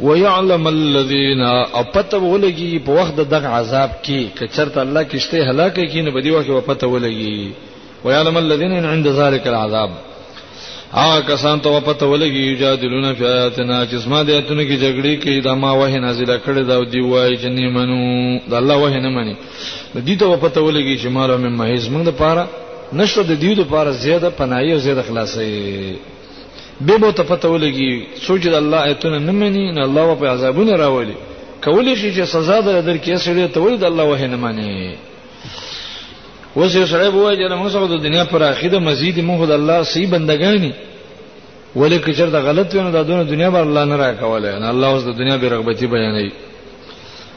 ويعلم 0.00 0.64
الذين 0.68 1.42
اپته 1.82 2.16
ولګي 2.32 2.72
په 2.86 2.90
وخت 2.98 3.16
د 3.16 3.34
عذاب 3.34 3.90
کې 4.06 4.38
کچرته 4.40 4.80
الله 4.82 5.02
کشته 5.04 5.36
هلاکي 5.50 5.86
کینه 5.86 6.10
بدی 6.10 6.30
وخت 6.30 6.46
په 6.48 6.60
پته 6.60 6.86
ولګي 6.86 7.50
ويعلم 8.04 8.36
الذين 8.36 8.84
عند 8.84 9.08
ذلك 9.08 9.46
العذاب 9.46 9.90
هغه 10.92 11.20
کسان 11.28 11.60
ته 11.62 11.80
پته 11.80 12.06
ولګي 12.06 12.42
یجادلون 12.52 13.14
فی 13.14 13.24
آیاتنا 13.26 13.86
چې 13.86 13.96
سما 14.04 14.22
د 14.22 14.30
آیاتونو 14.30 14.62
کې 14.62 14.76
جګړې 14.76 15.22
کوي 15.22 15.40
دا 15.40 15.54
ما 15.54 15.72
وه 15.72 15.90
نازله 15.90 16.38
کړې 16.46 16.62
دا 16.66 16.78
دی 16.90 17.00
وای 17.00 17.36
چې 17.38 17.46
نه 17.50 17.68
منو 17.70 17.98
د 18.50 18.54
الله 18.54 18.76
وه 18.82 18.90
نه 18.98 19.08
مني 19.10 19.34
دې 20.06 20.18
ته 20.20 20.36
پته 20.36 20.60
ولګي 20.60 20.96
چې 21.02 21.08
مالو 21.08 21.38
مې 21.38 21.50
مهیز 21.58 21.88
موږ 21.88 22.02
د 22.06 22.10
پاره 22.20 22.44
نشته 22.92 23.22
د 23.22 23.32
دیو 23.40 23.54
د 23.54 23.62
پاره 23.72 23.90
زیاده 23.92 24.30
پناهي 24.30 24.72
او 24.72 24.78
زیاده 24.78 25.02
خلاصي 25.02 25.50
به 26.80 26.98
به 26.98 27.10
ته 27.12 27.22
پته 27.30 27.48
ولګي 27.48 28.20
سوچ 28.26 28.42
د 28.46 28.54
الله 28.54 28.76
آیاتونه 28.86 29.18
نه 29.18 29.32
مني 29.32 29.64
نه 29.72 29.82
الله 29.84 30.14
په 30.14 30.26
عذابونه 30.34 30.72
راولي 30.82 31.14
کولی 31.64 31.96
شي 31.96 32.14
چې 32.16 32.24
سزا 32.24 32.60
درکې 32.60 33.16
سړي 33.26 33.52
ته 33.54 33.60
ولید 33.60 33.84
الله 33.84 34.04
وه 34.10 34.26
نه 34.26 34.36
مني 34.36 34.72
اوس 36.56 36.70
یو 36.74 36.86
سره 36.92 37.06
وای 37.12 37.36
چې 37.38 37.46
موږ 37.60 37.70
سره 37.74 37.86
د 37.94 37.96
دنیا 38.06 38.24
پر 38.32 38.40
اخیده 38.52 38.78
مزید 38.88 39.16
موږ 39.28 39.40
د 39.50 39.52
الله 39.58 39.80
سي 39.92 40.02
بندګانی 40.12 40.72
ولیک 41.80 42.04
چې 42.16 42.20
دا 42.36 42.40
غلط 42.48 42.68
ویني 42.74 42.90
دا 42.96 43.02
دونه 43.08 43.22
دنیا 43.32 43.48
بر 43.54 43.62
الله 43.68 43.84
نه 43.90 43.96
راکوله 44.02 44.50
نه 44.62 44.68
الله 44.72 44.88
اوس 44.92 45.02
د 45.08 45.12
دنیا 45.20 45.36
به 45.42 45.46
رغبتي 45.54 45.86
بیانوي 45.94 46.30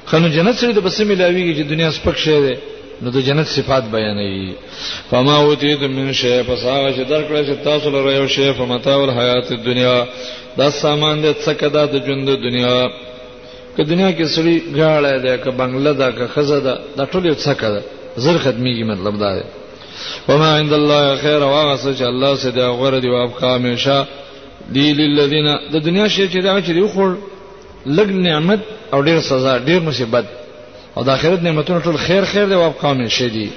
خنو 0.09 0.27
جنت 0.35 0.55
سره 0.59 0.71
د 0.77 0.79
بسم 0.85 1.07
ملاویږي 1.15 1.53
چې 1.59 1.63
دنیا 1.73 1.89
سپک 1.97 2.17
شي 2.25 2.39
ده 2.45 2.55
نو 3.01 3.07
د 3.15 3.17
جنت 3.27 3.47
صفات 3.55 3.83
بیانوي 3.95 4.53
فما 5.09 5.35
اوتید 5.43 5.81
من 5.97 6.07
شی 6.21 6.37
فساغه 6.47 6.89
چې 6.95 7.03
درکړه 7.11 7.39
چې 7.47 7.55
تاسو 7.67 7.87
لره 7.95 8.09
یو 8.19 8.27
شی 8.35 8.49
فمتاع 8.57 8.97
الحیات 9.03 9.47
الدنیا 9.57 9.95
دا 10.57 10.67
سامان 10.81 11.15
دې 11.23 11.31
څخه 11.45 11.67
دا 11.77 11.83
د 11.93 11.95
ژوند 12.05 12.27
دنیا 12.47 12.75
که 13.77 13.81
دنیا 13.91 14.09
کې 14.17 14.25
سړي 14.35 14.57
غاړه 14.77 15.15
ده 15.25 15.37
که 15.43 15.49
بنگله 15.51 15.93
ده 15.93 16.11
که 16.11 16.25
خزه 16.33 16.59
ده 16.59 16.77
دا 16.97 17.05
ټول 17.05 17.25
یو 17.25 17.35
څه 17.35 17.53
ده 17.75 17.81
زر 18.17 18.37
ختميږي 18.37 18.83
مطلب 18.83 19.19
دا 19.19 19.33
دی 19.35 19.43
وما 20.27 20.57
عند 20.57 20.73
الله 20.73 21.15
خير 21.15 21.43
واغس 21.43 21.81
چې 21.81 22.01
الله 22.01 22.35
سي 22.35 22.51
دا 22.51 22.69
غره 22.71 22.99
دی 22.99 23.07
واب 23.09 23.31
خامشه 23.33 24.05
دی 24.73 24.93
للذین 24.93 25.45
د 25.71 25.75
دنیا 25.83 26.07
شي 26.07 26.29
چې 26.29 26.43
دا 26.43 26.61
چې 26.61 26.69
یو 26.69 26.87
خور 26.87 27.15
لګ 27.85 28.09
نعمت 28.09 28.59
او 28.93 29.01
ډیر 29.01 29.19
سزا 29.19 29.57
ډیر 29.59 29.79
مصیبت 29.81 30.25
او 30.97 31.03
د 31.03 31.09
آخرت 31.09 31.41
نعمتونو 31.43 31.79
ټول 31.81 31.97
خیر 31.97 32.23
خیر 32.25 32.45
دی 32.47 32.55
واب 32.55 32.73
خامشه 32.81 33.27
دی 33.29 33.49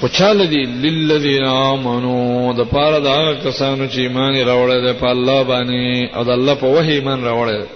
خو 0.00 0.08
چاله 0.08 0.44
دی 0.46 0.62
للذین 0.84 1.44
آمنو 1.44 2.52
د 2.56 2.60
پاره 2.70 3.00
دا 3.00 3.32
کسانو 3.44 3.86
چې 3.90 3.98
ایمان 3.98 4.34
راوړل 4.44 4.86
دی 4.92 4.98
په 5.00 5.04
الله 5.06 5.42
باندې 5.44 6.16
او 6.16 6.24
د 6.24 6.28
الله 6.30 6.54
په 6.54 6.66
وحی 6.66 6.92
ایمان 6.92 7.20
راوړل 7.24 7.66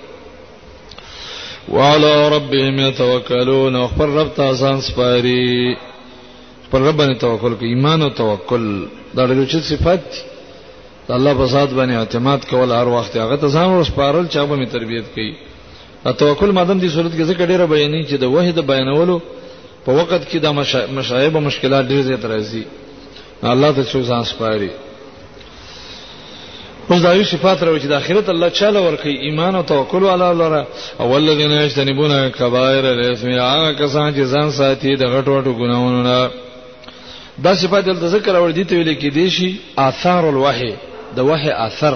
وعلى 1.69 2.29
ربهم 2.29 2.79
يتوكلون 2.89 3.77
وخبر 3.77 4.09
رب 4.09 4.29
تاسان 4.37 4.81
سپاری 4.81 5.77
پر 6.71 6.81
رب 6.81 6.97
باندې 6.97 7.19
توکل 7.21 7.55
کوي 7.59 7.69
ایمان 7.69 8.03
او 8.03 8.09
توکل 8.19 8.65
دا 9.17 9.23
ډېر 9.27 9.47
چې 9.51 9.57
صفات 9.57 10.01
دي 10.17 11.15
الله 11.15 11.33
په 11.39 11.45
ذات 11.53 11.69
باندې 11.79 11.93
اعتماد 11.97 12.47
کول 12.51 12.73
هر 12.73 12.89
وخت 12.95 13.17
هغه 13.17 13.37
ته 13.45 13.49
ځان 13.55 13.69
ورسپارل 13.71 14.27
چا 14.35 14.45
به 14.51 14.57
می 14.57 14.67
تربيت 14.75 15.05
کوي 15.15 15.35
توکل 16.19 16.51
مادم 16.59 16.79
دي 16.85 16.89
صورت 16.97 17.13
کې 17.13 17.25
ځکه 17.31 17.47
ډېر 17.47 17.67
بیانې 17.73 18.11
چې 18.11 18.15
د 18.15 18.25
وحید 18.25 18.59
بیانولو 18.71 19.17
په 19.87 19.93
وخت 20.01 20.29
کې 20.31 20.37
د 20.45 20.95
مشایب 20.99 21.37
مشکلات 21.49 21.87
ډېر 21.89 22.01
زیات 22.01 22.25
راځي 22.25 22.65
الله 23.55 23.71
ته 23.79 23.85
څو 23.93 24.03
ځان 24.09 24.25
سپاري 24.35 24.71
اوس 26.91 27.03
دا 27.03 27.13
یو 27.15 27.25
صفات 27.25 27.63
راوي 27.63 27.81
چې 27.81 27.85
د 27.91 27.93
اخرت 27.99 28.29
الله 28.31 28.49
چاله 28.61 28.81
ورکي 28.87 29.11
ایمان 29.29 29.55
او 29.57 29.63
توکل 29.73 30.07
علی 30.13 30.25
الله 30.29 30.49
را 30.55 30.63
اول 31.01 31.19
الذين 31.31 31.51
يجتنبون 31.53 32.15
كبائر 32.29 32.85
الاثم 32.93 33.29
هغه 33.33 33.73
کسان 33.73 34.15
چې 34.15 34.23
ځان 34.35 34.55
ساتي 34.61 34.95
د 35.03 35.13
غټو 35.17 35.29
غټو 35.41 35.55
ګناہوں 35.65 36.03
نه 36.11 36.31
دا 37.45 37.53
صفات 37.63 37.85
د 37.87 38.07
ذکر 38.17 38.35
اور 38.37 38.51
دي 38.57 38.65
ته 38.69 38.75
ویل 38.77 38.95
کې 39.01 39.11
دي 39.15 39.29
شي 39.37 39.51
آثار 39.89 40.23
الوحي 40.33 40.73
د 41.17 41.19
وحي 41.31 41.51
اثر 41.67 41.95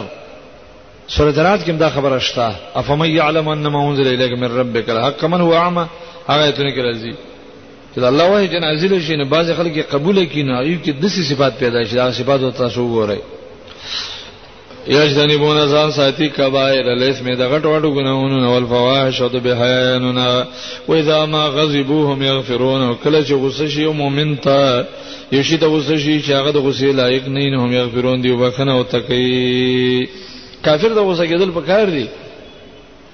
سورہ 1.14 1.32
درات 1.38 1.60
کې 1.66 1.72
دا 1.84 1.88
خبره 1.96 2.18
شته 2.18 2.54
افمن 2.80 3.10
يعلم 3.10 3.48
ان 3.54 3.66
ما 3.74 3.80
انزل 3.88 4.06
اليك 4.14 4.32
من 4.42 4.50
ربك 4.58 4.90
الحق 4.90 5.24
من 5.32 5.40
هو 5.40 5.54
اعمى 5.64 5.84
هغه 6.30 6.50
ته 6.50 6.62
کې 6.62 6.82
راځي 6.86 7.14
چې 7.94 7.98
الله 8.10 8.26
وحي 8.32 8.46
جنازل 8.56 9.00
شي 9.08 9.16
نه 9.16 9.24
بعض 9.34 9.52
خلک 9.60 9.78
قبول 9.94 10.24
کینه 10.32 10.60
ایو 10.60 10.78
کې 10.84 10.88
دسي 11.04 11.22
صفات 11.30 11.58
پیدا 11.58 11.84
شي 11.84 11.96
دا 12.00 12.10
صفات 12.20 12.40
او 12.40 12.50
تاسو 12.62 12.80
وګورئ 12.88 13.18
یجتنبون 14.88 15.58
ځان 15.68 15.90
ساتي 15.96 16.28
کبائر 16.28 16.86
الاسم 16.96 17.24
د 17.40 17.48
غټ 17.52 17.64
وټو 17.66 17.90
ګناہوں 17.96 18.30
او 18.46 18.52
الفواحش 18.60 19.20
او 19.22 19.28
بهیاننا 19.44 20.30
و 20.88 20.92
اذا 20.94 21.24
ما 21.34 21.44
غضبوهم 21.54 22.22
یغفرون 22.22 22.82
کله 23.04 23.24
چې 23.24 23.32
غصه 23.44 23.68
شي 23.74 23.86
مؤمن 24.00 24.36
ته 24.46 24.84
یشي 25.32 25.56
د 25.62 25.72
غصه 25.74 25.96
شي 25.98 26.16
چې 26.22 26.32
هغه 26.32 26.50
د 26.56 26.66
غصه 26.66 26.92
لایق 26.98 27.28
نه 27.28 27.46
نه 27.54 27.62
هم 27.64 27.72
یغفرون 27.76 28.20
دی 28.26 28.30
وبخنه 28.34 28.72
او 28.74 28.82
تکي 28.96 30.06
کافر 30.64 30.88
د 30.88 30.98
غصه 30.98 31.26
کېدل 31.32 31.50
پکار 31.56 31.86
دی 31.96 32.04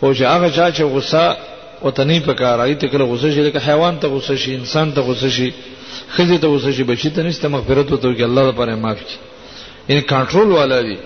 خو 0.01 0.15
چې 0.15 0.23
هغه 0.23 0.75
چې 0.75 0.83
غصه 0.97 1.23
او 1.83 1.91
تنې 1.91 2.21
پکار 2.31 2.61
ایت 2.67 2.85
کله 2.97 3.05
غصه 3.13 3.31
شي 3.39 3.43
لکه 3.47 3.61
حیوان 3.69 4.01
ته 4.07 4.17
غصه 4.17 4.37
شي 4.47 4.55
انسان 4.57 4.95
ته 4.99 5.07
غصه 5.13 5.29
شي 5.39 5.49
خزه 6.19 6.37
ته 6.43 6.47
غصه 6.49 6.73
شي 6.81 6.85
بچی 6.91 7.11
ته 7.17 7.23
نشته 7.31 7.49
مغفرت 7.57 7.93
وته 7.97 8.13
کې 8.19 8.23
الله 8.31 8.49
لپاره 8.49 8.75
معاف 8.85 8.99
کړي 9.07 9.91
ان 9.91 10.01
کنټرول 10.09 10.53
والا 10.59 10.81
دی 10.91 10.99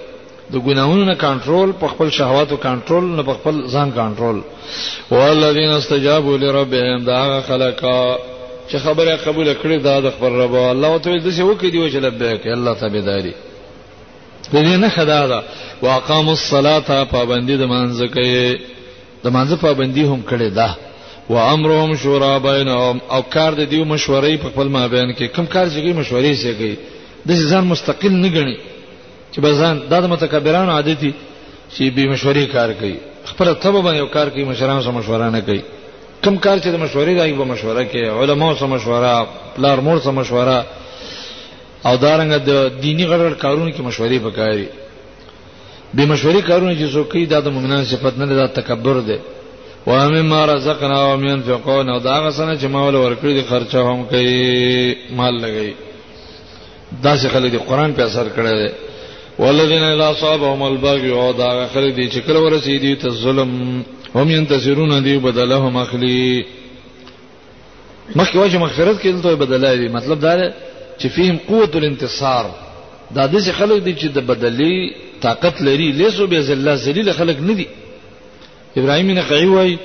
د 0.52 0.60
ګناہوں 0.66 1.04
نه 1.04 1.14
کنټرول 1.20 1.72
په 1.80 1.88
خپل 1.94 2.10
شهواتو 2.16 2.56
کنټرول 2.62 3.04
نه 3.16 3.22
په 3.28 3.34
خپل 3.34 3.60
ځان 3.74 3.90
کنټرول 3.98 4.40
والذین 5.10 5.70
استجابوا 5.76 6.36
لربهم 6.42 7.04
دا 7.06 7.40
خلقا 7.46 8.00
چې 8.70 8.76
خبره 8.86 9.16
قبول 9.24 9.48
کړې 9.54 9.76
دا 9.88 9.94
د 10.06 10.10
خپل 10.16 10.32
رب 10.42 10.54
الله 10.62 10.98
ته 10.98 11.18
د 11.18 11.30
څه 11.30 11.42
وکړي 11.42 11.70
دی 11.70 11.90
چې 11.90 11.96
لبیک 12.06 12.46
الله 12.56 12.74
تبارک 12.74 13.04
د 14.52 14.56
دې 14.58 14.76
نه 14.84 14.88
خدا 14.96 15.20
دا 15.32 15.40
واقام 15.82 16.28
الصلاه 16.28 16.98
پابندی 17.14 17.56
د 17.62 17.72
منځ 17.74 18.02
کوي 18.14 18.58
د 19.24 19.28
منځ 19.28 19.58
پابندی 19.64 20.02
هم 20.10 20.20
کړې 20.28 20.52
ده 20.56 20.76
و 21.30 21.38
امرهم 21.38 21.94
شورا 21.96 22.38
بینهم 22.50 23.00
او 23.10 23.22
کار 23.34 23.52
د 23.60 23.64
دیو 23.72 23.84
مشورې 23.98 24.42
په 24.44 24.48
خپل 24.48 24.68
مابین 24.76 25.10
کې 25.14 25.24
کم 25.36 25.46
کار 25.46 25.66
چې 25.66 26.00
مشورې 26.00 26.34
سي 26.34 26.54
کوي 26.54 26.76
د 27.28 27.50
ځان 27.50 27.64
مستقل 27.74 28.12
نه 28.12 28.28
ګڼي 28.38 28.56
چې 29.34 29.40
بزان 29.42 29.76
دا 29.90 29.98
د 30.00 30.04
متکبرانو 30.14 30.72
عادت 30.76 30.98
دي 31.02 31.12
چې 31.74 31.82
به 31.94 32.02
مشورې 32.16 32.44
کار 32.54 32.70
کوي 32.80 32.96
خپل 33.30 33.46
ته 33.62 33.70
به 33.74 33.90
یو 34.00 34.06
کار 34.06 34.26
کوي 34.34 34.44
مشرانو 34.50 34.82
سره 34.86 34.92
مشوره 34.98 35.26
نه 35.34 35.40
کوي 35.48 35.62
کم 36.24 36.34
کار 36.44 36.56
چې 36.58 36.66
د 36.74 36.76
مشورې 36.84 37.14
دای 37.18 37.34
په 37.40 37.44
مشوره 37.52 37.82
کې 37.90 38.02
علماو 38.20 38.54
سره 38.60 38.68
مشوره 38.74 39.12
پلار 39.56 39.78
مور 39.86 39.98
سره 40.04 40.12
مشوره 40.20 40.58
او 41.86 41.94
دارنګ 41.96 42.32
د 42.50 42.80
دینی 42.84 43.04
غړ 43.10 43.38
کارونو 43.44 43.70
کې 43.74 43.80
مشورې 43.88 44.18
وکړي 44.26 44.62
به 45.94 46.04
مشورې 46.12 46.40
کارونه 46.50 46.72
چې 46.78 46.92
څوک 46.94 47.14
یې 47.14 47.32
د 47.32 47.48
مؤمنانو 47.56 47.84
صفت 47.92 48.18
نه 48.18 48.26
د 48.40 48.46
تکبر 48.62 49.00
دی 49.10 49.18
و 49.86 49.96
مما 50.16 50.40
رزقنا 50.46 50.98
و 51.06 51.16
من 51.22 51.42
فقون 51.46 51.88
او 51.90 51.98
دا 52.08 52.14
غسنه 52.26 52.54
چې 52.60 52.64
مال 52.76 52.94
ورکړي 53.04 53.32
د 53.40 53.42
خرچه 53.48 53.78
هم 53.90 54.04
کوي 54.04 54.96
مال 55.16 55.34
لګي 55.40 55.72
دا 57.02 57.18
چې 57.18 57.26
خلک 57.36 57.52
د 57.52 57.56
قران 57.70 57.92
په 57.94 58.02
اثر 58.04 58.26
کړي 58.36 58.72
والذین 59.38 59.82
اذا 59.82 60.12
صابهم 60.20 60.62
البغي 60.62 61.10
او 61.12 61.32
دا 61.32 61.66
خلک 61.66 61.94
دي 61.94 62.08
چې 62.10 62.18
کله 62.26 62.38
ورسیدي 62.40 62.94
ته 62.94 63.08
ظلم 63.08 63.82
هم 64.14 64.30
ينتظرون 64.30 65.02
دی 65.04 65.18
بدلهم 65.18 65.76
اخلی 65.76 66.44
مخکې 68.16 68.36
واجب 68.36 68.60
مغفرت 68.60 69.00
کې 69.02 69.06
دلته 69.06 69.34
بدلای 69.34 69.88
مطلب 69.88 70.20
دا 70.20 70.50
چې 71.00 71.06
فيهم 71.06 71.38
قوت 71.48 71.76
الانتصار 71.76 72.44
دا 73.14 73.26
د 73.26 73.52
خلک 73.52 73.82
دي 73.82 73.94
چې 73.94 74.04
د 74.04 74.18
بدلی 74.18 74.94
طاقت 75.22 75.62
لري 75.62 75.92
لیسو 75.92 76.26
به 76.26 76.40
ذلله 76.40 76.74
ذلیل 76.76 77.12
خلک 77.12 77.36
نه 77.40 77.52
دي 77.52 77.66
ابراهیم 78.76 79.10
نقعی 79.18 79.46
وای 79.46 79.78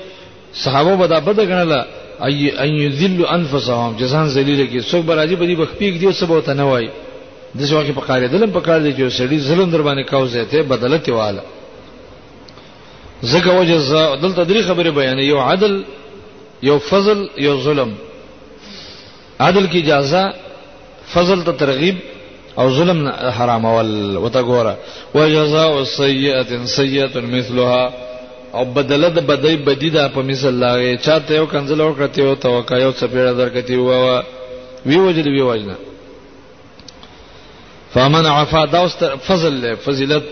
صحابه 0.54 0.96
به 0.96 1.08
دا 1.08 1.20
بد 1.20 1.40
غنله 1.40 1.86
ای 2.26 2.52
ان 2.58 2.74
یذل 2.76 3.26
انفسهم 3.26 3.96
جزان 3.98 4.28
ذلیل 4.30 4.68
کې 4.70 4.86
څوک 4.92 4.96
به 5.06 5.16
راځي 5.16 5.36
به 5.36 5.46
دې 5.56 5.60
بخپیګ 5.60 5.98
دی 6.00 6.14
څه 6.14 6.24
به 6.24 6.34
وته 6.34 6.54
نه 6.54 6.64
وای 6.72 6.90
د 7.58 7.62
څه 7.66 7.74
وخت 7.78 7.92
په 7.96 8.02
کار 8.08 8.22
دلم 8.28 8.52
په 8.52 8.62
کار 8.62 8.80
دي 8.82 8.94
چې 8.94 9.10
سړي 9.18 9.40
ظلم 9.50 9.70
در 9.70 9.82
باندې 9.82 10.04
کاوزه 10.06 10.44
ته 10.46 10.62
بدلته 10.64 11.12
واله 11.14 11.42
زګه 13.24 13.52
وجه 13.60 13.78
دلته 14.24 14.44
درې 14.46 14.62
خبره 14.68 14.90
بیان 14.92 15.20
یو 15.20 15.40
عدل 15.40 15.82
یو 16.64 16.80
فضل 16.80 17.28
یو 17.38 17.58
ظلم 17.62 17.94
عدل 19.40 19.68
کی 19.68 19.80
اجازه 19.80 20.34
فضل 21.14 21.42
ته 21.44 21.52
ترغیب 21.52 21.96
او 22.58 22.70
ظلم 22.74 23.08
حرام 23.38 23.66
ول 23.66 24.18
وتګوره 24.18 24.74
وجزاء 25.16 25.80
السيئه 25.80 26.66
سيئه 26.66 27.22
مثلها 27.22 27.94
او 28.54 28.66
بدله 28.66 29.08
د 29.10 29.20
بدی 29.26 29.58
بدی 29.58 29.90
دا 29.90 30.08
په 30.10 30.22
مثال 30.22 30.54
لاغه 30.60 30.96
چاته 30.96 31.34
یو 31.36 31.48
کنځل 31.48 31.82
او 31.82 31.94
کړته 31.96 32.20
یو 32.20 32.36
توقع 32.36 32.76
یو 32.78 32.92
سپیړه 32.94 33.38
درکتی 33.38 33.76
و 33.78 34.20
وی 34.86 34.98
وجد 34.98 35.28
وی 35.28 35.42
وجنه 35.42 35.76
فمن 37.94 38.26
عفا 38.26 38.66
دا 38.66 38.80
واست 38.80 39.04
فضل 39.06 39.76
فضیلت 39.78 40.24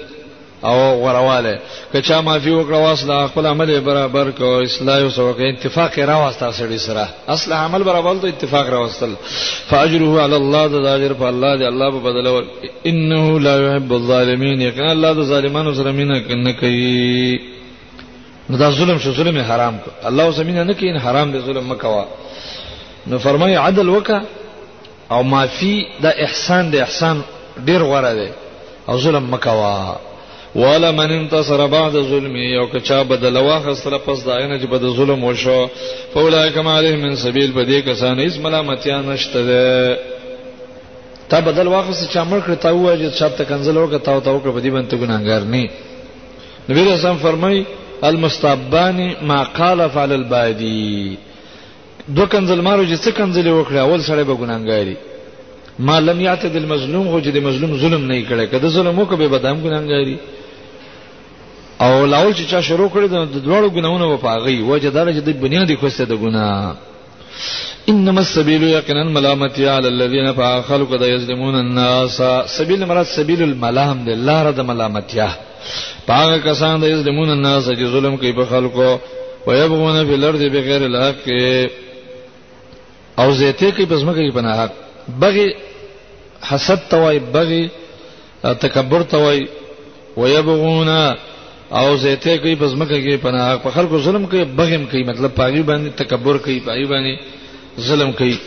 او 0.63 1.05
غرواله 1.05 1.59
کچا 1.93 2.21
مافي 2.21 2.51
وکړه 2.51 2.75
واسله 2.75 3.27
خپل 3.27 3.45
عمل 3.45 3.79
برابر 3.79 4.29
کو 4.37 4.59
اصلاح 4.61 4.97
او 5.01 5.09
سوکه 5.09 5.49
اتفاق 5.49 5.99
را 5.99 6.15
واسطه 6.15 6.51
سړي 6.51 6.77
سره 6.79 7.09
اصل 7.29 7.53
عمل 7.53 7.83
برابر 7.83 8.15
ته 8.17 8.27
اتفاق 8.27 8.69
را 8.69 8.77
واسطل 8.81 9.09
فاجره 9.69 10.21
على 10.21 10.35
الله 10.35 10.67
د 10.67 10.73
اجر 10.85 11.13
په 11.13 11.23
الله 11.25 11.57
دی 11.57 11.65
الله 11.67 11.91
په 11.91 11.99
بدل 12.09 12.27
او 12.27 12.41
انه 12.85 13.39
لا 13.39 13.55
يحب 13.73 13.93
الظالمين 13.93 14.61
یقینا 14.61 14.91
الله 14.91 15.13
د 15.13 15.23
ظالمانو 15.23 15.73
سره 15.73 15.91
مینا 15.91 16.19
کنه 16.19 16.51
کوي 16.53 17.39
نو 18.49 18.57
دا 18.57 18.71
ظلم 18.71 18.97
شو 18.97 19.13
ظلم 19.13 19.37
حرام 19.37 19.77
کو 19.77 19.91
الله 20.07 20.29
زمينه 20.31 20.63
نه 20.63 20.73
کین 20.73 20.97
حرام 20.97 21.31
دی 21.31 21.39
ظلم 21.39 21.67
مکوا 21.71 22.05
نو 23.07 23.17
فرمای 23.19 23.55
عدل 23.55 23.89
وکا 23.89 24.21
او 25.11 25.23
مافي 25.23 25.85
دا 26.03 26.09
احسان 26.09 26.69
دی 26.71 26.79
احسان 26.81 27.23
ډیر 27.65 27.81
غوړه 27.89 28.13
دی 28.19 28.29
او 28.89 28.97
ظلم 28.99 29.25
مکوا 29.31 29.95
ولا 30.55 30.91
من 30.91 31.11
انتصر 31.11 31.65
بعد 31.67 31.91
ظلمي 32.09 32.57
او 32.59 32.65
کچا 32.67 33.01
بدل 33.03 33.37
واخسر 33.37 33.97
پس 33.97 34.23
داینه 34.25 34.59
چې 34.59 34.65
بد 34.69 34.81
ظلم 34.97 35.23
وشو 35.23 35.65
فاولئک 36.13 36.57
ما 36.57 36.77
علیهم 36.77 36.99
من 37.01 37.15
سبیل 37.15 37.51
بدې 37.53 37.87
کسان 37.89 38.19
هیڅ 38.19 38.37
ملامتیا 38.45 39.01
نشته 39.01 39.43
ده 39.49 39.97
تا 41.29 41.39
بدل 41.49 41.67
واخسر 41.67 42.07
چا 42.13 42.23
مړ 42.29 42.39
کړ 42.49 42.53
تا 42.61 42.71
وایي 42.75 42.99
چې 43.11 43.15
شپ 43.19 43.37
ته 43.37 43.43
کنزل 43.45 43.75
وکړ 43.77 43.97
تا 44.05 44.11
او 44.13 44.19
تا 44.19 44.31
وکړ 44.37 44.47
بدی 44.59 44.69
بنت 44.69 44.95
ګناګار 44.95 45.43
نه 45.43 45.69
نبی 46.69 46.81
رسول 46.91 47.15
فرمای 47.21 47.63
المستعبان 48.03 48.97
ما 49.21 49.43
قال 49.43 49.81
فعل 49.93 50.11
البادی 50.13 51.15
دو 52.07 52.25
کنزل 52.25 52.61
مارو 52.61 52.85
چې 52.85 52.99
څه 53.03 53.09
کنزل 53.11 53.47
وکړه 53.63 53.75
اول 53.77 54.01
سره 54.01 54.23
به 54.23 54.35
ګناګاری 54.35 54.95
ما 55.79 55.99
لم 55.99 56.21
یعتد 56.21 56.55
المظلوم 56.55 57.09
خو 57.11 57.19
چې 57.21 57.33
د 57.33 57.37
مظلوم 57.43 57.77
ظلم 57.77 58.05
نه 58.11 58.25
کړي 58.29 58.45
کده 58.51 58.67
ظلم 58.67 58.99
وکړي 58.99 59.27
به 59.31 59.37
دام 59.37 59.61
ګناګاری 59.63 60.17
او 61.81 62.05
لاول 62.05 62.33
چې 62.33 62.49
چا 62.51 62.61
شروع 62.61 62.89
کړی 62.89 63.07
د 63.07 63.43
دوړو 63.45 63.69
ګناونه 63.69 64.05
و 64.13 64.17
پاغي 64.17 64.61
وجدار 64.61 65.11
چې 65.13 65.21
د 65.27 65.31
بنیادی 65.41 65.75
خوسته 65.75 66.03
د 66.05 66.17
ګنا 66.21 66.47
انما 67.89 68.21
السبيل 68.21 68.63
يقينا 68.63 69.03
ملامتي 69.19 69.67
على 69.69 69.87
الذين 69.87 70.31
فخلق 70.33 70.93
قد 70.93 71.01
يظلمون 71.01 71.55
الناس 71.55 72.21
سبيل 72.57 72.85
مراد 72.85 73.05
سبيل 73.05 73.43
الملام 73.43 74.05
ده 74.05 74.13
لار 74.15 74.51
د 74.51 74.59
ملامتیا 74.59 75.29
پاغه 76.07 76.37
کسان 76.37 76.79
د 76.81 76.83
یظلمون 76.83 77.29
الناس 77.29 77.69
چې 77.69 77.83
ظلم 77.83 78.17
کوي 78.17 78.33
په 78.33 78.45
خلکو 78.45 78.97
ويبغون 79.47 80.05
في 80.07 80.13
الارض 80.15 80.41
بغير 80.41 80.85
الحق 80.85 81.23
او 83.19 83.31
زيته 83.31 83.69
کوي 83.71 83.85
پس 83.85 84.01
مګي 84.01 84.33
پناه 84.33 84.69
بغي 85.19 85.47
حسد 86.41 86.79
توای 86.89 87.19
بغي 87.19 87.69
تکبر 88.43 89.01
توای 89.03 89.47
ويبغون 90.17 90.87
او 91.71 91.95
زيته 91.97 92.37
کوي 92.37 92.55
پس 92.55 92.71
مکه 92.73 92.99
کې 93.03 93.17
پناه 93.23 93.57
په 93.63 93.69
خلکو 93.69 93.99
ظلم 93.99 94.25
کوي 94.27 94.43
بغم 94.43 94.85
کوي 94.91 95.03
مطلب 95.03 95.35
پاغي 95.35 95.61
باندې 95.63 96.01
تکبر 96.03 96.37
کوي 96.37 96.59
پاغي 96.59 96.85
باندې 96.85 97.21
ظلم 97.87 98.11
کوي 98.13 98.37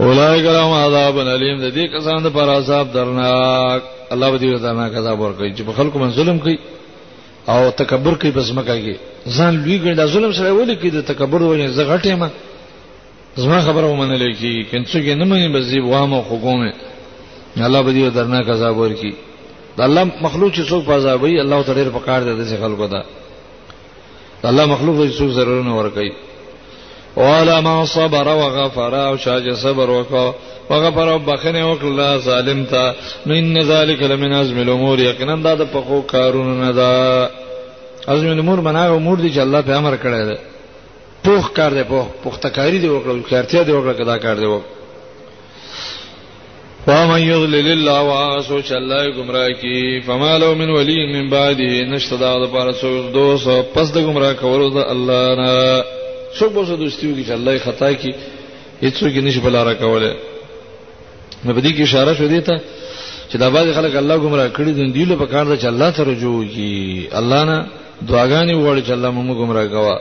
اولای 0.00 0.42
کرام 0.42 0.72
عذاب 0.72 1.18
الیم 1.18 1.60
د 1.60 1.74
دې 1.74 1.96
کسانو 1.96 2.30
پر 2.30 2.48
عذاب 2.56 2.92
درناک 2.94 3.82
الله 4.10 4.38
دې 4.38 4.62
درناک 4.62 4.94
عذاب 4.94 5.18
ورکړي 5.20 5.56
چې 5.56 5.62
په 5.66 5.72
خلکو 5.72 5.98
باندې 5.98 6.16
ظلم 6.16 6.38
کوي 6.38 6.58
او 7.48 7.70
تکبر 7.70 8.14
کوي 8.14 8.30
پس 8.32 8.50
مکه 8.54 8.76
کې 8.84 8.96
ځان 9.28 9.54
لوی 9.64 9.78
ګڼي 9.80 10.06
ظلم 10.12 10.32
سره 10.32 10.52
ولي 10.52 10.76
کوي 10.76 10.90
د 10.90 11.02
تکبر 11.06 11.42
ونه 11.42 11.68
زغټه 11.74 12.08
ما 12.16 12.30
زما 13.36 13.60
خبره 13.60 13.86
ومنل 13.88 14.32
کی 14.32 14.62
کینڅو 14.70 14.98
کې 15.04 15.16
نه 15.18 15.24
مې 15.24 15.54
بزی 15.54 15.78
وامه 15.80 16.18
حکومت 16.30 16.74
الله 17.68 17.80
به 17.86 17.92
دې 17.92 18.14
درنه 18.16 18.40
عذاب 18.54 18.78
ورکی 18.78 19.12
د 19.76 19.80
الله 19.80 20.04
مخلوق 20.20 20.52
چې 20.54 20.62
څوک 20.70 20.88
عذابوي 20.88 21.40
الله 21.40 21.62
تعالی 21.62 21.84
په 21.84 22.00
کار 22.08 22.22
ده 22.22 22.32
د 22.34 22.60
خلکو 22.64 22.86
ده 22.86 23.02
د 24.42 24.46
الله 24.50 24.66
مخلوق 24.66 24.96
چې 25.08 25.18
څوک 25.18 25.30
ضرر 25.38 25.62
نه 25.62 25.76
ورکي 25.78 26.12
والا 27.16 27.60
ما 27.60 27.84
صبر 27.86 28.28
وغفر 28.28 28.94
او 28.94 29.16
شاج 29.16 29.50
صبر 29.62 29.90
وکاو 29.90 30.34
وغفر 30.70 31.08
او 31.08 31.18
بخنه 31.18 31.72
وکړه 31.74 32.18
ظالم 32.18 32.64
ته 32.64 32.94
نو 33.26 33.34
ان 33.34 33.62
ذالک 33.64 34.02
لمن 34.02 34.32
ازم 34.32 34.58
الامور 34.58 34.98
یقینا 35.00 35.34
دا 35.44 35.54
د 35.54 35.66
پخو 35.72 36.02
کارونه 36.02 36.64
نه 36.66 36.72
ده 36.72 37.30
ازم 38.08 38.26
الامور 38.30 38.60
مناغه 38.60 38.94
امور 38.96 39.16
دي 39.20 39.32
چې 39.34 39.38
الله 39.38 39.62
په 39.62 39.72
امر 39.76 39.96
کړی 39.96 40.24
ده 40.28 40.38
پوخ 41.24 41.52
کار 41.56 41.70
دی 41.76 41.82
پوخ 41.90 42.06
پختکاری 42.24 42.78
دی 42.82 42.88
وکړه 42.88 43.18
ځکارتیا 43.26 43.62
دی 43.66 43.72
وکړه 43.76 43.92
کدا 44.00 44.16
کار 44.24 44.36
دی 44.42 44.46
وکړه 44.52 44.70
ومن 46.86 47.18
يضلل 47.32 47.66
الله 47.76 48.00
واسو 48.12 48.56
چې 48.62 48.72
الله 48.72 49.02
گمراه 49.18 49.50
کی 49.60 50.00
فما 50.06 50.32
له 50.42 50.54
من 50.60 50.70
ولي 50.76 51.00
من 51.14 51.28
بعده 51.34 51.84
نشته 51.94 52.16
دا 52.22 52.30
د 52.46 52.50
پاره 52.54 52.72
څو 52.80 52.90
دوست 53.16 53.48
پس 53.74 53.92
د 53.96 54.06
گمراه 54.06 54.32
کولو 54.40 54.68
د 54.76 54.90
الله 54.94 55.36
نه 55.40 55.50
څو 56.38 56.46
بوسه 56.48 56.76
دوستي 56.76 57.06
وکړي 57.06 57.26
چې 57.28 57.30
الله 57.38 57.58
خطا 57.66 57.92
کی 57.92 58.14
هیڅوک 58.82 59.16
نشي 59.26 59.40
بلاره 59.44 59.74
کوله 59.74 60.16
نو 61.44 61.52
بدی 61.60 61.72
کی 61.76 61.82
اشاره 61.82 62.14
شو 62.18 62.26
دی 62.32 62.40
ته 62.48 62.56
چې 63.32 63.36
دا 63.44 63.50
باز 63.50 63.70
خلک 63.76 63.94
الله 64.02 64.16
گمراه 64.24 64.48
کړي 64.58 64.70
دي 64.78 64.90
دیله 64.98 65.16
په 65.22 65.26
کار 65.36 65.44
د 65.46 65.60
چې 65.60 65.64
الله 65.72 65.90
ته 65.90 66.02
رجوع 66.02 66.44
کی 66.56 67.08
الله 67.20 67.44
نه 67.44 67.66
دعاګانې 68.08 68.54
وړي 68.54 68.86
چې 68.86 68.90
الله 68.96 69.10
موږ 69.10 69.36
گمراه 69.42 69.66
کوا 69.76 69.96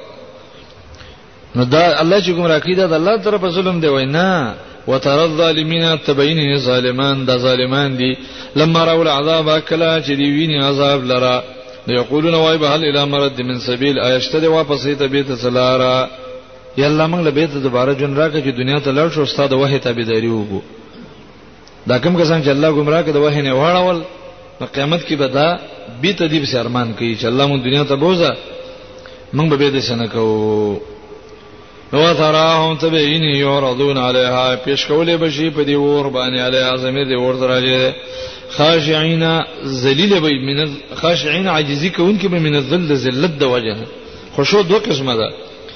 نو 1.56 1.64
دا 1.64 2.00
الله 2.02 2.22
چې 2.26 2.32
کوم 2.36 2.46
راکړي 2.46 2.76
دا 2.76 2.96
الله 2.96 3.18
طرفه 3.18 3.50
ظلم 3.50 3.80
دی 3.80 3.88
وینا 3.88 4.54
وتر 4.88 5.20
الظالمین 5.20 5.84
تبین 6.06 6.58
ظالمان 6.58 7.26
دا 7.26 7.38
ظالمان 7.38 7.98
دي 7.98 8.18
لما 8.56 8.86
راول 8.86 9.08
عذاب 9.08 9.50
کلا 9.70 10.00
چې 10.02 10.12
دی 10.12 10.32
ویني 10.32 10.58
عذاب 10.64 11.06
لرا 11.06 11.44
یقولون 11.88 12.34
وای 12.34 12.58
به 12.58 12.68
هل 12.70 12.86
الی 12.86 13.06
مرد 13.12 13.42
من 13.42 13.60
سبیل 13.60 14.00
آیشته 14.00 14.40
دی 14.40 14.48
واپس 14.48 14.84
ته 14.84 15.08
بیت 15.08 15.32
سلارا 15.36 16.08
یالله 16.78 17.08
موږ 17.08 17.22
له 17.24 17.30
بیت 17.32 17.52
دوباره 17.54 17.94
جون 17.96 18.16
راکې 18.16 18.42
چې 18.46 18.58
دنیا 18.58 18.80
ته 18.80 18.92
لړ 18.92 19.14
شو 19.16 19.22
استاد 19.24 19.54
وه 19.54 19.78
ته 19.78 19.92
بيداری 19.92 20.28
وګو 20.28 20.62
دا 21.88 21.98
کوم 21.98 22.18
کسان 22.22 22.44
چې 22.44 22.48
الله 22.48 22.72
گمراه 22.72 23.04
کړي 23.06 23.18
وه 23.18 23.42
نه 23.42 23.54
وړول 23.54 24.02
نو 24.62 24.68
قیامت 24.74 25.00
کې 25.08 25.14
به 25.14 25.28
دا 25.28 25.58
بیت 26.02 26.24
دی 26.24 26.40
به 26.40 26.60
ارمان 26.60 26.94
کوي 26.94 27.16
چې 27.16 27.26
الله 27.26 27.46
مون 27.48 27.62
دنیا 27.64 27.84
ته 27.84 27.96
بوزا 27.96 28.30
موږ 29.34 29.50
به 29.54 29.72
دې 29.72 29.82
سنکو 29.84 30.82
نو 31.94 32.14
تراهم 32.14 32.78
تبعین 32.78 33.24
یعرضون 33.24 33.98
علیها 33.98 34.56
پیش 34.66 34.86
کولې 34.88 35.18
بشي 35.24 35.50
په 35.50 35.64
دی 35.64 35.76
ور 35.76 36.10
باندې 36.10 36.40
علی 36.48 36.58
اعظم 36.58 36.96
دی 37.10 37.16
ور 37.16 37.34
درجه 37.36 37.94
خاشعين 38.58 39.40
ذلیل 39.66 40.20
به 40.20 40.30
من 40.30 40.70
خاشعين 40.96 41.48
عاجزی 41.48 41.90
کون 41.90 42.20
کې 42.20 42.26
به 42.28 42.40
من 42.40 42.56
الذل 42.56 42.96
ذلت 42.96 43.38
د 43.40 43.44
وجه 43.44 43.78
خشوع 44.38 44.62
دوه 44.64 44.80
قسمه 44.80 45.16
ده 45.16 45.30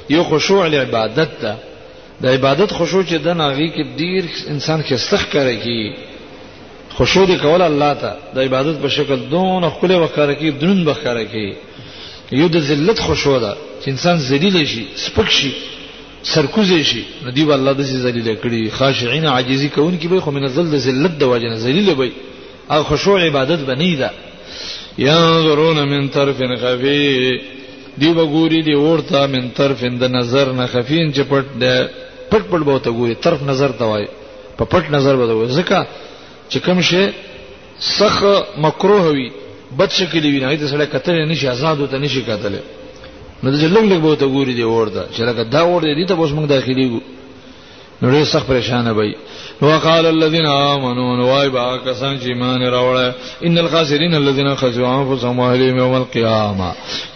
یو 0.09 0.23
خشوع 0.23 0.67
ل 0.67 0.75
عبادت 0.75 1.29
ده 1.41 1.55
د 2.21 2.25
عبادت 2.25 2.71
خشوع 2.73 3.03
چې 3.05 3.13
د 3.25 3.27
ناغي 3.27 3.69
کې 3.71 3.83
ډیر 3.99 4.23
انسان 4.49 4.81
کې 4.83 4.91
استخ 4.93 5.29
کوي 5.31 5.57
کی 5.57 5.93
خشوع 6.97 7.25
دی 7.25 7.37
کول 7.37 7.61
الله 7.61 7.93
ته 7.93 8.13
د 8.35 8.39
عبادت 8.39 8.81
په 8.81 8.87
شکل 8.87 9.19
دون 9.31 9.69
خپل 9.69 9.91
وقار 9.91 10.33
کې 10.35 10.59
درن 10.61 10.85
بخاره 10.85 11.25
کې 11.33 11.55
یو 12.31 12.47
د 12.47 12.59
ذلت 12.59 12.99
خشوع 12.99 13.39
ده 13.39 13.55
چې 13.81 13.87
انسان 13.87 14.17
ذلیل 14.17 14.65
شي 14.65 14.85
سپک 14.95 15.29
شي 15.29 15.51
سرکوزې 16.33 16.81
شي 16.83 17.01
نو 17.23 17.31
دی 17.31 17.43
الله 17.55 17.71
د 17.79 17.87
سي 17.87 17.97
ذلیل 18.03 18.27
کړي 18.35 18.71
خاشعين 18.77 19.25
عاجزي 19.31 19.67
کون 19.75 19.97
کی 19.97 20.07
به 20.07 20.19
خو 20.19 20.31
من 20.31 20.45
ذل 20.47 20.75
ذلت 20.77 21.11
د 21.19 21.23
واجنه 21.23 21.55
ذلیل 21.57 21.93
به 21.95 22.11
او 22.69 22.83
خشوع 22.83 23.19
عبادت 23.21 23.59
بنی 23.65 23.95
دا 23.95 24.09
ينظرون 24.97 25.83
من 25.89 26.09
طرف 26.09 26.37
خفي 26.61 27.39
دی 27.97 28.13
وګوري 28.13 28.63
دی 28.65 28.73
ورته 28.75 29.25
من 29.27 29.49
طرف 29.49 29.83
د 29.83 30.03
نظر 30.11 30.51
نه 30.51 30.65
خفين 30.67 31.13
چې 31.13 31.19
پټ 31.33 31.45
د 31.61 31.89
پټ 32.31 32.41
پټ 32.51 32.63
به 32.63 32.79
ته 32.79 32.91
ګوري 32.91 33.15
طرف 33.27 33.41
نظر 33.43 33.71
ته 33.71 33.85
وای 33.85 34.07
په 34.57 34.65
پټ 34.65 34.83
نظر 34.91 35.15
به 35.15 35.33
وای 35.35 35.47
ځکه 35.49 35.85
چې 36.49 36.57
کوم 36.65 36.81
شی 36.81 37.05
سخ 37.81 38.23
مکروه 38.57 39.05
وي 39.09 39.29
بد 39.77 39.89
شکلی 39.91 40.31
وي 40.31 40.39
نه 40.39 40.53
د 40.55 40.67
سړی 40.67 40.85
کتل 40.93 41.25
نشي 41.29 41.47
آزاد 41.49 41.79
وته 41.79 41.97
نشي 41.97 42.21
کتل 42.21 42.53
نو 43.43 43.49
د 43.51 43.55
لنګ 43.55 43.85
لنګ 43.91 44.01
بوته 44.05 44.25
ګوري 44.35 44.53
دی 44.59 44.63
ورده 44.63 45.03
چې 45.15 45.19
لکه 45.29 45.43
دا 45.43 45.61
ورده 45.67 45.93
دي 45.99 46.05
ته 46.09 46.13
اوس 46.17 46.31
موږ 46.37 46.45
داخلي 46.55 46.87
نو 48.01 48.05
ډېر 48.11 48.25
سخت 48.31 48.47
پریشان 48.47 48.87
وي 48.97 49.13
نو 49.61 49.67
وقال 49.67 50.05
الذين 50.05 50.45
امنوا 50.53 51.25
وای 51.27 51.49
با 51.49 51.77
کسان 51.85 52.17
چې 52.19 52.23
ایمان 52.27 52.61
راوړل 52.75 53.13
ان 53.45 53.57
الخاسرین 53.57 54.15
الذين 54.15 54.49
خسروا 54.61 54.87
انفسهم 54.87 55.39
واهلهم 55.39 55.77
يوم 55.83 55.93
القيامه 55.93 56.73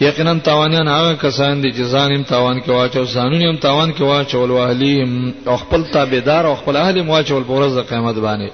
یقینا 0.07 0.33
تاوانان 0.49 0.87
هغه 0.93 1.13
کسان 1.25 1.61
دي 1.61 1.71
چې 1.71 1.93
ځان 1.93 2.11
هم 2.15 2.23
تاوان 2.23 2.61
کې 2.61 2.69
واچو 2.69 3.05
ځانونه 3.05 3.45
هم 3.51 3.61
تاوان 3.67 3.93
کې 3.97 4.01
واچول 4.01 4.51
واهلهم 4.51 5.33
او 5.47 5.57
خپل 5.63 5.85
تابعدار 5.93 6.47
او 6.51 6.55
خپل 6.63 6.75
اهل 6.83 6.97
هم 6.97 7.09
واچول 7.09 7.43
په 7.51 7.61
ورځ 7.61 7.79
د 7.79 7.87
قیامت 7.93 8.15
باندې 8.15 8.51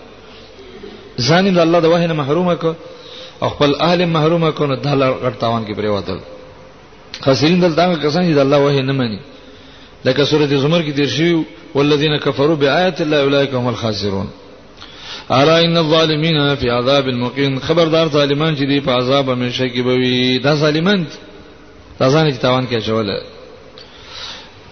ځان 1.29 1.51
د 1.55 1.59
الله 1.65 1.79
د 1.79 1.85
وحی 1.95 2.07
نه 2.07 2.13
محروم 2.21 2.53
کو 2.63 2.73
او 3.43 3.49
خپل 3.49 3.75
اهل 3.89 4.05
محروم 4.15 4.51
کو 4.51 4.65
نه 4.71 4.75
د 4.75 4.87
الله 4.87 5.15
غټ 5.21 5.41
تاوان 5.43 5.65
کې 5.67 5.77
پریوتل 5.81 6.19
خاسرین 7.25 7.59
دلته 7.61 7.95
کسان 8.05 8.23
چې 8.27 8.33
د 8.37 8.39
الله 8.39 8.57
وحی 8.57 8.81
نه 8.81 8.93
مني 8.93 9.19
لکه 10.05 10.25
سوره 10.25 10.45
زمر 10.57 10.81
کې 10.81 10.95
تیر 10.95 11.05
شوی 11.07 11.43
والذین 11.75 12.17
کفروا 12.17 12.55
بآیات 12.55 13.01
الله 13.01 13.17
اولئک 13.21 13.53
هم 13.53 13.67
الخاسرون 13.67 14.27
ارا 15.29 15.57
ان 15.57 15.77
الظالمین 15.77 16.55
فی 16.55 16.69
عذاب 16.69 17.07
مقیم 17.09 17.59
خبردار 17.59 18.07
ظالمان 18.07 18.57
چې 18.57 18.65
دی 18.67 18.79
په 18.81 18.91
عذاب 18.91 19.29
همیشه 19.29 19.67
کې 19.75 19.79
بوي 19.81 20.37
دا 20.39 20.55
ظالمان 20.55 21.07
دا 21.99 22.09
ځان 22.09 22.31
کې 22.33 22.41
تاوان 22.41 22.67
کې 22.71 22.85
چول 22.85 23.07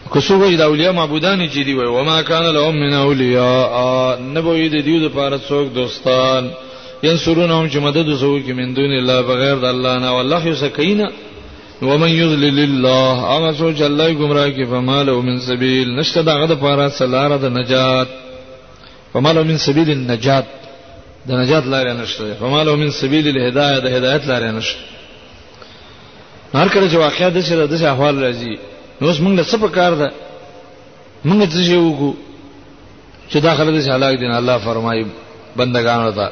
کوڅو 0.09 0.55
د 0.57 0.61
اولیاء 0.61 0.91
معبودان 0.91 1.49
چې 1.49 1.57
دی 1.65 1.73
وي 1.73 1.87
وما 1.87 2.21
کان 2.21 2.45
لهم 2.55 2.75
من 2.75 2.93
اولیاء 2.93 4.19
نبوی 4.19 4.69
د 4.69 4.75
دیو 4.85 4.99
لپاره 5.07 5.37
څوک 5.49 5.73
دوستان 5.75 6.49
ینصرونهم 7.03 7.69
چې 7.69 7.75
مدد 7.77 8.07
وسو 8.09 8.39
کې 8.43 8.51
من 8.51 8.73
دون 8.73 8.91
الله 8.93 9.21
بغیر 9.21 9.55
د 9.55 9.65
الله 9.65 9.99
نه 9.99 10.09
والله 10.17 10.47
یسکینا 10.47 11.07
ومن 11.89 12.09
یذلل 12.21 12.59
الله 12.69 13.09
هغه 13.33 13.51
سوچ 13.61 13.79
الله 13.89 14.07
گمراه 14.21 14.49
کی 14.57 14.65
فمالو 14.71 15.21
من 15.27 15.37
سبیل 15.49 15.87
نشته 15.99 16.21
دغه 16.29 16.45
د 16.51 16.53
پاره 16.63 16.87
سلاره 16.99 17.37
د 17.43 17.45
نجات 17.59 18.07
فمالو 19.13 19.43
من 19.43 19.57
سبیل 19.57 19.89
النجات 19.97 20.45
د 21.27 21.31
نجات 21.41 21.63
لارې 21.73 21.91
نشته 22.01 22.33
فمالو 22.41 22.75
من 22.81 22.89
سبیل 22.91 23.25
الهدایه 23.27 23.79
د 23.85 23.87
هدایت 23.95 24.23
لارې 24.31 24.49
نشته 24.59 24.79
هر 26.53 26.67
کله 26.73 26.85
چې 26.91 26.95
واقعیا 26.95 27.29
د 27.29 27.41
شه 27.41 27.65
د 27.67 27.77
شه 27.77 27.87
احوال 27.91 28.15
راځي 28.23 28.55
نو 29.01 29.07
اوس 29.07 29.17
موږ 29.19 29.33
له 29.39 29.43
څه 29.51 29.57
په 29.63 29.67
کار 29.77 29.93
ده 30.01 30.11
موږ 31.25 31.41
څه 31.53 31.59
یو 31.71 31.93
کو 31.99 32.15
چې 33.31 33.37
داخله 33.47 33.69
د 33.71 33.79
هلاک 33.91 34.13
دین 34.19 34.31
الله 34.31 34.57
فرمایي 34.57 35.05
بندگانو 35.57 36.11
ته 36.17 36.25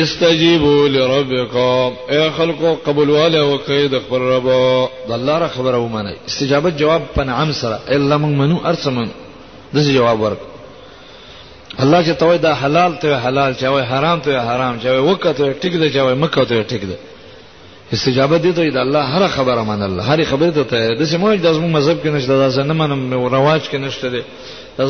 استجیبوا 0.00 0.82
لربکم 0.96 1.88
اے 2.12 2.20
خلقو 2.36 2.70
قبول 2.86 3.08
واله 3.16 3.42
وکي 3.52 3.88
د 3.92 3.94
خبر 4.06 4.20
رب 4.34 4.48
د 5.08 5.12
الله 5.18 5.38
را 5.42 5.48
خبره 5.56 5.78
ومني 5.78 6.14
استجابت 6.28 6.72
جواب 6.82 7.02
پنعم 7.16 7.52
سره 7.52 7.78
الا 7.94 8.16
من 8.18 8.38
منو 8.38 8.56
ارسمن 8.70 9.08
دغه 9.74 9.92
جواب 9.98 10.20
ورک 10.20 10.38
الله 11.82 12.00
چې 12.06 12.18
توي 12.20 12.38
دا 12.38 12.52
حلال 12.62 12.92
ته 13.02 13.16
حلال 13.24 13.52
چې 13.54 13.64
وای 13.64 13.84
حرام 13.92 14.18
ته 14.20 14.38
حرام 14.48 14.74
چې 14.80 14.84
وای 14.86 14.98
وکته 15.10 15.52
ټیک 15.62 15.74
دی 15.80 15.90
چې 15.92 15.96
وای 16.04 16.14
مکه 16.24 16.44
ته 16.44 16.62
ټیک 16.64 16.80
دی 16.90 16.96
استجابت 17.92 18.40
دي 18.40 18.52
ته 18.52 18.70
د 18.70 18.76
الله 18.86 19.02
هر 19.14 19.28
خبره 19.36 19.62
من 19.64 19.82
الله 19.88 20.02
هر 20.10 20.24
خبره 20.30 20.50
ته 20.70 20.78
د 21.00 21.04
سمو 21.12 21.34
د 21.46 21.52
زمو 21.56 21.68
مذهب 21.68 21.98
کې 22.02 22.06
نشته 22.16 22.32
دا 22.42 22.48
څنګه 22.58 22.72
منم 22.80 23.14
رواج 23.36 23.60
کې 23.70 23.74
نشته 23.84 24.08
دي 24.14 24.22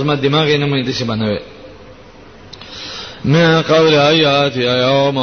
زمو 0.01 0.15
دماغ 0.15 0.47
یې 0.53 0.59
نه 0.63 0.67
مې 0.67 0.85
دي 0.87 0.93
څه 0.93 1.03
بنوي 1.11 1.39
من 3.25 3.61
قول 3.69 3.95
آیات 3.99 4.57
یوم 4.57 5.17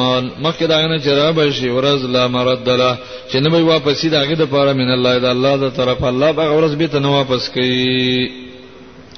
مخکې 0.44 0.64
دا 0.68 0.88
نه 0.88 0.98
چې 1.04 1.08
را 1.20 1.32
به 1.32 1.52
شي 1.52 1.70
ورځ 1.70 2.06
لا 2.16 2.28
مرد 2.28 2.70
له 2.70 2.98
چې 3.32 3.36
نه 3.42 3.50
به 3.50 3.62
واپس 3.62 4.02
دی 4.02 4.08
هغه 4.18 4.36
د 4.42 4.46
پاره 4.52 4.74
من 4.74 4.90
الله 4.96 5.20
د 5.20 5.26
الله 5.26 5.56
د 5.58 5.74
طرف 5.78 6.04
الله 6.04 6.32
به 6.32 6.50
ورځ 6.50 6.78
به 6.78 6.88
ته 6.88 7.00
نه 7.00 7.08
واپس 7.16 7.50
کوي 7.50 8.30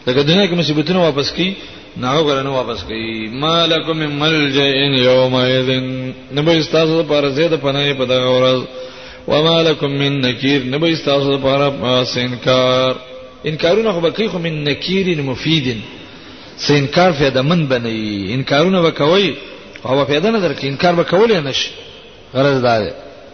لکه 0.08 0.22
دنیا 0.24 0.48
کې 0.48 0.60
مصیبتونه 0.60 1.00
واپس 1.00 1.32
کوي 1.32 1.50
ناو 1.98 2.24
غره 2.30 2.50
واپس 2.56 2.84
کوي 2.84 3.30
مالکم 3.44 3.98
من 3.98 4.16
ملجئ 4.20 5.04
یومئذ 5.04 5.68
نبی 6.40 6.58
استاسو 6.60 7.04
پر 7.08 7.30
زید 7.30 7.54
پناه 7.62 7.94
په 7.94 8.06
دغه 8.16 8.34
ورځ 8.40 8.66
ومالکم 9.32 9.88
من 10.04 10.20
نکیر 10.22 10.64
نبی 10.78 10.92
استاسو 10.94 11.38
پر 11.44 11.70
انکار 12.26 13.08
انکارونه 13.46 13.92
خو 13.92 14.02
به 14.06 14.10
کوي 14.10 14.28
خو 14.28 14.38
من 14.48 14.64
نکیر 14.70 15.22
مفیدن 15.32 15.78
څه 16.68 16.72
انکار 16.84 17.12
فایده 17.20 17.41
من 17.49 17.60
بنئ 17.72 17.99
انکارونه 18.36 18.80
وکوي 18.86 19.36
او 19.88 20.05
فایده 20.10 20.30
نه 20.34 20.39
درک 20.45 20.60
انکار 20.72 20.93
وکول 20.99 21.32
نه 21.47 21.51
شي 21.60 21.70
غرض 22.36 22.62
دا 22.68 22.76
دی 22.82 22.89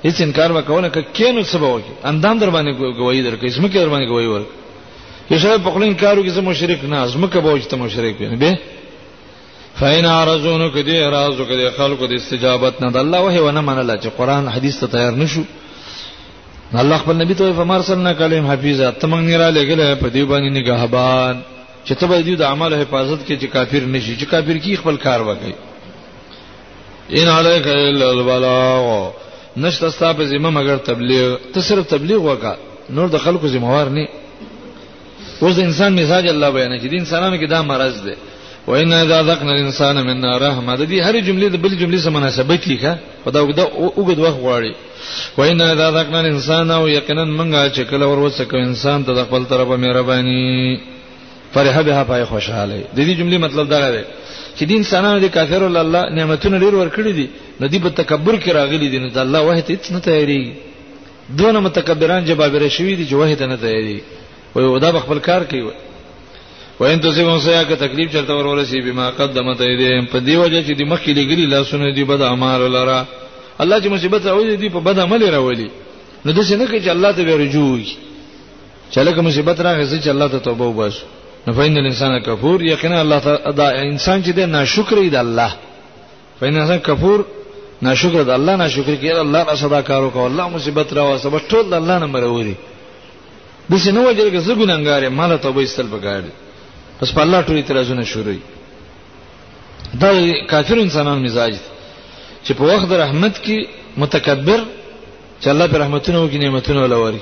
هیڅ 0.07 0.17
انکار 0.27 0.49
وکونه 0.57 0.87
ک 0.89 0.97
کینو 1.17 1.43
سبب 1.51 1.63
وکي 1.75 1.91
اندام 2.09 2.35
در 2.41 2.49
باندې 2.55 2.71
گواہی 2.99 3.21
درکې 3.27 3.45
اسمه 3.51 3.67
در 3.67 3.89
باندې 3.93 4.07
گواہی 4.11 4.29
ورک 4.33 4.49
یو 5.31 5.37
شای 5.39 5.57
په 5.59 5.69
خپل 5.71 5.83
انکارو 5.83 6.23
کې 6.25 6.29
زمو 6.37 6.53
شریک 6.61 6.83
نه 6.91 6.97
ازمه 7.05 7.27
کې 7.33 7.37
بوج 7.45 7.61
ته 7.69 7.75
مشرک 7.77 8.21
نه 8.21 8.35
به 8.43 8.53
فین 9.79 10.05
ارزونو 10.05 10.67
کې 10.71 10.81
دې 10.87 10.97
رازو 11.15 11.45
کې 11.45 11.55
دې 11.59 11.77
خلکو 11.77 12.07
د 12.07 12.13
استجابت 12.13 12.81
نه 12.81 12.91
د 12.91 12.97
الله 13.03 13.19
وه 13.21 13.39
ونه 13.47 13.61
منل 13.61 13.97
چې 13.99 14.07
قران 14.17 14.47
حدیث 14.47 14.79
ته 14.79 14.87
تیار 14.97 15.11
نشو 15.15 15.41
الله 16.83 16.97
خپل 16.97 17.15
نبی 17.15 17.33
ته 17.33 17.53
فرمارسل 17.57 17.97
نه 17.97 18.13
کلم 18.13 18.47
حفیظه 18.51 18.91
تمنګ 19.01 19.27
نه 19.33 19.37
را 19.37 19.49
لګل 19.51 19.95
په 19.95 20.09
دې 20.15 20.23
باندې 20.29 20.49
نگهبان 20.57 21.43
چې 21.85 21.95
ته 21.95 22.05
به 22.07 22.21
دې 22.23 22.35
د 22.37 22.41
اعمالو 22.41 22.75
حفاظت 22.75 23.19
کې 23.27 23.35
چې 23.41 23.45
کافر 23.55 23.81
نشي 23.93 24.15
چې 24.19 24.25
کافر 24.31 24.57
کی 24.57 24.75
خپل 24.81 24.95
کار 25.05 25.19
وکړي 25.29 25.53
ان 27.19 27.27
علیک 27.37 27.67
الا 27.67 28.07
البلاغ 28.09 28.85
نشته 29.57 29.89
ستاسو 29.89 30.25
ذمہ 30.31 30.49
مگر 30.59 30.77
تبلیغ 30.85 31.35
ته 31.53 31.61
صرف 31.61 31.85
تبلیغ 31.89 32.19
وکړه 32.27 32.57
نور 32.99 33.07
د 33.15 33.21
خلکو 33.25 33.47
ذمہوار 33.57 33.89
نه 33.89 34.07
اوس 35.43 35.59
انسان 35.65 35.95
مزاج 35.95 36.27
الله 36.27 36.49
بیان 36.55 36.79
کړي 36.79 36.89
د 36.89 36.93
انسانانو 37.01 37.37
کې 37.37 37.49
دا 37.49 37.61
مرض 37.61 38.01
ده 38.07 38.17
و 38.67 38.73
ان 38.75 38.93
اذا 38.93 39.21
ذقنا 39.23 39.51
الانسان 39.51 39.95
منا 40.05 40.37
رحمه 40.45 40.75
د 40.79 40.87
دې 40.89 41.05
هر 41.07 41.15
جملې 41.21 41.47
د 41.47 41.55
بل 41.65 41.77
جملې 41.81 41.99
سره 42.05 42.11
مناسبت 42.17 42.67
لیکه 42.67 42.97
په 43.25 43.31
دا 43.35 43.41
وګد 43.45 44.19
وخت 44.23 44.39
غواړي 44.39 44.73
و 45.37 45.43
ان 45.53 45.61
اذا 45.69 45.89
ذقنا 45.99 46.19
الانسان 46.19 46.71
او 46.71 46.87
یقینا 46.87 47.25
منګه 47.25 47.75
چې 47.75 47.81
کله 47.91 48.05
ور 48.11 48.17
وسکه 48.19 48.57
انسان 48.69 49.03
ته 49.05 49.13
د 49.13 49.23
خپل 49.27 49.45
طرفه 49.51 49.75
مهرباني 49.75 50.79
فرحه 51.55 51.81
به 51.83 52.03
پای 52.03 52.23
خوشاله 52.31 52.77
د 52.95 52.99
دې 53.07 53.13
جملې 53.19 53.37
مطلب 53.45 53.67
دا 53.69 53.91
دی 53.91 54.03
چې 54.57 54.63
دین 54.71 54.83
سنانو 54.91 55.19
د 55.25 55.27
کافرو 55.35 55.65
الله 55.65 56.01
نعمتونه 56.17 56.57
ډیر 56.63 56.73
ورکړي 56.79 57.11
دي 57.19 57.27
نو 57.59 57.67
دی 57.67 57.79
په 57.85 57.89
تکبر 57.99 58.35
کې 58.43 58.49
راغلي 58.59 58.87
دي 58.93 58.99
نو 59.03 59.07
د 59.15 59.17
الله 59.25 59.41
وحدت 59.47 59.71
هیڅ 59.73 59.91
نه 59.91 59.99
تیاری 59.99 60.53
دونه 61.39 61.59
متکبران 61.67 62.25
جبابره 62.25 62.69
شوی 62.77 62.95
دي 62.95 63.07
چې 63.09 63.13
وحدت 63.21 63.41
نه 63.41 63.55
تیاری 63.63 63.99
وي 64.55 64.65
ودا 64.65 64.91
خپل 65.05 65.19
کار 65.29 65.43
کوي 65.53 65.63
وین 66.79 66.99
تو 66.99 67.11
سیمو 67.15 67.39
سیا 67.43 67.63
که 67.63 67.75
تکلیف 67.75 68.11
چرته 68.13 68.33
ورورسی 68.35 68.79
بما 68.87 69.09
قدمت 69.17 69.61
ایدیم 69.67 70.05
په 70.13 70.19
دی 70.19 70.35
وجه 70.35 70.63
چې 70.67 70.73
دی 70.77 70.85
مخکې 70.93 71.11
لګري 71.19 71.49
لاسونه 71.51 71.93
دی 71.95 72.03
بد 72.03 72.21
اعمال 72.21 72.71
لرا 72.71 73.03
الله 73.59 73.81
چې 73.81 73.85
مصیبت 73.95 74.21
راوړي 74.25 74.55
دی 74.61 74.69
په 74.69 74.79
بد 74.79 74.99
عمل 74.99 75.21
راوړي 75.29 75.69
نو 76.25 76.31
د 76.33 76.43
څه 76.47 76.51
نه 76.61 76.65
کوي 76.67 76.79
چې 76.81 76.87
الله 76.95 77.11
ته 77.11 77.37
رجوع 77.43 77.69
وکړي 77.75 77.91
چې 78.91 78.97
لکه 79.07 79.21
مصیبت 79.21 79.61
راغی 79.61 79.99
چې 80.01 80.07
الله 80.15 80.27
ته 80.27 80.39
توبه 80.39 80.63
وباسو 80.67 81.05
نفین 81.47 81.77
الانسان 81.77 82.19
کفور 82.19 82.61
یقینا 82.63 82.99
الله 82.99 83.19
دا 83.51 83.65
انسان 83.69 84.23
چې 84.23 84.29
دی 84.37 84.45
ناشکرې 84.45 85.09
دی 85.13 85.17
الله 85.25 85.51
فین 86.39 86.53
الانسان 86.55 86.79
کفور 86.79 87.19
ناشکر 87.81 88.21
دی 88.23 88.31
الله 88.37 88.55
ناشکر 88.55 88.95
کړي 88.95 89.11
الله 89.25 89.43
نه 89.43 89.55
صدا 89.55 89.81
کارو 89.81 90.09
کو 90.09 90.25
الله 90.25 90.45
مصیبت 90.49 90.93
را 90.93 91.03
وسبب 91.13 91.41
ټول 91.49 91.73
الله 91.73 91.97
نه 91.99 92.05
مروري 92.13 92.55
د 93.69 93.73
څه 93.83 93.87
نو 93.95 94.07
وجه 94.09 94.31
کې 94.31 94.37
زه 94.37 94.53
ګناګارې 94.55 95.09
مال 95.19 95.37
توبه 95.39 95.61
استل 95.63 95.87
بګاړي 95.93 96.29
پس 96.99 97.09
په 97.15 97.21
الله 97.25 97.41
ټول 97.47 97.55
اعتراضونه 97.57 98.03
شروع 98.03 98.25
دا 100.01 100.09
کافر 100.49 100.73
انسانان 100.77 101.23
مزاج 101.23 101.51
دی 101.61 101.69
چې 102.45 102.51
په 102.57 102.63
وخت 102.71 102.91
رحمت 102.91 103.43
کې 103.45 103.57
متکبر 103.97 104.59
چې 105.41 105.47
الله 105.47 105.67
پر 105.67 105.77
رحمتونه 105.79 106.17
او 106.17 106.27
نعمتونه 106.27 106.81
ولوري 106.83 107.19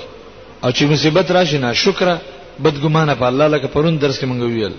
او 0.63 0.69
چې 0.71 0.83
مصیبت 0.91 1.31
راشي 1.31 1.57
ناشکره 1.57 2.17
بدګمانه 2.61 3.13
په 3.15 3.25
الله 3.27 3.47
لکه 3.47 3.67
پرون 3.67 3.97
درس 3.97 4.19
کې 4.19 4.25
مونږ 4.25 4.41
ویل 4.41 4.73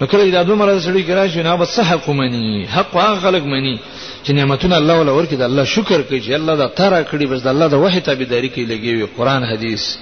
نو 0.00 0.06
کله 0.06 0.30
دا 0.30 0.42
دوه 0.42 0.56
مرزه 0.56 0.80
سړی 0.80 1.02
کرا 1.02 1.28
شي 1.28 1.42
نه 1.42 1.54
بس 1.56 1.78
حق 1.80 2.10
مني 2.10 2.66
حق 2.66 2.94
هغه 2.96 3.20
خلق 3.20 3.42
مني 3.42 3.78
چې 4.26 4.30
نعمتونه 4.30 4.76
الله 4.76 4.94
ولا 4.98 5.12
ورکړي 5.12 5.34
د 5.38 5.42
الله 5.42 5.64
شکر 5.64 6.02
کوي 6.02 6.20
چې 6.20 6.30
الله 6.30 6.56
دا 6.56 6.66
تارا 6.68 7.02
کړی 7.02 7.24
بس 7.30 7.42
د 7.42 7.46
الله 7.48 7.66
د 7.68 7.74
وحی 7.84 8.00
تابعداري 8.00 8.48
کوي 8.48 8.66
لګي 8.66 9.06
قرآن 9.18 9.44
حدیث 9.44 9.96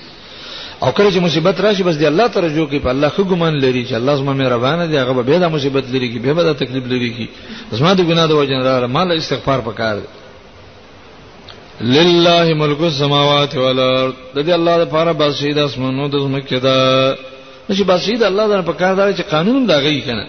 او 0.82 0.92
کله 0.92 1.10
چې 1.10 1.16
مصیبت 1.16 1.60
راشي 1.60 1.82
بس 1.82 1.96
دی 1.98 2.06
الله 2.06 2.26
ترجو 2.28 2.66
کوي 2.66 2.78
په 2.80 2.88
الله 2.88 3.08
خو 3.08 3.22
ګمان 3.24 3.54
لري 3.64 3.86
چې 3.86 3.92
الله 3.92 4.16
زما 4.16 4.32
مهربان 4.32 4.90
دی 4.90 4.96
هغه 4.96 5.12
به 5.22 5.38
دا 5.38 5.48
مصیبت 5.48 5.84
لري 5.94 6.08
کی 6.08 6.18
به 6.18 6.42
دا 6.42 6.52
تکلیف 6.52 6.84
لري 6.86 7.10
کی 7.10 7.28
زما 7.72 7.94
د 7.94 8.00
ګناه 8.02 8.26
د 8.28 8.32
وجه 8.32 8.58
نه 8.58 8.78
را 8.80 8.86
مال 8.86 9.12
استغفار 9.12 9.58
پکار 9.60 9.96
دی 9.96 10.06
لله 11.80 12.54
ملک 12.54 12.80
السماوات 12.80 13.54
والارض 13.56 14.14
د 14.36 14.46
دې 14.46 14.50
الله 14.54 14.76
لپاره 14.76 15.12
بسید 15.12 15.58
اسمانو 15.58 16.08
د 16.08 16.18
زمکه 16.18 16.58
دا 16.58 17.16
نشي 17.70 17.84
بسید 17.84 18.22
الله 18.22 18.48
دا 18.48 18.62
په 18.62 18.72
کار 18.72 18.94
دی 18.94 19.22
چې 19.22 19.30
قانون 19.30 19.66
دا 19.66 19.78
غي 19.78 20.00
کنه 20.00 20.26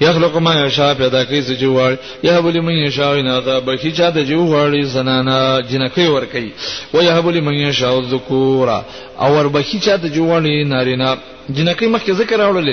یخلق 0.00 0.36
ما 0.36 0.54
یشاء 0.66 0.92
پیدا 0.94 1.24
کوي 1.24 1.42
چې 1.42 1.58
جوړ 1.62 1.92
یا 2.22 2.40
بلی 2.40 2.60
من 2.60 2.72
یشاء 2.74 3.16
نه 3.22 3.40
دا 3.40 3.60
به 3.60 3.76
چې 3.76 3.90
چا 3.98 4.10
د 4.10 4.18
جوړی 4.26 4.82
زنانا 4.84 5.58
جنکی 5.70 6.06
ور 6.06 6.24
کوي 6.24 6.50
و 6.94 7.02
یا 7.02 7.20
بلی 7.20 7.40
من 7.40 7.54
یشاء 7.54 8.00
ذکورا 8.10 8.82
او 9.20 9.34
ور 9.34 9.48
به 9.48 9.62
چې 9.62 9.78
چا 9.84 9.96
د 9.96 10.06
جوړی 10.14 10.64
نارینا 10.66 11.14
جنکی 11.54 11.86
مخکې 11.92 12.10
ذکر 12.12 12.36
راوړل 12.40 12.68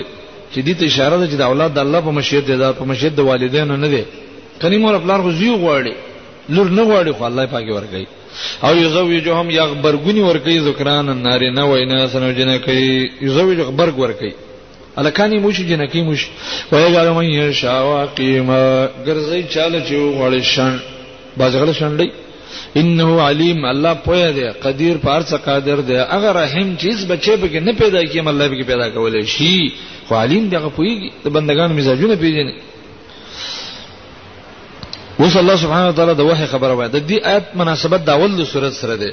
چې 0.56 0.60
دې 0.66 0.74
ته 0.80 0.86
اشاره 0.86 1.18
ده 1.18 1.28
چې 1.32 1.36
د 1.38 1.42
اولاد 1.42 1.74
د 1.74 1.80
الله 1.80 2.00
په 2.02 2.12
مشیت 2.12 2.46
ده 2.52 2.72
په 2.74 2.84
مشیت 2.84 3.16
د 3.16 3.20
والدینو 3.20 3.76
نه 3.78 3.88
دی 3.88 4.04
کني 4.62 4.78
مور 4.78 4.98
خپل 5.00 5.22
غزي 5.26 5.50
غواړي 5.64 5.94
لور 6.56 6.70
نه 6.78 6.84
وړي 6.88 7.12
خو 7.18 7.24
الله 7.30 7.44
پاک 7.54 7.68
ورګي 7.76 8.06
او 8.68 8.72
یزوجهم 8.84 9.48
یغبرګونی 9.60 10.22
ورګي 10.30 10.56
ذکران 10.70 11.08
ناری 11.26 11.50
نه 11.58 11.64
وینا 11.72 12.00
سنو 12.14 12.32
جنکی 12.40 12.78
یزوج 13.26 13.60
غبرګ 13.70 13.96
ورګي 14.04 14.32
الکانی 15.00 15.38
موش 15.44 15.58
جنکی 15.70 16.02
موش 16.08 16.22
ویګال 16.72 17.08
من 17.18 17.28
یشا 17.40 17.76
واقیما 17.92 18.62
ګرځي 19.08 19.40
چاله 19.54 19.80
چې 19.88 19.94
وړي 20.22 20.42
شان 20.56 20.74
بازغله 21.38 21.74
شان 21.80 21.94
دی 22.00 22.10
انه 22.80 23.10
علیم 23.28 23.60
الله 23.72 23.94
پوهه 24.08 24.30
دی 24.38 24.44
قدیر 24.66 24.96
پار 25.06 25.22
څه 25.30 25.36
قادر 25.46 25.80
دی 25.90 25.96
اگر 26.18 26.34
رحم 26.42 26.68
چیز 26.84 26.98
بچي 27.12 27.36
به 27.42 27.60
نه 27.68 27.74
پیدا 27.84 28.02
کیم 28.12 28.28
الله 28.34 28.48
به 28.52 28.64
پیدا 28.72 28.88
کولای 28.96 29.24
شي 29.38 29.56
خو 30.08 30.14
علیم 30.24 30.44
دغه 30.56 30.70
پویږي 30.78 31.10
د 31.24 31.28
بندگان 31.36 31.70
مزاجونه 31.80 32.16
پیژني 32.24 32.56
اوس 35.22 35.36
الله 35.44 35.56
سبحانه 35.64 35.88
وتعالی 35.92 36.14
د 36.20 36.24
وحی 36.30 36.46
خبره 36.54 36.74
وایي 36.80 36.90
د 36.96 37.00
دې 37.10 37.18
آیت 37.32 37.46
مناسبت 37.62 38.02
د 38.08 38.10
اول 38.18 38.46
سورته 38.54 38.76
سره 38.82 38.96
ده 39.02 39.10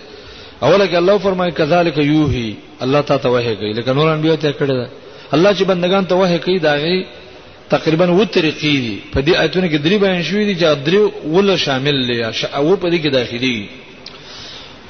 اوله 0.66 0.86
کې 0.90 0.96
الله 1.02 1.16
فرمایي 1.24 1.52
کذالک 1.60 1.96
یوهی 2.10 2.46
الله 2.84 3.00
تعالی 3.10 3.22
ته 3.24 3.28
وحی 3.34 3.52
کوي 3.60 3.72
لکه 3.78 3.92
نور 3.98 4.08
انبیو 4.14 4.34
ته 4.44 4.52
کړی 4.60 4.74
ده 4.82 4.90
الله 5.32 5.52
چې 5.58 5.62
بندگان 5.70 6.06
ته 6.12 6.22
وحی 6.22 6.38
کوي 6.46 6.56
دا 6.68 6.74
غي 6.84 6.98
تقریبا 7.76 8.04
و 8.10 8.24
طریقې 8.24 8.72
دي 8.86 8.96
په 9.12 9.20
دې 9.20 9.36
آیتونو 9.36 9.68
کې 9.68 9.80
درې 9.82 9.96
بیان 10.04 10.22
شوې 10.28 10.44
دي 10.50 10.56
چې 10.60 10.82
درې 10.86 11.26
ول 11.26 11.58
شامل 11.58 12.06
دي 12.10 12.18
او 12.56 12.76
په 12.76 12.90
دې 12.90 13.02
کې 13.02 13.12
داخلي 13.20 13.56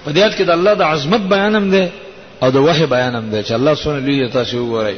په 0.04 0.12
دې 0.12 0.18
آیت 0.18 0.38
کې 0.38 0.42
د 0.50 0.50
الله 0.58 0.74
د 0.74 0.82
عظمت 0.90 1.20
بیان 1.36 1.56
هم 1.60 1.70
ده 1.70 1.90
او 2.42 2.50
د 2.58 2.68
وحی 2.70 2.86
بیان 2.96 3.14
هم 3.20 3.30
ده 3.30 3.42
چې 3.42 3.52
الله 3.52 3.74
سونه 3.74 3.98
لوی 4.08 4.28
تاسو 4.40 4.56
وګورئ 4.56 4.94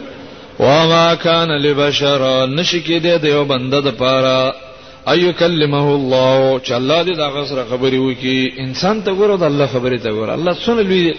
وما 0.58 1.14
كان 1.14 1.50
لبشر 1.66 2.32
نشکی 2.58 2.98
دې 3.00 3.18
د 3.22 3.38
یو 3.38 3.44
بنده 3.44 3.80
د 3.86 3.90
پاره 4.02 4.68
ايو 5.08 5.32
کلمه 5.32 5.92
الله 5.94 6.60
چې 6.64 6.72
الله 6.72 7.04
دې 7.04 7.16
دا 7.16 7.28
غسر 7.28 7.64
خبري 7.70 7.98
وکي 7.98 8.52
انسان 8.58 9.02
ته 9.04 9.12
ګورو 9.14 9.36
د 9.36 9.42
الله 9.42 9.66
خبره 9.66 9.98
ته 9.98 10.10
ګورو 10.10 10.32
الله 10.34 10.54
څونه 10.64 10.82
لوی 10.82 11.14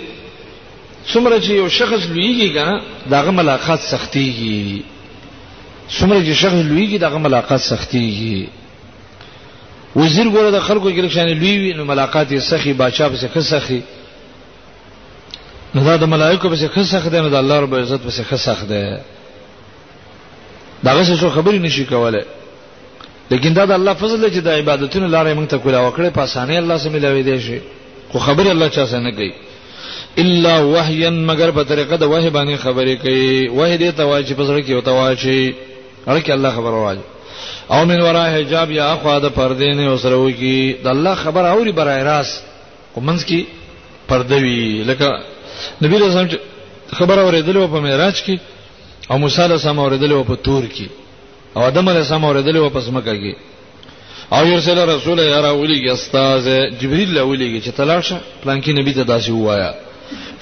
څومره 1.13 1.39
چې 1.39 1.49
یو 1.51 1.69
شخص 1.69 2.05
لویږي 2.13 2.49
کنه 2.55 2.81
داغه 3.09 3.31
ملاقات 3.31 3.79
سختيږي 3.79 4.83
څومره 5.97 6.21
چې 6.21 6.33
شخص 6.33 6.53
لویږي 6.53 6.97
دغه 6.97 7.17
ملاقات 7.17 7.59
سختيږي 7.59 8.47
وزیر 9.95 10.25
ګوره 10.29 10.51
د 10.51 10.59
خلکو 10.59 10.91
کې 10.91 11.03
لښان 11.09 11.29
لوی 11.29 11.57
وي 11.59 11.73
نو 11.73 11.85
ملاقات 11.85 12.31
یې 12.31 12.39
سخي 12.39 12.73
بادشاہ 12.73 13.07
به 13.09 13.15
څه 13.17 13.39
سخي 13.41 13.81
نو 15.75 15.83
دا 15.83 15.95
د 15.95 16.03
ملائکه 16.05 16.49
به 16.49 16.55
څه 16.57 16.81
سخت 16.83 17.07
دی 17.11 17.21
نو 17.21 17.29
د 17.29 17.35
الله 17.35 17.59
رب 17.59 17.75
عزت 17.75 17.99
به 18.03 18.11
څه 18.11 18.35
سخت 18.35 18.67
دی 18.69 18.97
داغه 20.83 21.03
څه 21.03 21.29
خبرې 21.35 21.55
نشي 21.59 21.85
کوله 21.85 22.21
لیکن 23.31 23.51
دا 23.55 23.63
د 23.65 23.71
الله 23.79 23.93
فضل 23.99 24.23
چې 24.33 24.39
د 24.45 24.57
عبادتونو 24.61 25.07
لارې 25.15 25.33
موږ 25.37 25.47
ته 25.51 25.57
کولا 25.63 25.79
وکړې 25.87 26.09
په 26.15 26.21
اسانه 26.25 26.57
الله 26.61 26.77
سمې 26.77 27.01
لوي 27.05 27.21
دی 27.23 27.39
شي 27.45 27.59
خو 28.11 28.19
خبر 28.25 28.49
الله 28.53 28.67
چا 28.77 28.85
سره 28.85 28.99
نه 29.05 29.11
کوي 29.11 29.33
الا 30.23 30.53
وحيا 30.73 31.09
مگر 31.29 31.51
په 31.57 31.63
طریقه 31.69 31.95
د 32.01 32.11
وحي 32.13 32.29
باندې 32.29 32.61
خبرې 32.61 33.01
کوي 33.01 33.49
وحي 33.49 33.77
دې 33.77 33.95
تواجی 34.01 34.35
په 34.39 34.45
سره 34.49 34.61
کې 34.61 34.71
او 34.71 34.81
تواجی 34.81 35.55
هرکه 36.09 36.33
الله 36.37 36.49
خبر 36.59 36.71
واجی 36.81 36.99
او 37.75 37.79
من 37.91 38.01
ورا 38.05 38.25
حجاب 38.37 38.71
یا 38.77 38.91
اخوا 38.95 39.17
د 39.25 39.35
پردې 39.41 39.75
نه 39.75 39.89
اوسره 39.91 40.15
وکی 40.15 40.73
د 40.83 40.87
الله 40.95 41.15
خبر 41.23 41.47
اوري 41.51 41.71
برای 41.81 42.03
راس 42.11 42.37
کومنس 42.95 43.25
کی 43.25 43.43
پردوی 44.07 44.83
لکه 44.83 45.11
نبی 45.83 45.97
رسول 45.97 46.37
خبر 46.99 47.19
اوریدل 47.19 47.59
په 47.75 47.79
معراج 47.87 48.23
کې 48.23 48.39
او 49.11 49.17
موسی 49.25 49.41
علیه 49.43 49.53
السلام 49.59 49.79
اوریدل 49.83 50.15
په 50.31 50.35
تور 50.47 50.63
کې 50.73 51.00
او 51.55 51.61
ادم 51.63 51.87
علیہ 51.89 51.99
السلام 52.01 52.25
اوریدل 52.25 52.55
او 52.57 52.69
پس 52.75 52.87
مکه 52.95 53.13
کې 53.21 53.33
او 54.35 54.47
یرسل 54.47 54.77
رسول 54.89 55.19
یا 55.19 55.41
راولی 55.41 55.89
استاد 55.89 56.43
جبرئیل 56.81 57.17
راولی 57.17 57.61
چې 57.63 57.69
تلاشه 57.79 58.15
پلان 58.43 58.61
کې 58.63 58.69
نبی 58.79 58.93
ته 58.93 59.03
داسې 59.19 59.29
وایا 59.31 59.71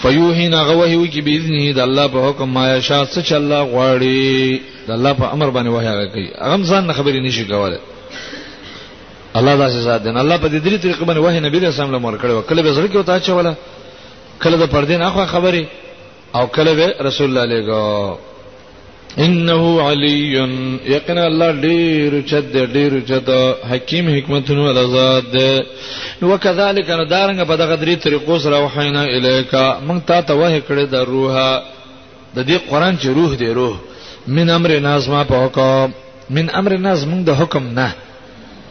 فیوهینا 0.02 0.60
غوهی 0.68 0.96
وکی 0.96 1.22
باذنه 1.22 1.72
د 1.80 1.80
الله 1.88 2.06
په 2.16 2.30
حکم 2.30 2.50
ما 2.58 2.66
یشا 2.76 3.00
څه 3.06 3.26
چې 3.30 3.34
الله 3.40 3.62
غواړي 3.72 4.60
د 4.88 4.92
الله 4.98 5.14
په 5.22 5.34
امر 5.34 5.50
باندې 5.52 5.68
وحی 5.72 5.88
هغه 5.94 6.06
کوي 6.14 6.28
هغه 6.42 6.64
ځان 6.70 6.94
خبرې 6.94 7.26
نشي 7.26 7.46
کوله 7.46 7.80
الله 9.36 9.56
داسې 9.58 9.84
ذات 9.90 10.02
دی 10.04 10.10
الله 10.10 10.38
په 10.38 10.48
دې 10.54 10.60
درې 10.66 10.78
طریقې 10.84 11.04
باندې 11.08 11.20
وحی 11.24 11.40
نبی 11.40 11.60
رسول 11.68 11.86
الله 11.90 12.00
مور 12.06 12.20
کړو 12.24 12.50
کله 12.50 12.62
به 12.62 12.74
زړه 12.78 12.88
کې 12.92 12.96
وتا 12.98 13.20
چوله 13.20 13.54
کله 14.44 14.56
د 14.64 14.66
پردین 14.74 15.02
اخو 15.02 15.26
خبرې 15.26 15.66
او 16.36 16.48
کله 16.48 16.74
به 16.74 16.94
رسول 17.10 17.38
الله 17.38 17.46
لګو 17.62 18.28
انه 19.26 19.64
علی 19.88 20.16
یقینا 20.96 21.24
الله 21.32 21.50
ډیر 21.68 22.12
چد 22.32 22.54
ډیر 22.76 22.92
چد 23.10 23.28
حکیم 23.72 24.06
حکمتونو 24.16 24.64
الزاد 24.74 25.34
وکذالک 26.32 26.88
ان 26.96 27.02
دارنګ 27.10 27.40
په 27.50 27.56
دغه 27.62 27.76
درې 27.82 27.96
طریقو 28.06 28.38
سره 28.44 28.58
وحینا 28.66 29.02
الیکا 29.16 29.64
مونږ 29.88 30.00
تا 30.12 30.22
ته 30.22 30.34
وه 30.40 30.60
کړې 30.68 30.86
د 30.94 30.96
روحه 31.12 31.50
د 32.36 32.40
دې 32.48 32.58
قران 32.70 32.98
چې 33.02 33.08
روح 33.20 33.36
دی 33.36 33.50
روح 33.60 33.76
من 34.38 34.50
امر 34.58 34.78
نازما 34.88 35.24
په 35.34 35.46
حکم 35.46 35.92
من 36.40 36.50
امر 36.62 36.78
ناز 36.88 37.06
مونږ 37.12 37.24
د 37.30 37.40
حکم 37.42 37.64
نه 37.82 37.92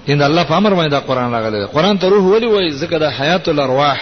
ان 0.08 0.22
الله 0.28 0.42
په 0.42 0.54
امر 0.60 0.72
باندې 0.74 0.90
دا 0.96 1.00
قران 1.12 1.32
راغلی 1.32 1.64
قران 1.76 1.98
ته 2.04 2.08
روح 2.16 2.24
ولی 2.30 2.46
وای 2.56 2.68
ځکه 2.70 2.96
د 3.06 3.16
حیات 3.20 3.48
الارواح 3.48 4.00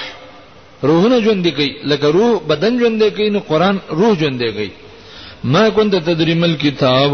روحونه 0.89 1.21
ژوند 1.29 1.49
کوي 1.61 1.71
لکه 1.91 2.07
روح 2.19 2.35
بدن 2.49 2.79
ژوند 2.85 3.09
کوي 3.15 3.31
نو 3.35 3.41
قران 3.55 3.81
روح 3.91 4.19
ژوند 4.25 4.43
کوي 4.57 4.71
ما 5.45 5.69
كنت 5.69 5.95
تدري 5.97 6.35
مل 6.35 6.57
کتاب 6.59 7.13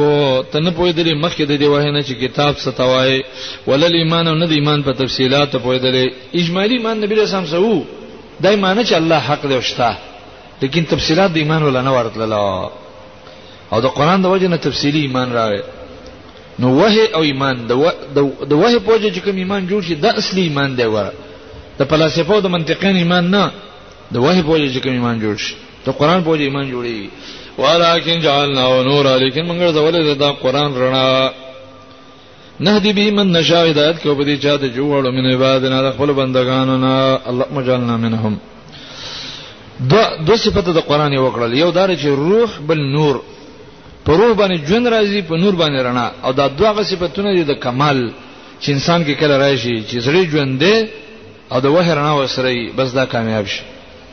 تن 0.52 0.70
پوی 0.72 0.92
درې 0.92 1.14
مخکې 1.14 1.44
د 1.44 1.52
دی 1.58 1.66
وهنه 1.66 2.02
چې 2.02 2.12
کتاب 2.12 2.54
ستوای 2.58 3.22
ولل 3.66 3.94
ایمان 3.94 4.28
او 4.28 4.34
نه 4.34 4.46
د 4.46 4.52
ایمان 4.52 4.82
په 4.82 4.92
تفصيلات 4.92 5.56
پوی 5.62 5.78
درې 5.80 6.14
اجمالی 6.40 6.76
ایمان 6.76 6.98
نبی 7.00 7.14
رسام 7.14 7.46
سو 7.46 7.84
دای 8.40 8.56
معنی 8.56 8.84
چې 8.84 8.92
الله 8.94 9.18
حق 9.18 9.46
دی 9.46 9.54
وشتا 9.56 9.90
لیکن 10.62 10.84
تفصيلات 10.86 11.30
د 11.30 11.36
ایمان 11.36 11.62
ولا 11.62 11.82
نه 11.82 11.90
ورتللا 11.92 12.68
او 13.72 13.80
د 13.80 13.86
قران 13.86 14.22
د 14.22 14.26
وجه 14.26 14.46
نه 14.48 14.56
تفصيلي 14.56 15.00
ایمان 15.00 15.32
راوي 15.32 15.60
نو 16.58 16.68
وه 16.68 16.92
او 17.14 17.22
ایمان 17.22 17.66
د 17.66 17.72
وه 17.72 18.78
په 18.78 18.92
وجه 18.92 19.12
چې 19.12 19.24
کوم 19.24 19.36
ایمان 19.36 19.68
جوړ 19.68 19.82
شي 19.88 19.94
د 19.94 20.06
اصلي 20.06 20.40
ایمان 20.42 20.76
دی 20.76 20.84
وره 20.84 21.12
د 21.78 21.82
فلسفو 21.90 22.40
د 22.40 22.46
منطقین 22.48 22.96
ایمان 22.96 23.30
نه 23.30 23.50
د 24.12 24.16
وه 24.16 24.42
په 24.42 24.48
وجه 24.48 24.72
چې 24.80 24.82
کوم 24.82 24.92
ایمان 24.92 25.20
جوړ 25.20 25.38
شي 25.40 25.54
د 25.86 25.90
قران 25.90 26.22
په 26.24 26.28
وجه 26.30 26.40
ایمان 26.42 26.70
جوړي 26.70 27.08
ولکن 27.58 28.20
جعلنا 28.20 28.62
نورا 28.88 29.16
لیکن 29.18 29.42
موږ 29.48 29.72
زولې 29.72 30.14
دا 30.18 30.30
قران 30.32 30.70
رڼا 30.74 31.30
نهدی 32.60 32.92
به 32.92 33.10
من 33.10 33.26
نشا 33.32 33.64
ہدایت 33.70 34.02
کو 34.02 34.14
بدی 34.14 34.36
چاته 34.44 34.68
جوړو 34.76 35.08
من 35.16 35.24
عبادنا 35.34 35.82
د 35.82 35.88
خپل 35.94 36.10
بندگانو 36.20 36.76
نه 36.78 37.18
الله 37.30 37.44
مجلنا 37.54 37.96
منهم 37.96 38.34
دو 39.90 39.96
دو 40.26 40.36
صفته 40.36 40.72
د 40.72 40.78
قران 40.88 41.12
یو 41.12 41.30
کړل 41.34 41.54
یو 41.56 41.70
دار 41.70 41.88
چې 41.96 42.04
روح 42.06 42.50
بل 42.68 42.78
نور 42.96 43.14
په 44.06 44.12
روح 44.18 44.32
باندې 44.36 44.64
جون 44.68 44.86
راځي 44.90 45.22
په 45.28 45.34
نور 45.42 45.54
باندې 45.56 45.80
رڼا 45.86 46.08
او 46.24 46.32
دا 46.32 46.46
دوه 46.46 46.82
صفاتونه 46.82 47.34
دي 47.34 47.44
د 47.44 47.52
کمال 47.64 48.12
چې 48.60 48.68
انسان 48.70 49.04
کې 49.04 49.18
کله 49.20 49.36
راشي 49.38 49.84
چې 49.90 49.96
زړه 50.06 50.28
ژوند 50.30 50.60
دی 50.64 50.86
او 51.52 51.60
د 51.60 51.66
وحرنا 51.66 52.12
وسري 52.14 52.72
بس 52.76 52.92
دا 52.94 53.04
کامیاب 53.06 53.46
شي 53.46 53.60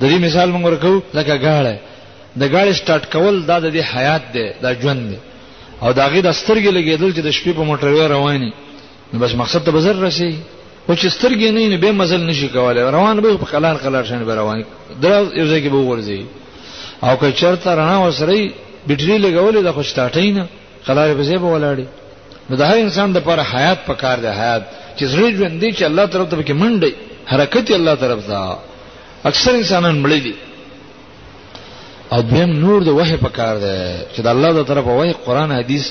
د 0.01 0.03
دې 0.11 0.17
مثال 0.27 0.51
موږ 0.51 0.65
ورکو 0.65 1.01
لکه 1.13 1.33
غاړه 1.43 1.75
د 2.39 2.43
ګاډي 2.53 2.73
سٹارټ 2.79 3.05
کول 3.13 3.35
دا 3.49 3.57
د 3.65 3.67
حیات 3.93 4.23
دی 4.35 4.45
دا 4.63 4.69
ژوند 4.81 5.01
دی 5.11 5.17
او 5.83 5.87
دا 5.99 6.05
غي 6.11 6.21
د 6.27 6.31
سترګې 6.41 6.71
لګیدل 6.77 7.09
چې 7.15 7.21
د 7.27 7.29
شپې 7.37 7.51
په 7.57 7.63
موټروي 7.69 8.05
رواني 8.15 8.51
نو 9.13 9.19
بس 9.23 9.31
مقصد 9.41 9.63
ته 9.67 9.71
بزر 9.77 9.95
رسی 10.07 10.31
او 10.87 10.93
چې 10.95 11.07
سترګې 11.17 11.49
نه 11.55 11.67
نه 11.73 11.77
به 11.83 11.91
مزل 11.99 12.21
نشي 12.29 12.47
کولای 12.55 12.91
روان 12.97 13.21
به 13.23 13.37
په 13.43 13.51
قلان 13.53 13.77
قلار 13.83 14.05
شنه 14.11 14.23
به 14.29 14.35
روان 14.41 14.57
دراز 15.03 15.27
یو 15.39 15.45
ځای 15.51 15.61
کې 15.63 15.69
به 15.71 15.83
ورځي 15.89 16.21
او 17.03 17.13
که 17.21 17.31
چرته 17.39 17.69
رڼا 17.79 17.97
وسري 18.07 18.43
بیټری 18.87 19.17
لګولې 19.25 19.65
د 19.67 19.71
خوش 19.77 19.87
سٹارټین 19.93 20.43
قلار 20.87 21.13
به 21.21 21.29
زی 21.29 21.37
به 21.45 21.55
ولاړي 21.55 22.47
نو 22.49 22.55
د 22.59 22.71
هر 22.71 22.77
انسان 22.83 23.13
لپاره 23.17 23.41
حیات 23.53 23.85
پکار 23.89 24.17
دی 24.25 24.33
حیات 24.41 24.61
چې 24.97 25.03
زړه 25.03 25.31
ژوند 25.37 25.55
دی 25.61 25.69
چې 25.77 25.83
الله 25.89 26.05
طرف 26.13 26.29
ته 26.29 26.41
کې 26.41 26.51
منډي 26.51 26.91
حرکت 27.31 27.71
الله 27.79 27.95
طرف 27.95 28.27
ته 28.27 28.57
اکثر 29.31 29.51
انسانان 29.61 29.95
مړي 30.03 30.19
دي 30.25 30.33
او 32.11 32.21
دیم 32.21 32.49
نور 32.63 32.79
د 32.87 32.89
وحی 32.99 33.17
په 33.25 33.29
کار 33.37 33.55
ده 33.63 33.73
چې 34.15 34.19
د 34.25 34.27
الله 34.33 34.49
تعالی 34.51 34.63
طرف 34.71 34.85
وحی 34.87 35.13
قران 35.25 35.51
حدیث 35.51 35.85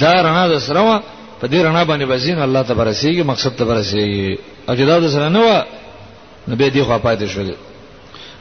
دا 0.00 0.12
رڼا 0.24 0.44
د 0.54 0.56
سره 0.66 0.80
وا 0.86 0.96
په 1.40 1.46
دې 1.52 1.58
رڼا 1.66 1.82
باندې 1.90 2.04
بزین 2.10 2.38
الله 2.38 2.62
تعالی 2.62 2.84
رسیږي 2.92 3.22
مقصد 3.32 3.52
ته 3.58 3.64
رسیږي 3.80 4.38
او 4.68 4.74
چې 4.78 4.82
دا 4.90 4.98
د 5.00 5.08
سره 5.14 5.28
نه 5.36 5.40
و 5.46 5.50
نو 6.48 6.56
به 6.56 6.68
دې 6.76 6.82
خو 6.86 6.98
پاتې 7.06 7.24
شول 7.34 7.54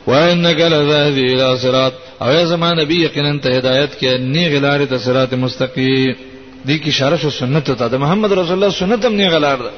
وانك 0.08 0.60
لذهبي 0.72 1.24
الى 1.34 1.58
صراط 1.62 1.94
او 2.22 2.32
یا 2.32 2.46
زمان 2.46 2.80
نبی 2.80 3.04
یقینا 3.06 3.38
ته 3.44 3.58
هدایت 3.58 3.90
کې 4.00 4.20
نی 4.34 4.44
غلار 4.56 4.80
د 4.86 4.98
صراط 5.00 5.34
مستقیم 5.34 6.16
دې 6.68 6.76
کې 6.84 6.88
اشاره 6.88 7.18
شو 7.18 7.30
سنت 7.30 7.72
ته 7.72 7.88
د 7.88 7.96
محمد 7.98 8.32
رسول 8.32 8.54
الله 8.54 8.70
سنت 8.70 9.06
هم 9.06 9.14
نی 9.16 9.28
غلار 9.30 9.58
ده 9.58 9.72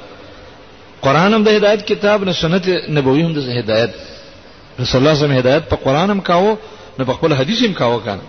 قران 1.02 1.34
هم 1.34 1.44
د 1.44 1.48
هدایت 1.50 1.86
کتاب 1.86 2.24
نه 2.24 2.32
سنت 2.34 2.66
نبوی 2.90 3.22
هم 3.24 3.34
د 3.34 3.38
هدایت 3.40 3.92
رسول 4.80 4.80
الله 4.80 4.86
صلی 4.86 4.98
الله 5.00 5.10
علیه 5.14 5.24
وسلم 5.24 5.38
هدایت 5.38 5.64
په 5.70 5.76
قران 5.76 6.10
هم 6.10 6.22
کاوه 6.22 6.58
نو 7.00 7.06
په 7.06 7.14
خپل 7.14 7.34
حدیث 7.34 7.64
هم 7.64 7.74
کاوه 7.74 8.04
کنه 8.04 8.26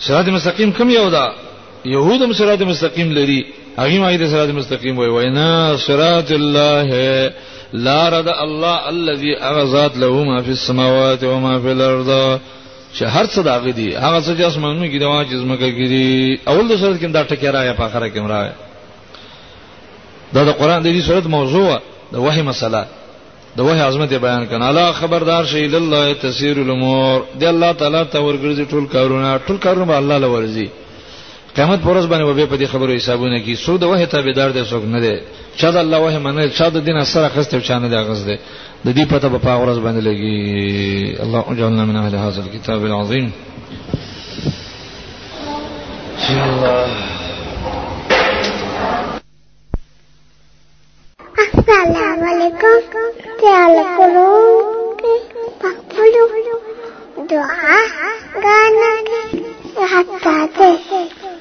صراط 0.00 0.28
مستقیم 0.28 0.70
کم 0.72 0.90
یو 0.90 1.10
دا 1.10 1.32
يهود 1.84 2.22
هم 2.22 2.32
صراط 2.32 2.62
مستقیم 2.62 3.12
لري 3.12 3.46
هغه 3.78 3.98
مایه 3.98 4.16
د 4.18 4.26
صراط 4.30 4.48
مستقیم 4.50 4.98
وای 4.98 5.08
وینا 5.08 5.76
صراط 5.76 6.30
الله 6.32 7.32
لا 7.72 8.08
رد 8.08 8.28
الله 8.28 8.76
الذي 8.88 9.36
اغزات 9.42 9.96
له 9.96 10.24
ما 10.24 10.42
في 10.42 10.50
السماوات 10.50 11.24
وما 11.24 11.58
في 11.60 11.70
الارض 11.72 12.40
چې 12.98 13.02
هر 13.02 13.26
څه 13.26 13.38
داغه 13.38 13.70
دي 13.70 13.96
هغه 13.96 14.20
څه 14.20 14.38
چې 14.38 14.40
اسمانونو 14.40 14.86
کې 14.92 15.00
دوا 15.00 15.24
جسمکه 15.24 15.70
کې 15.70 15.88
دي 15.88 16.40
اول 16.48 16.68
د 16.68 16.76
صورت 16.76 17.00
کې 17.00 17.04
دا 17.04 17.24
ټکی 17.24 17.44
راغی 17.46 17.74
په 17.76 17.82
اخره 17.82 18.08
کې 18.08 18.16
راغی 18.18 18.52
دا 20.34 20.44
د 20.44 20.50
قران 20.50 20.82
د 20.82 20.86
دې 21.00 21.06
صورت 21.06 21.26
موضوع 21.26 21.78
د 22.12 22.16
وحي 22.16 22.42
مسله 22.42 22.86
د 23.56 23.60
وحی 23.60 23.80
عظمت 23.80 24.12
بیان 24.24 24.42
کنا 24.50 24.68
الله 24.68 24.92
خبردار 24.92 25.44
شي 25.46 25.68
لله 25.68 26.12
تسیر 26.14 26.56
الامور 26.64 27.22
دی 27.40 27.46
الله 27.46 27.72
تعالی 27.72 28.04
ته 28.04 28.18
ورګرځي 28.20 28.64
ټول 28.70 28.84
کارونه 28.92 29.40
ټول 29.48 29.58
کارونه 29.58 29.84
به 29.86 29.98
الله 29.98 30.18
لورځي 30.18 30.68
قیامت 31.56 31.80
پرز 31.82 32.06
باندې 32.06 32.24
وبې 32.26 32.46
په 32.50 32.56
دې 32.56 32.64
خبرو 32.66 32.94
حسابونه 32.94 33.38
کی 33.40 33.54
سود 33.56 33.82
وه 33.84 34.04
تابعدار 34.06 34.50
دي 34.50 34.64
څوک 34.64 34.84
نه 34.84 35.00
دي 35.00 35.20
چا 35.56 35.70
د 35.70 35.76
الله 35.76 35.98
وه 35.98 36.18
منل 36.18 36.48
چا 36.50 36.68
د 36.68 36.84
دین 36.84 36.96
اثر 36.96 37.24
اخسته 37.24 37.60
چانه 37.60 37.88
دي 37.88 37.96
اغزده 37.96 38.38
د 38.84 38.90
دې 38.96 39.04
پته 39.10 39.28
په 39.28 39.38
پاورز 39.38 39.78
باندې 39.78 40.00
لګي 40.08 41.22
الله 41.22 41.44
اجعلنا 41.50 41.84
من 41.84 41.96
اهل 41.96 42.14
هذا 42.14 42.40
الكتاب 42.42 42.84
العظیم 42.84 43.32
الله 46.30 46.86
سلام 51.66 52.22
علیکم 52.28 52.96
خیال 53.40 53.74
کوم 53.96 54.96
پخپلو 55.60 56.26
دعا 57.28 57.78
غانا 58.34 58.94
حتا 59.94 60.36
ده 60.58 61.34